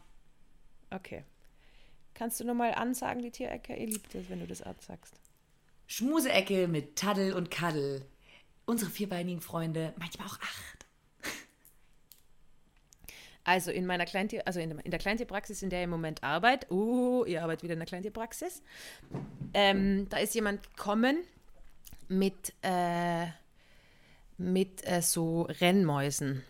Okay. 0.90 1.26
Kannst 2.14 2.40
du 2.40 2.46
nochmal 2.46 2.74
ansagen, 2.76 3.22
die 3.22 3.32
Tierecke? 3.32 3.76
Ihr 3.76 3.88
liebt 3.88 4.16
es, 4.16 4.30
wenn 4.30 4.40
du 4.40 4.48
das 4.48 4.60
sagst. 4.60 5.20
Schmuseecke 5.88 6.68
mit 6.68 6.96
Taddel 6.98 7.34
und 7.34 7.50
Kaddel. 7.50 8.06
Unsere 8.66 8.92
vierbeinigen 8.92 9.42
Freunde, 9.42 9.94
manchmal 9.98 10.28
auch 10.28 10.40
acht. 10.40 10.78
Also 13.48 13.72
in 13.72 13.86
meiner 13.86 14.04
Kleintier, 14.04 14.46
also 14.46 14.60
in, 14.60 14.78
der 14.84 15.00
Kleintierpraxis, 15.00 15.62
in 15.64 15.70
der 15.70 15.80
ihr 15.80 15.86
im 15.86 15.90
Moment 15.90 16.22
arbeitet, 16.22 16.70
oh, 16.70 17.24
ihr 17.26 17.42
arbeitet 17.42 17.64
wieder 17.64 17.74
in 17.74 17.80
der 17.80 17.88
Kleintierpraxis, 17.88 18.62
ähm, 19.54 20.10
da 20.10 20.18
ist 20.18 20.36
jemand 20.36 20.64
gekommen 20.64 21.24
mit, 22.10 22.54
äh, 22.62 23.28
mit 24.38 24.86
äh, 24.86 25.02
so 25.02 25.44
Rennmäusen 25.44 26.44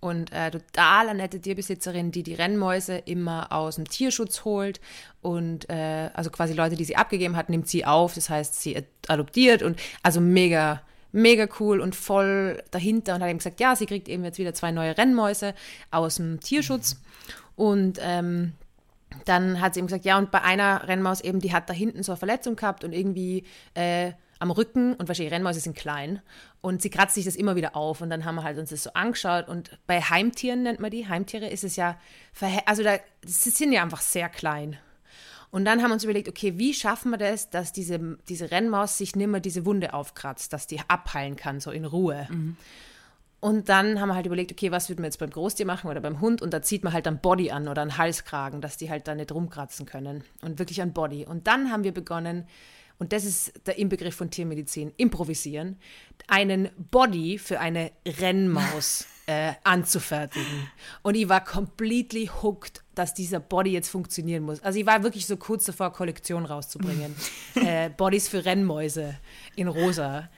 und 0.00 0.32
äh, 0.32 0.50
total 0.50 1.14
nette 1.14 1.40
Tierbesitzerin, 1.40 2.10
die 2.10 2.22
die 2.22 2.34
Rennmäuse 2.34 2.96
immer 2.96 3.52
aus 3.52 3.76
dem 3.76 3.86
Tierschutz 3.86 4.44
holt. 4.44 4.80
Und 5.20 5.68
äh, 5.68 6.10
also 6.14 6.30
quasi 6.30 6.54
Leute, 6.54 6.76
die 6.76 6.84
sie 6.84 6.96
abgegeben 6.96 7.36
hat, 7.36 7.50
nimmt 7.50 7.68
sie 7.68 7.84
auf, 7.84 8.14
das 8.14 8.30
heißt, 8.30 8.60
sie 8.60 8.82
adoptiert 9.08 9.62
und 9.62 9.78
also 10.02 10.20
mega, 10.20 10.82
mega 11.12 11.46
cool 11.60 11.80
und 11.80 11.94
voll 11.94 12.62
dahinter 12.70 13.14
und 13.14 13.22
hat 13.22 13.28
eben 13.28 13.38
gesagt, 13.38 13.60
ja, 13.60 13.76
sie 13.76 13.86
kriegt 13.86 14.08
eben 14.08 14.24
jetzt 14.24 14.38
wieder 14.38 14.54
zwei 14.54 14.72
neue 14.72 14.96
Rennmäuse 14.96 15.54
aus 15.90 16.16
dem 16.16 16.40
Tierschutz. 16.40 16.96
Und 17.56 17.98
ähm, 18.00 18.54
dann 19.26 19.60
hat 19.60 19.74
sie 19.74 19.80
eben 19.80 19.88
gesagt, 19.88 20.06
ja, 20.06 20.16
und 20.16 20.30
bei 20.30 20.40
einer 20.40 20.88
Rennmaus 20.88 21.20
eben, 21.20 21.40
die 21.40 21.52
hat 21.52 21.68
da 21.68 21.74
hinten 21.74 22.02
so 22.02 22.12
eine 22.12 22.18
Verletzung 22.18 22.56
gehabt 22.56 22.84
und 22.84 22.94
irgendwie 22.94 23.44
äh, 23.74 24.12
am 24.40 24.50
Rücken 24.50 24.94
und 24.94 25.06
wahrscheinlich 25.06 25.32
Rennmäuse 25.32 25.60
sind 25.60 25.76
klein 25.76 26.20
und 26.60 26.82
sie 26.82 26.90
kratzt 26.90 27.14
sich 27.14 27.26
das 27.26 27.36
immer 27.36 27.56
wieder 27.56 27.76
auf 27.76 28.00
und 28.00 28.10
dann 28.10 28.24
haben 28.24 28.36
wir 28.36 28.42
halt 28.42 28.58
uns 28.58 28.70
das 28.70 28.82
so 28.82 28.92
angeschaut 28.94 29.48
und 29.48 29.78
bei 29.86 30.00
Heimtieren 30.00 30.62
nennt 30.62 30.80
man 30.80 30.90
die, 30.90 31.06
Heimtiere 31.06 31.46
ist 31.46 31.62
es 31.62 31.76
ja, 31.76 31.98
also 32.66 32.82
da, 32.82 32.98
sie 33.24 33.50
sind 33.50 33.72
ja 33.72 33.82
einfach 33.82 34.00
sehr 34.00 34.28
klein. 34.28 34.78
Und 35.52 35.64
dann 35.64 35.82
haben 35.82 35.90
wir 35.90 35.94
uns 35.94 36.04
überlegt, 36.04 36.28
okay, 36.28 36.58
wie 36.58 36.72
schaffen 36.72 37.10
wir 37.10 37.18
das, 37.18 37.50
dass 37.50 37.72
diese, 37.72 38.18
diese 38.28 38.52
Rennmaus 38.52 38.98
sich 38.98 39.16
nimmer 39.16 39.40
diese 39.40 39.66
Wunde 39.66 39.94
aufkratzt, 39.94 40.52
dass 40.52 40.68
die 40.68 40.80
abheilen 40.86 41.34
kann, 41.34 41.58
so 41.58 41.72
in 41.72 41.84
Ruhe. 41.84 42.28
Mhm. 42.30 42.56
Und 43.40 43.68
dann 43.68 44.00
haben 44.00 44.10
wir 44.10 44.14
halt 44.14 44.26
überlegt, 44.26 44.52
okay, 44.52 44.70
was 44.70 44.88
würden 44.88 45.00
wir 45.00 45.06
jetzt 45.06 45.18
beim 45.18 45.30
Großtier 45.30 45.66
machen 45.66 45.90
oder 45.90 46.00
beim 46.00 46.20
Hund? 46.20 46.40
Und 46.40 46.52
da 46.54 46.62
zieht 46.62 46.84
man 46.84 46.92
halt 46.92 47.06
dann 47.06 47.20
Body 47.20 47.50
an 47.50 47.68
oder 47.68 47.82
einen 47.82 47.98
Halskragen, 47.98 48.60
dass 48.60 48.76
die 48.76 48.90
halt 48.90 49.08
da 49.08 49.14
nicht 49.14 49.32
rumkratzen 49.32 49.86
können. 49.86 50.22
Und 50.42 50.58
wirklich 50.58 50.80
ein 50.82 50.92
Body. 50.92 51.26
Und 51.26 51.46
dann 51.46 51.72
haben 51.72 51.82
wir 51.82 51.92
begonnen, 51.92 52.46
und 53.00 53.14
das 53.14 53.24
ist 53.24 53.66
der 53.66 53.78
Inbegriff 53.78 54.14
von 54.14 54.30
Tiermedizin, 54.30 54.92
improvisieren, 54.98 55.78
einen 56.28 56.68
Body 56.76 57.38
für 57.38 57.58
eine 57.58 57.92
Rennmaus 58.06 59.06
äh, 59.26 59.54
anzufertigen. 59.64 60.68
Und 61.02 61.14
ich 61.14 61.26
war 61.26 61.42
completely 61.42 62.30
hooked, 62.42 62.84
dass 62.94 63.14
dieser 63.14 63.40
Body 63.40 63.72
jetzt 63.72 63.88
funktionieren 63.88 64.42
muss. 64.42 64.62
Also 64.62 64.78
ich 64.78 64.84
war 64.84 65.02
wirklich 65.02 65.26
so 65.26 65.38
kurz 65.38 65.64
davor, 65.64 65.94
Kollektion 65.94 66.44
rauszubringen. 66.44 67.16
äh, 67.54 67.88
Bodies 67.88 68.28
für 68.28 68.44
Rennmäuse 68.44 69.16
in 69.56 69.68
rosa. 69.68 70.28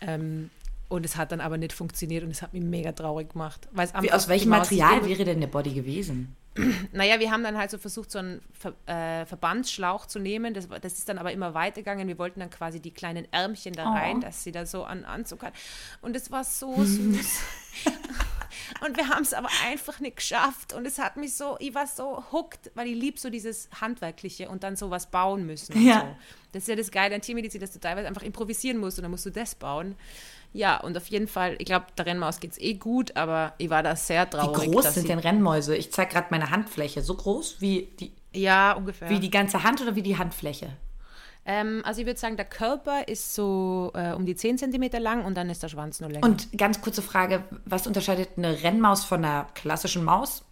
Ähm, 0.00 0.50
und 0.88 1.04
es 1.04 1.16
hat 1.16 1.32
dann 1.32 1.40
aber 1.40 1.58
nicht 1.58 1.72
funktioniert 1.72 2.22
und 2.22 2.30
es 2.30 2.40
hat 2.40 2.52
mich 2.52 2.62
mega 2.62 2.92
traurig 2.92 3.32
gemacht. 3.32 3.68
Wie, 4.00 4.12
aus 4.12 4.28
welchem 4.28 4.50
Material 4.50 5.04
wäre 5.04 5.24
denn 5.24 5.40
der 5.40 5.48
Body 5.48 5.74
gewesen? 5.74 6.36
naja, 6.92 7.18
wir 7.18 7.30
haben 7.30 7.42
dann 7.42 7.56
halt 7.56 7.70
so 7.70 7.78
versucht, 7.78 8.10
so 8.10 8.18
einen 8.18 8.42
Ver 8.52 8.74
äh, 8.86 9.24
Verbandsschlauch 9.26 10.06
zu 10.06 10.18
nehmen. 10.18 10.54
Das, 10.54 10.68
das, 10.68 10.94
ist 10.94 11.08
dann 11.08 11.18
aber 11.18 11.32
immer 11.32 11.54
weitergegangen. 11.54 12.06
Wir 12.08 12.18
wollten 12.18 12.40
dann 12.40 12.50
quasi 12.50 12.80
die 12.80 12.90
kleinen 12.90 13.26
Ärmchen 13.32 13.72
da 13.72 13.90
rein, 13.90 14.18
oh. 14.18 14.20
dass 14.20 14.44
sie 14.44 14.52
da 14.52 14.66
so 14.66 14.84
an 14.84 15.04
Anzug 15.04 15.42
hat. 15.42 15.54
Und 16.02 16.14
es 16.14 16.30
war 16.30 16.44
so 16.44 16.74
süß. 16.84 17.40
und 18.86 18.96
wir 18.96 19.08
haben 19.08 19.22
es 19.22 19.32
aber 19.32 19.48
einfach 19.66 20.00
nicht 20.00 20.16
geschafft. 20.16 20.74
Und 20.74 20.86
es 20.86 20.98
hat 20.98 21.16
mich 21.16 21.34
so, 21.34 21.56
ich 21.58 21.74
war 21.74 21.86
so 21.86 22.22
hooked, 22.32 22.70
weil 22.74 22.88
ich 22.88 22.96
lieb 22.96 23.18
so 23.18 23.30
dieses 23.30 23.68
Handwerkliche 23.80 24.48
und 24.48 24.62
dann 24.62 24.76
sowas 24.76 25.06
bauen 25.06 25.46
müssen. 25.46 25.80
Ja. 25.82 26.00
So. 26.00 26.16
Das 26.52 26.62
ist 26.64 26.68
ja 26.68 26.76
das 26.76 26.90
Geile 26.90 27.14
an 27.14 27.22
Tiermedizin, 27.22 27.60
dass 27.62 27.72
du 27.72 27.80
teilweise 27.80 28.08
einfach 28.08 28.22
improvisieren 28.22 28.78
musst 28.78 28.98
und 28.98 29.02
dann 29.02 29.10
musst 29.10 29.24
du 29.24 29.30
das 29.30 29.54
bauen. 29.54 29.96
Ja, 30.52 30.78
und 30.80 30.96
auf 30.96 31.06
jeden 31.06 31.28
Fall, 31.28 31.56
ich 31.58 31.64
glaube, 31.64 31.86
der 31.96 32.06
Rennmaus 32.06 32.38
geht 32.40 32.52
es 32.52 32.60
eh 32.60 32.74
gut, 32.74 33.16
aber 33.16 33.54
ich 33.58 33.70
war 33.70 33.82
da 33.82 33.96
sehr 33.96 34.28
traurig. 34.28 34.68
Wie 34.68 34.74
groß 34.74 34.94
sind 34.94 35.08
denn 35.08 35.18
Rennmäuse? 35.18 35.74
Ich 35.76 35.92
zeige 35.92 36.12
gerade 36.12 36.26
meine 36.30 36.50
Handfläche. 36.50 37.00
So 37.02 37.14
groß 37.14 37.60
wie 37.60 37.88
die. 37.98 38.12
Ja, 38.34 38.72
ungefähr. 38.72 39.08
Wie 39.08 39.18
die 39.18 39.30
ganze 39.30 39.62
Hand 39.62 39.80
oder 39.80 39.94
wie 39.96 40.02
die 40.02 40.18
Handfläche? 40.18 40.70
Ähm, 41.44 41.82
also 41.84 42.00
ich 42.00 42.06
würde 42.06 42.20
sagen, 42.20 42.36
der 42.36 42.44
Körper 42.44 43.08
ist 43.08 43.34
so 43.34 43.90
äh, 43.94 44.12
um 44.12 44.26
die 44.26 44.36
10 44.36 44.58
cm 44.58 44.90
lang 45.00 45.24
und 45.24 45.34
dann 45.36 45.50
ist 45.50 45.62
der 45.62 45.68
Schwanz 45.68 46.00
nur 46.00 46.10
länger. 46.10 46.24
Und 46.24 46.56
ganz 46.56 46.80
kurze 46.80 47.02
Frage, 47.02 47.44
was 47.64 47.86
unterscheidet 47.86 48.30
eine 48.36 48.62
Rennmaus 48.62 49.04
von 49.04 49.24
einer 49.24 49.48
klassischen 49.54 50.04
Maus? 50.04 50.44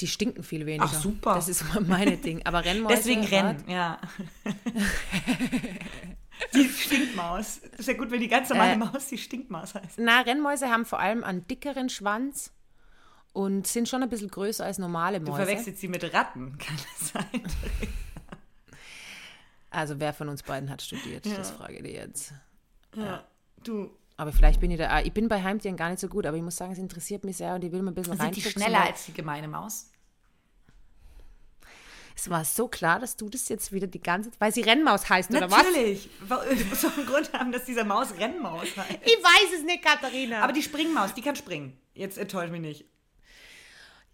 Die 0.00 0.06
stinken 0.06 0.42
viel 0.42 0.66
weniger. 0.66 0.84
Ach 0.84 0.94
super. 0.94 1.34
Das 1.34 1.48
ist 1.48 1.64
meine 1.80 2.18
Ding. 2.18 2.42
Aber 2.44 2.64
Rennmäuse. 2.64 2.96
Deswegen 2.96 3.24
Rennen, 3.24 3.64
ja. 3.66 3.98
Die 6.54 6.68
Stinkmaus. 6.68 7.60
Das 7.70 7.80
ist 7.80 7.88
ja 7.88 7.94
gut, 7.94 8.10
wenn 8.10 8.20
die 8.20 8.28
ganz 8.28 8.48
normale 8.50 8.72
äh, 8.72 8.76
Maus 8.76 9.08
die 9.08 9.18
Stinkmaus 9.18 9.74
heißt. 9.74 9.98
Na, 9.98 10.20
Rennmäuse 10.20 10.70
haben 10.70 10.84
vor 10.84 11.00
allem 11.00 11.24
einen 11.24 11.46
dickeren 11.46 11.88
Schwanz 11.88 12.52
und 13.32 13.66
sind 13.66 13.88
schon 13.88 14.02
ein 14.02 14.08
bisschen 14.08 14.28
größer 14.28 14.64
als 14.64 14.78
normale 14.78 15.20
Mäuse. 15.20 15.32
Du 15.32 15.36
verwechselst 15.36 15.80
sie 15.80 15.88
mit 15.88 16.02
Ratten, 16.12 16.56
kann 16.58 16.76
das 16.76 17.08
sein? 17.10 17.42
also 19.70 20.00
wer 20.00 20.12
von 20.12 20.28
uns 20.28 20.42
beiden 20.42 20.70
hat 20.70 20.82
studiert? 20.82 21.26
Ja. 21.26 21.36
Das 21.36 21.50
frage 21.50 21.74
ich 21.74 21.82
dir 21.82 21.92
jetzt. 21.92 22.32
Ja, 22.94 23.04
ja. 23.04 23.24
du. 23.62 23.90
Aber 24.18 24.32
vielleicht 24.32 24.60
bin 24.60 24.70
ich 24.70 24.78
da. 24.78 25.00
Ich 25.00 25.12
bin 25.12 25.28
bei 25.28 25.42
Heimtieren 25.42 25.76
gar 25.76 25.90
nicht 25.90 26.00
so 26.00 26.08
gut, 26.08 26.24
aber 26.24 26.36
ich 26.38 26.42
muss 26.42 26.56
sagen, 26.56 26.72
es 26.72 26.78
interessiert 26.78 27.24
mich 27.24 27.36
sehr 27.36 27.54
und 27.54 27.64
ich 27.64 27.72
will 27.72 27.82
mal 27.82 27.90
ein 27.90 27.94
bisschen 27.94 28.14
rein. 28.14 28.32
Sind 28.32 28.44
die 28.44 28.50
schneller 28.50 28.84
als 28.84 29.04
die 29.04 29.12
gemeine 29.12 29.48
Maus? 29.48 29.90
Es 32.18 32.30
war 32.30 32.46
so 32.46 32.66
klar, 32.66 32.98
dass 32.98 33.16
du 33.16 33.28
das 33.28 33.46
jetzt 33.50 33.72
wieder 33.72 33.86
die 33.86 34.00
ganze 34.00 34.30
Zeit, 34.30 34.40
weil 34.40 34.50
sie 34.52 34.62
Rennmaus 34.62 35.08
heißt, 35.10 35.30
oder 35.30 35.50
was? 35.50 35.64
Natürlich. 35.64 36.08
Muss 36.70 36.80
doch 36.80 36.96
einen 36.96 37.06
Grund 37.06 37.30
haben, 37.34 37.52
dass 37.52 37.66
dieser 37.66 37.84
Maus 37.84 38.14
Rennmaus 38.18 38.74
heißt. 38.74 39.00
Ich 39.02 39.18
weiß 39.22 39.58
es 39.58 39.64
nicht, 39.64 39.84
Katharina. 39.84 40.40
Aber 40.40 40.54
die 40.54 40.62
Springmaus, 40.62 41.12
die 41.12 41.20
kann 41.20 41.36
springen. 41.36 41.78
Jetzt 41.92 42.16
enttäuscht 42.16 42.50
mich 42.50 42.62
nicht. 42.62 42.86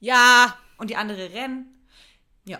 Ja. 0.00 0.59
Und 0.78 0.90
die 0.90 0.96
andere 0.96 1.32
Renn. 1.32 1.66
Ja. 2.44 2.59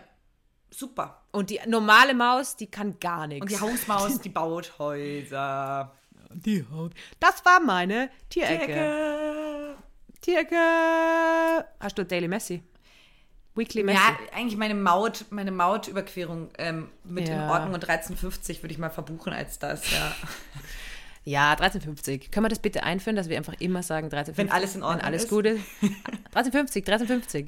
Super. 0.71 1.25
Und 1.33 1.51
die 1.51 1.59
normale 1.67 2.15
Maus, 2.15 2.55
die 2.55 2.69
kann 2.69 3.01
gar 3.01 3.27
nichts. 3.27 3.43
Und 3.43 3.51
die 3.51 3.61
Hausmaus, 3.61 4.21
die 4.23 4.29
baut 4.29 4.79
Häuser. 4.79 5.93
Die 6.31 6.65
Haut. 6.71 6.93
Das 7.19 7.45
war 7.45 7.59
meine 7.59 8.11
Tierecke. 8.29 8.67
Tierecke. 8.67 9.77
Tierecke. 10.21 11.67
Hast 11.81 11.99
du 11.99 12.05
Daily 12.05 12.29
Messi? 12.29 12.63
Weekly 13.55 13.83
Messi. 13.83 13.99
Ja, 13.99 14.17
eigentlich 14.35 14.57
meine 14.57 14.75
Maut, 14.75 15.27
meine 15.31 15.53
Mautüberquerung 15.53 16.49
ähm, 16.59 16.89
mit 17.05 17.29
ja. 17.29 17.45
in 17.45 17.51
Ordnung 17.51 17.75
und 17.75 17.87
13,50 17.87 18.63
würde 18.63 18.73
ich 18.73 18.79
mal 18.79 18.91
verbuchen 18.91 19.33
als 19.33 19.59
das, 19.59 19.91
ja. 19.91 20.15
Ja, 21.25 21.55
13,50. 21.55 22.33
Können 22.33 22.47
wir 22.47 22.49
das 22.49 22.59
bitte 22.59 22.83
einführen, 22.83 23.15
dass 23.15 23.29
wir 23.29 23.37
einfach 23.37 23.55
immer 23.61 23.85
sagen 23.85 24.09
13,50? 24.09 24.37
Wenn 24.37 24.51
alles 24.51 24.75
in 24.75 24.83
Ordnung 24.83 25.03
wenn 25.03 25.07
alles 25.07 25.25
ist. 25.25 25.31
Gute. 25.31 25.61
13,50, 26.35 26.85
13,50. 26.85 27.47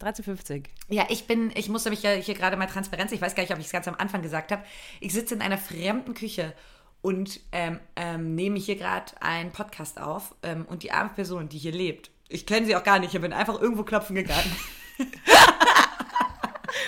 13,50. 0.00 0.64
Ja, 0.88 1.04
ich 1.10 1.26
bin, 1.26 1.52
ich 1.54 1.68
musste 1.68 1.90
mich 1.90 2.02
ja 2.02 2.12
hier 2.12 2.34
gerade 2.34 2.56
mal 2.56 2.66
Transparenz, 2.66 3.12
ich 3.12 3.20
weiß 3.20 3.34
gar 3.34 3.42
nicht, 3.42 3.52
ob 3.52 3.58
ich 3.58 3.66
es 3.66 3.72
ganz 3.72 3.86
am 3.86 3.94
Anfang 3.96 4.22
gesagt 4.22 4.50
habe. 4.52 4.64
Ich 5.00 5.12
sitze 5.12 5.34
in 5.34 5.42
einer 5.42 5.58
fremden 5.58 6.14
Küche 6.14 6.54
und 7.02 7.40
ähm, 7.52 7.78
ähm, 7.96 8.34
nehme 8.34 8.58
hier 8.58 8.76
gerade 8.76 9.12
einen 9.20 9.50
Podcast 9.50 10.00
auf 10.00 10.34
ähm, 10.42 10.64
und 10.66 10.82
die 10.82 10.92
arme 10.92 11.10
Person, 11.10 11.50
die 11.50 11.58
hier 11.58 11.72
lebt, 11.72 12.10
ich 12.28 12.46
kenne 12.46 12.64
sie 12.64 12.76
auch 12.76 12.84
gar 12.84 12.98
nicht, 12.98 13.14
ich 13.14 13.20
bin 13.20 13.32
einfach 13.32 13.60
irgendwo 13.60 13.82
klopfen 13.82 14.16
gegangen. 14.16 14.56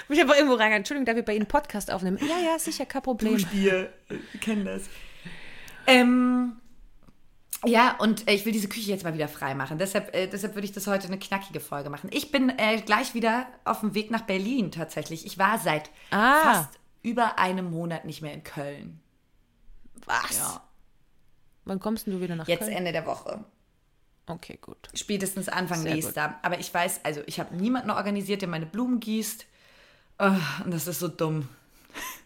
Muss 0.09 0.17
ich 0.17 0.21
einfach 0.21 0.37
irgendwo 0.37 0.55
rein. 0.55 0.73
Entschuldigung, 0.73 1.07
darf 1.07 1.17
ich 1.17 1.25
bei 1.25 1.35
Ihnen 1.35 1.47
Podcast 1.47 1.91
aufnehmen? 1.91 2.19
Ja, 2.21 2.39
ja, 2.39 2.59
sicher, 2.59 2.87
kein 2.87 3.03
Problem. 3.03 3.45
Wir 3.53 3.93
kennen 4.41 4.65
das. 4.65 4.83
Ähm, 5.87 6.57
Ja, 7.65 7.97
und 7.99 8.29
äh, 8.29 8.35
ich 8.35 8.45
will 8.45 8.53
diese 8.53 8.69
Küche 8.69 8.91
jetzt 8.91 9.05
mal 9.05 9.15
wieder 9.15 9.29
frei 9.29 9.55
machen. 9.55 9.79
Deshalb, 9.79 10.15
äh, 10.15 10.27
deshalb 10.27 10.55
würde 10.55 10.67
ich 10.67 10.73
das 10.73 10.87
heute 10.87 11.07
eine 11.07 11.19
knackige 11.19 11.61
Folge 11.61 11.91
machen. 11.91 12.11
Ich 12.13 12.33
bin 12.33 12.51
äh, 12.59 12.81
gleich 12.81 13.15
wieder 13.15 13.47
auf 13.65 13.81
dem 13.81 13.95
Weg 13.95 14.11
nach 14.11 14.23
Berlin 14.23 14.73
tatsächlich. 14.73 15.25
Ich 15.27 15.39
war 15.39 15.59
seit 15.59 15.91
ah. 16.11 16.41
fast 16.41 16.81
über 17.03 17.39
einem 17.39 17.71
Monat 17.71 18.05
nicht 18.05 18.21
mehr 18.21 18.35
in 18.35 18.43
Köln. 18.43 19.01
Was? 20.07 20.37
Ja. 20.37 20.63
Wann 21.65 21.79
kommst 21.79 22.09
du 22.09 22.21
wieder 22.21 22.35
nach 22.35 22.49
Jetzt 22.49 22.65
Köln? 22.65 22.73
Ende 22.73 22.91
der 22.91 23.07
Woche. 23.07 23.45
Okay, 24.27 24.59
gut. 24.61 24.89
Spätestens 24.95 25.49
Anfang 25.49 25.83
Sehr 25.83 25.95
nächster. 25.95 26.29
Gut. 26.29 26.37
Aber 26.43 26.59
ich 26.59 26.73
weiß, 26.73 27.05
also 27.05 27.23
ich 27.27 27.41
habe 27.41 27.57
niemanden 27.57 27.91
organisiert, 27.91 28.43
der 28.43 28.49
meine 28.49 28.67
Blumen 28.67 29.01
gießt. 29.01 29.47
Oh, 30.19 30.65
und 30.65 30.73
das 30.73 30.87
ist 30.87 31.01
so 31.01 31.09
dumm. 31.09 31.49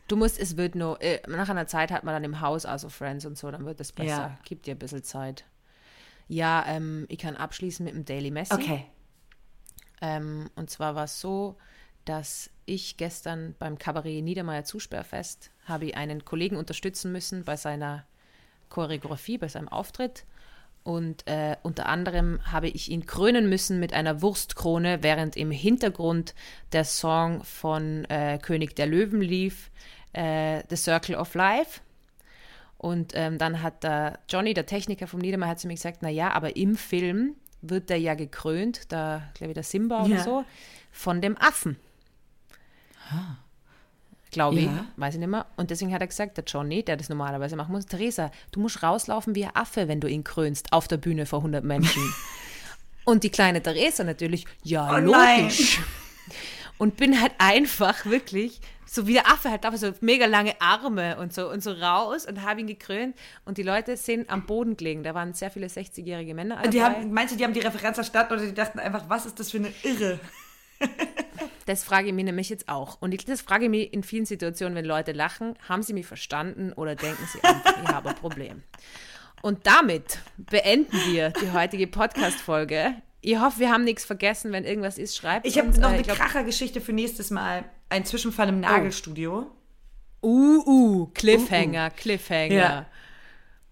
Du 0.08 0.16
musst, 0.16 0.38
es 0.38 0.56
wird 0.56 0.74
nur, 0.74 1.00
äh, 1.02 1.20
nach 1.26 1.48
einer 1.48 1.66
Zeit 1.66 1.90
hat 1.90 2.04
man 2.04 2.14
dann 2.14 2.24
im 2.24 2.40
Haus 2.40 2.64
also 2.64 2.88
Friends 2.88 3.24
und 3.24 3.36
so, 3.36 3.50
dann 3.50 3.64
wird 3.64 3.80
es 3.80 3.92
besser. 3.92 4.08
Ja. 4.08 4.38
Gib 4.44 4.62
dir 4.62 4.74
ein 4.74 4.78
bisschen 4.78 5.02
Zeit. 5.02 5.44
Ja, 6.28 6.64
ähm, 6.66 7.06
ich 7.08 7.18
kann 7.18 7.36
abschließen 7.36 7.84
mit 7.84 7.94
dem 7.94 8.04
Daily 8.04 8.30
Messi. 8.30 8.54
Okay. 8.54 8.86
Ähm, 10.00 10.50
und 10.54 10.70
zwar 10.70 10.94
war 10.94 11.04
es 11.04 11.20
so, 11.20 11.56
dass 12.04 12.50
ich 12.66 12.96
gestern 12.96 13.54
beim 13.58 13.78
Kabarett 13.78 14.22
Niedermeyer 14.22 14.64
Zusperrfest 14.64 15.50
habe 15.64 15.86
ich 15.86 15.96
einen 15.96 16.24
Kollegen 16.24 16.56
unterstützen 16.56 17.12
müssen 17.12 17.44
bei 17.44 17.56
seiner 17.56 18.06
Choreografie, 18.68 19.38
bei 19.38 19.48
seinem 19.48 19.68
Auftritt. 19.68 20.24
Und 20.86 21.26
äh, 21.26 21.56
unter 21.64 21.86
anderem 21.86 22.38
habe 22.44 22.68
ich 22.68 22.92
ihn 22.92 23.06
krönen 23.06 23.48
müssen 23.48 23.80
mit 23.80 23.92
einer 23.92 24.22
Wurstkrone, 24.22 25.02
während 25.02 25.36
im 25.36 25.50
Hintergrund 25.50 26.32
der 26.70 26.84
Song 26.84 27.42
von 27.42 28.04
äh, 28.04 28.38
König 28.40 28.76
der 28.76 28.86
Löwen 28.86 29.20
lief, 29.20 29.72
äh, 30.12 30.62
The 30.70 30.76
Circle 30.76 31.16
of 31.16 31.34
Life. 31.34 31.80
Und 32.78 33.14
ähm, 33.16 33.36
dann 33.36 33.62
hat 33.62 33.82
der 33.82 34.20
Johnny, 34.28 34.54
der 34.54 34.66
Techniker 34.66 35.08
vom 35.08 35.18
Niedermeyer, 35.18 35.50
hat 35.50 35.58
zu 35.58 35.66
mir 35.66 35.74
gesagt, 35.74 36.02
na 36.02 36.08
ja, 36.08 36.30
aber 36.30 36.54
im 36.54 36.76
Film 36.76 37.34
wird 37.62 37.90
der 37.90 37.98
ja 37.98 38.14
gekrönt, 38.14 38.92
da 38.92 39.24
glaube 39.34 39.50
ich 39.50 39.54
der 39.54 39.64
Simba 39.64 40.06
ja. 40.06 40.14
oder 40.14 40.22
so, 40.22 40.44
von 40.92 41.20
dem 41.20 41.36
Affen. 41.36 41.80
Ah 43.10 43.38
glaube 44.30 44.58
ich, 44.58 44.68
weiß 44.96 45.14
ich 45.14 45.20
nicht 45.20 45.28
mehr. 45.28 45.46
Und 45.56 45.70
deswegen 45.70 45.92
hat 45.92 46.00
er 46.00 46.06
gesagt, 46.06 46.36
der 46.36 46.44
Johnny, 46.44 46.82
der 46.82 46.96
das 46.96 47.08
normalerweise 47.08 47.56
machen 47.56 47.72
muss, 47.72 47.86
Theresa, 47.86 48.30
du 48.52 48.60
musst 48.60 48.82
rauslaufen 48.82 49.34
wie 49.34 49.44
ein 49.44 49.54
Affe, 49.54 49.88
wenn 49.88 50.00
du 50.00 50.08
ihn 50.08 50.24
krönst, 50.24 50.72
auf 50.72 50.88
der 50.88 50.96
Bühne 50.96 51.26
vor 51.26 51.40
100 51.40 51.64
Menschen. 51.64 52.02
und 53.04 53.24
die 53.24 53.30
kleine 53.30 53.62
Theresa 53.62 54.04
natürlich, 54.04 54.44
ja, 54.62 54.94
oh 54.94 54.98
logisch. 54.98 55.78
Nein. 55.78 55.86
Und 56.78 56.96
bin 56.96 57.20
halt 57.20 57.32
einfach 57.38 58.04
wirklich 58.04 58.60
so 58.86 59.06
wie 59.06 59.14
der 59.14 59.26
Affe 59.26 59.50
halt 59.50 59.64
einfach 59.64 59.78
so 59.78 59.92
mega 60.00 60.26
lange 60.26 60.54
Arme 60.60 61.18
und 61.18 61.32
so 61.32 61.50
und 61.50 61.62
so 61.62 61.72
raus 61.72 62.24
und 62.24 62.42
habe 62.42 62.60
ihn 62.60 62.66
gekrönt 62.66 63.16
und 63.44 63.58
die 63.58 63.62
Leute 63.62 63.96
sind 63.96 64.30
am 64.30 64.46
Boden 64.46 64.76
gelegen. 64.76 65.02
Da 65.02 65.14
waren 65.14 65.34
sehr 65.34 65.50
viele 65.50 65.66
60-jährige 65.66 66.34
Männer. 66.34 66.62
Die 66.68 66.82
haben, 66.82 67.12
meinst 67.12 67.34
du, 67.34 67.38
die 67.38 67.44
haben 67.44 67.52
die 67.52 67.60
Referenz 67.60 67.96
verstanden 67.96 68.34
oder 68.34 68.46
die 68.46 68.54
dachten 68.54 68.78
einfach, 68.78 69.08
was 69.08 69.26
ist 69.26 69.38
das 69.40 69.50
für 69.50 69.58
eine 69.58 69.72
Irre? 69.82 70.20
Das 71.66 71.82
frage 71.82 72.08
ich 72.08 72.14
mich 72.14 72.24
nämlich 72.24 72.48
jetzt 72.48 72.68
auch. 72.68 72.96
Und 73.00 73.12
ich, 73.12 73.24
das 73.24 73.40
frage 73.40 73.64
ich 73.64 73.70
mich 73.70 73.92
in 73.92 74.04
vielen 74.04 74.24
Situationen, 74.24 74.76
wenn 74.76 74.84
Leute 74.84 75.10
lachen, 75.10 75.54
haben 75.68 75.82
sie 75.82 75.94
mich 75.94 76.06
verstanden 76.06 76.72
oder 76.72 76.94
denken 76.94 77.26
sie 77.32 77.42
einfach, 77.42 77.82
ich 77.82 77.88
habe 77.88 78.10
ein 78.10 78.14
Problem. 78.14 78.62
Und 79.42 79.66
damit 79.66 80.20
beenden 80.36 80.96
wir 81.08 81.30
die 81.30 81.52
heutige 81.52 81.88
Podcast-Folge. 81.88 82.94
Ich 83.20 83.40
hoffe, 83.40 83.58
wir 83.58 83.72
haben 83.72 83.82
nichts 83.82 84.04
vergessen. 84.04 84.52
Wenn 84.52 84.64
irgendwas 84.64 84.96
ist, 84.98 85.16
schreibt 85.16 85.46
Ich 85.46 85.58
habe 85.58 85.68
noch 85.80 85.90
äh, 85.90 85.94
eine 85.94 86.02
Krachergeschichte 86.04 86.80
für 86.80 86.92
nächstes 86.92 87.30
Mal. 87.30 87.64
Ein 87.88 88.04
Zwischenfall 88.04 88.48
im. 88.48 88.60
Nagelstudio. 88.60 89.50
Oh. 90.20 90.28
Uh, 90.28 90.62
uh, 90.66 91.06
Cliffhanger, 91.14 91.86
uh, 91.86 91.92
uh. 91.92 91.96
Cliffhanger. 91.96 92.54
Ja. 92.54 92.86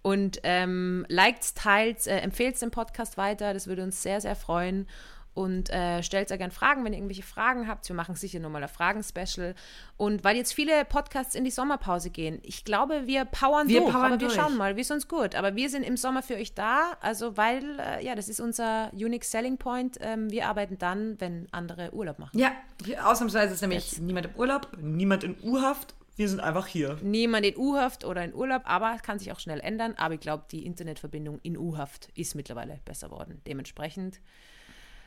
Und 0.01 0.39
ähm, 0.43 1.05
liked, 1.07 1.55
teilt, 1.55 2.05
äh, 2.07 2.19
empfehlt 2.19 2.61
den 2.61 2.71
Podcast 2.71 3.17
weiter. 3.17 3.53
Das 3.53 3.67
würde 3.67 3.83
uns 3.83 4.03
sehr, 4.03 4.21
sehr 4.21 4.35
freuen 4.35 4.87
und 5.35 5.69
äh, 5.69 6.01
stellt 6.01 6.29
sehr 6.29 6.37
gerne 6.37 6.53
Fragen, 6.53 6.85
wenn 6.85 6.93
ihr 6.93 6.97
irgendwelche 6.97 7.21
Fragen 7.21 7.67
habt. 7.67 7.87
Wir 7.89 7.95
machen 7.95 8.15
sicher 8.15 8.39
nochmal 8.39 8.63
ein 8.63 8.69
Fragen-Special. 8.69 9.53
Und 9.97 10.23
weil 10.23 10.37
jetzt 10.37 10.53
viele 10.53 10.85
Podcasts 10.85 11.35
in 11.35 11.43
die 11.43 11.51
Sommerpause 11.51 12.09
gehen, 12.09 12.39
ich 12.41 12.63
glaube, 12.63 13.05
wir 13.05 13.25
powern 13.25 13.67
wir 13.67 13.81
durch. 13.81 13.91
Powern 13.91 14.13
aber 14.13 14.17
durch. 14.17 14.33
wir 14.33 14.41
schauen 14.41 14.55
mal, 14.55 14.77
wie 14.77 14.81
es 14.81 14.89
uns 14.89 15.09
gut. 15.09 15.35
Aber 15.35 15.55
wir 15.55 15.69
sind 15.69 15.83
im 15.83 15.97
Sommer 15.97 16.23
für 16.23 16.35
euch 16.35 16.53
da, 16.53 16.93
also 17.01 17.35
weil, 17.35 17.79
äh, 17.79 18.03
ja, 18.03 18.15
das 18.15 18.29
ist 18.29 18.39
unser 18.39 18.89
Unique 18.93 19.25
Selling 19.25 19.57
Point. 19.57 19.97
Ähm, 19.99 20.31
wir 20.31 20.47
arbeiten 20.47 20.77
dann, 20.77 21.19
wenn 21.19 21.49
andere 21.51 21.93
Urlaub 21.93 22.17
machen. 22.17 22.39
Ja, 22.39 22.53
ausnahmsweise 23.03 23.55
ist 23.55 23.61
nämlich 23.61 23.91
jetzt. 23.91 24.01
niemand 24.01 24.27
im 24.27 24.35
Urlaub, 24.35 24.69
niemand 24.81 25.25
in 25.25 25.35
U-Haft. 25.43 25.95
Wir 26.15 26.29
sind 26.29 26.39
einfach 26.39 26.67
hier. 26.67 26.97
Niemand 27.01 27.45
in 27.45 27.57
U-Haft 27.57 28.05
oder 28.05 28.23
in 28.23 28.33
Urlaub, 28.33 28.61
aber 28.63 28.97
kann 28.99 29.19
sich 29.19 29.33
auch 29.33 29.39
schnell 29.39 29.59
ändern. 29.59 29.95
Aber 29.97 30.13
ich 30.13 30.21
glaube, 30.21 30.45
die 30.49 30.65
Internetverbindung 30.65 31.39
in 31.43 31.57
U-Haft 31.57 32.07
ist 32.15 32.35
mittlerweile 32.35 32.79
besser 32.85 33.11
worden. 33.11 33.41
Dementsprechend 33.45 34.21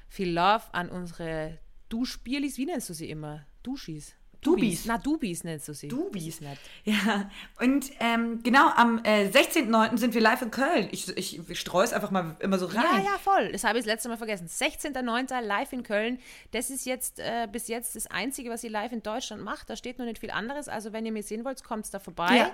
viel 0.09 0.31
Love 0.31 0.65
an 0.73 0.89
unsere 0.89 1.59
Duschbierlis. 1.89 2.59
Wie 2.59 2.67
nennst 2.67 2.89
du 2.89 2.95
sie 2.95 3.11
immer? 3.11 3.47
Duschis. 3.63 4.15
Dubis. 4.41 4.85
Na, 4.85 4.99
Dubis 4.99 5.43
nennst 5.43 5.67
du 5.67 5.75
sie. 5.75 5.89
Dubis. 5.89 6.41
Ja, 6.85 7.29
und 7.61 7.91
ähm, 7.99 8.41
genau, 8.45 8.69
am 8.69 8.99
äh, 9.03 9.29
16.09. 9.29 9.99
sind 9.99 10.15
wir 10.15 10.21
live 10.21 10.43
in 10.43 10.51
Köln. 10.53 10.89
Ich, 10.93 11.09
ich, 11.17 11.41
ich 11.49 11.61
streue 11.61 11.85
es 11.85 11.93
einfach 11.93 12.13
mal 12.13 12.37
immer 12.39 12.59
so 12.59 12.67
rein. 12.67 12.85
Ja, 12.85 13.03
ja, 13.03 13.19
voll. 13.19 13.51
Das 13.51 13.65
habe 13.65 13.79
ich 13.79 13.85
das 13.85 13.93
letzte 13.93 14.09
Mal 14.09 14.17
vergessen. 14.17 14.47
16.09. 14.47 15.41
live 15.41 15.73
in 15.73 15.83
Köln. 15.83 16.19
Das 16.53 16.71
ist 16.71 16.87
jetzt 16.87 17.19
äh, 17.19 17.49
bis 17.51 17.67
jetzt 17.67 17.97
das 17.97 18.07
Einzige, 18.07 18.51
was 18.51 18.63
ihr 18.63 18.71
live 18.71 18.93
in 18.93 19.03
Deutschland 19.03 19.43
macht. 19.43 19.69
Da 19.71 19.77
steht 19.77 19.99
noch 19.99 20.07
nicht 20.07 20.21
viel 20.21 20.31
anderes. 20.31 20.69
Also, 20.69 20.93
wenn 20.93 21.05
ihr 21.05 21.13
mich 21.13 21.27
sehen 21.27 21.45
wollt, 21.45 21.65
kommt 21.65 21.93
da 21.93 21.99
vorbei. 21.99 22.37
Ja. 22.37 22.53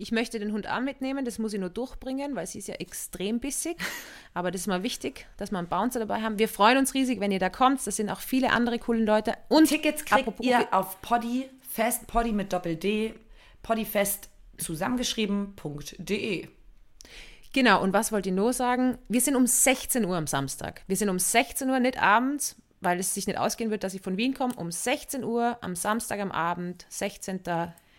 Ich 0.00 0.12
möchte 0.12 0.38
den 0.38 0.52
Hund 0.52 0.66
auch 0.66 0.80
mitnehmen, 0.80 1.26
das 1.26 1.38
muss 1.38 1.52
ich 1.52 1.60
nur 1.60 1.68
durchbringen, 1.68 2.34
weil 2.34 2.46
sie 2.46 2.58
ist 2.58 2.68
ja 2.68 2.76
extrem 2.76 3.38
bissig. 3.38 3.76
Aber 4.34 4.50
das 4.50 4.62
ist 4.62 4.66
mal 4.66 4.82
wichtig, 4.82 5.26
dass 5.36 5.50
wir 5.50 5.58
einen 5.58 5.68
Bouncer 5.68 6.00
dabei 6.00 6.22
haben. 6.22 6.38
Wir 6.38 6.48
freuen 6.48 6.78
uns 6.78 6.94
riesig, 6.94 7.20
wenn 7.20 7.30
ihr 7.30 7.38
da 7.38 7.50
kommt. 7.50 7.86
Das 7.86 7.96
sind 7.96 8.08
auch 8.08 8.20
viele 8.20 8.50
andere 8.50 8.78
coole 8.78 9.04
Leute. 9.04 9.34
Und 9.48 9.68
Tickets 9.68 10.06
kriegt 10.06 10.40
ihr 10.40 10.72
auf 10.72 11.02
Poddy, 11.02 11.50
Fest, 11.68 12.06
Poddy 12.06 12.32
mit 12.32 12.50
Doppel-D, 12.50 13.12
Poddyfest 13.62 14.30
zusammengeschrieben.de. 14.56 16.48
Genau, 17.52 17.82
und 17.82 17.92
was 17.92 18.10
wollt 18.10 18.24
ihr 18.24 18.32
nur 18.32 18.54
sagen? 18.54 18.96
Wir 19.08 19.20
sind 19.20 19.36
um 19.36 19.46
16 19.46 20.06
Uhr 20.06 20.16
am 20.16 20.26
Samstag. 20.26 20.82
Wir 20.86 20.96
sind 20.96 21.10
um 21.10 21.18
16 21.18 21.68
Uhr, 21.68 21.78
nicht 21.78 22.00
abends, 22.00 22.56
weil 22.80 22.98
es 23.00 23.12
sich 23.12 23.26
nicht 23.26 23.38
ausgehen 23.38 23.70
wird, 23.70 23.84
dass 23.84 23.92
ich 23.92 24.00
von 24.00 24.16
Wien 24.16 24.32
komme. 24.32 24.54
Um 24.54 24.72
16 24.72 25.24
Uhr 25.24 25.58
am 25.60 25.76
Samstag 25.76 26.20
am 26.20 26.32
Abend, 26.32 26.86
16. 26.88 27.40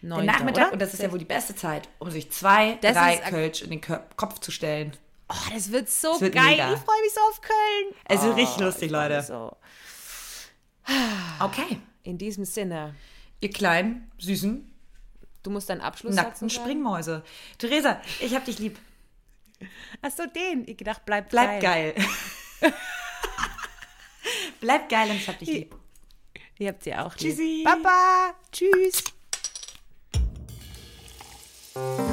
9. 0.01 0.25
Der 0.25 0.33
Nachmittag, 0.33 0.63
oder? 0.63 0.73
und 0.73 0.81
das 0.81 0.93
ist 0.93 1.01
ja 1.01 1.11
wohl 1.11 1.19
die 1.19 1.25
beste 1.25 1.55
Zeit, 1.55 1.87
um 1.99 2.09
sich 2.09 2.31
zwei, 2.31 2.77
das 2.81 2.93
drei 2.93 3.17
Kölsch 3.17 3.61
in 3.61 3.69
den 3.69 3.81
Kopf 3.81 4.39
zu 4.39 4.51
stellen. 4.51 4.93
Oh, 5.29 5.53
das 5.53 5.71
wird 5.71 5.89
so 5.89 6.11
das 6.13 6.21
wird 6.21 6.35
geil. 6.35 6.51
Mega. 6.51 6.73
Ich 6.73 6.79
freue 6.79 7.01
mich 7.01 7.13
so 7.13 7.21
auf 7.21 7.41
Köln. 7.41 7.95
Es 8.05 8.21
wird 8.21 8.33
oh, 8.33 8.35
richtig 8.35 8.59
lustig, 8.59 8.91
Leute. 8.91 9.21
So. 9.21 9.55
Okay. 11.39 11.79
In 12.03 12.17
diesem 12.17 12.43
Sinne. 12.45 12.95
Ihr 13.39 13.51
kleinen, 13.51 14.11
süßen, 14.17 14.71
Du 15.43 15.49
musst 15.49 15.69
deinen 15.69 15.81
Abschluss 15.81 16.15
Nackten 16.15 16.49
Springmäuse. 16.49 17.23
Theresa, 17.57 17.99
ich 18.19 18.35
hab 18.35 18.45
dich 18.45 18.59
lieb. 18.59 18.77
Ach 20.01 20.11
so, 20.11 20.25
den. 20.25 20.67
Ich 20.67 20.77
gedacht, 20.77 21.01
bleib, 21.05 21.29
bleib 21.29 21.61
geil. 21.61 21.93
geil. 22.61 22.73
bleib 24.59 24.89
geil 24.89 25.09
und 25.09 25.17
ich 25.17 25.27
hab 25.27 25.39
dich 25.39 25.49
lieb. 25.49 25.75
Ihr 26.59 26.69
habt 26.69 26.83
sie 26.83 26.93
auch 26.93 27.15
Tschüssi. 27.15 27.41
lieb. 27.41 27.65
Baba. 27.65 28.35
Tschüss. 28.51 29.03
Thank 31.73 31.99
you. 31.99 32.10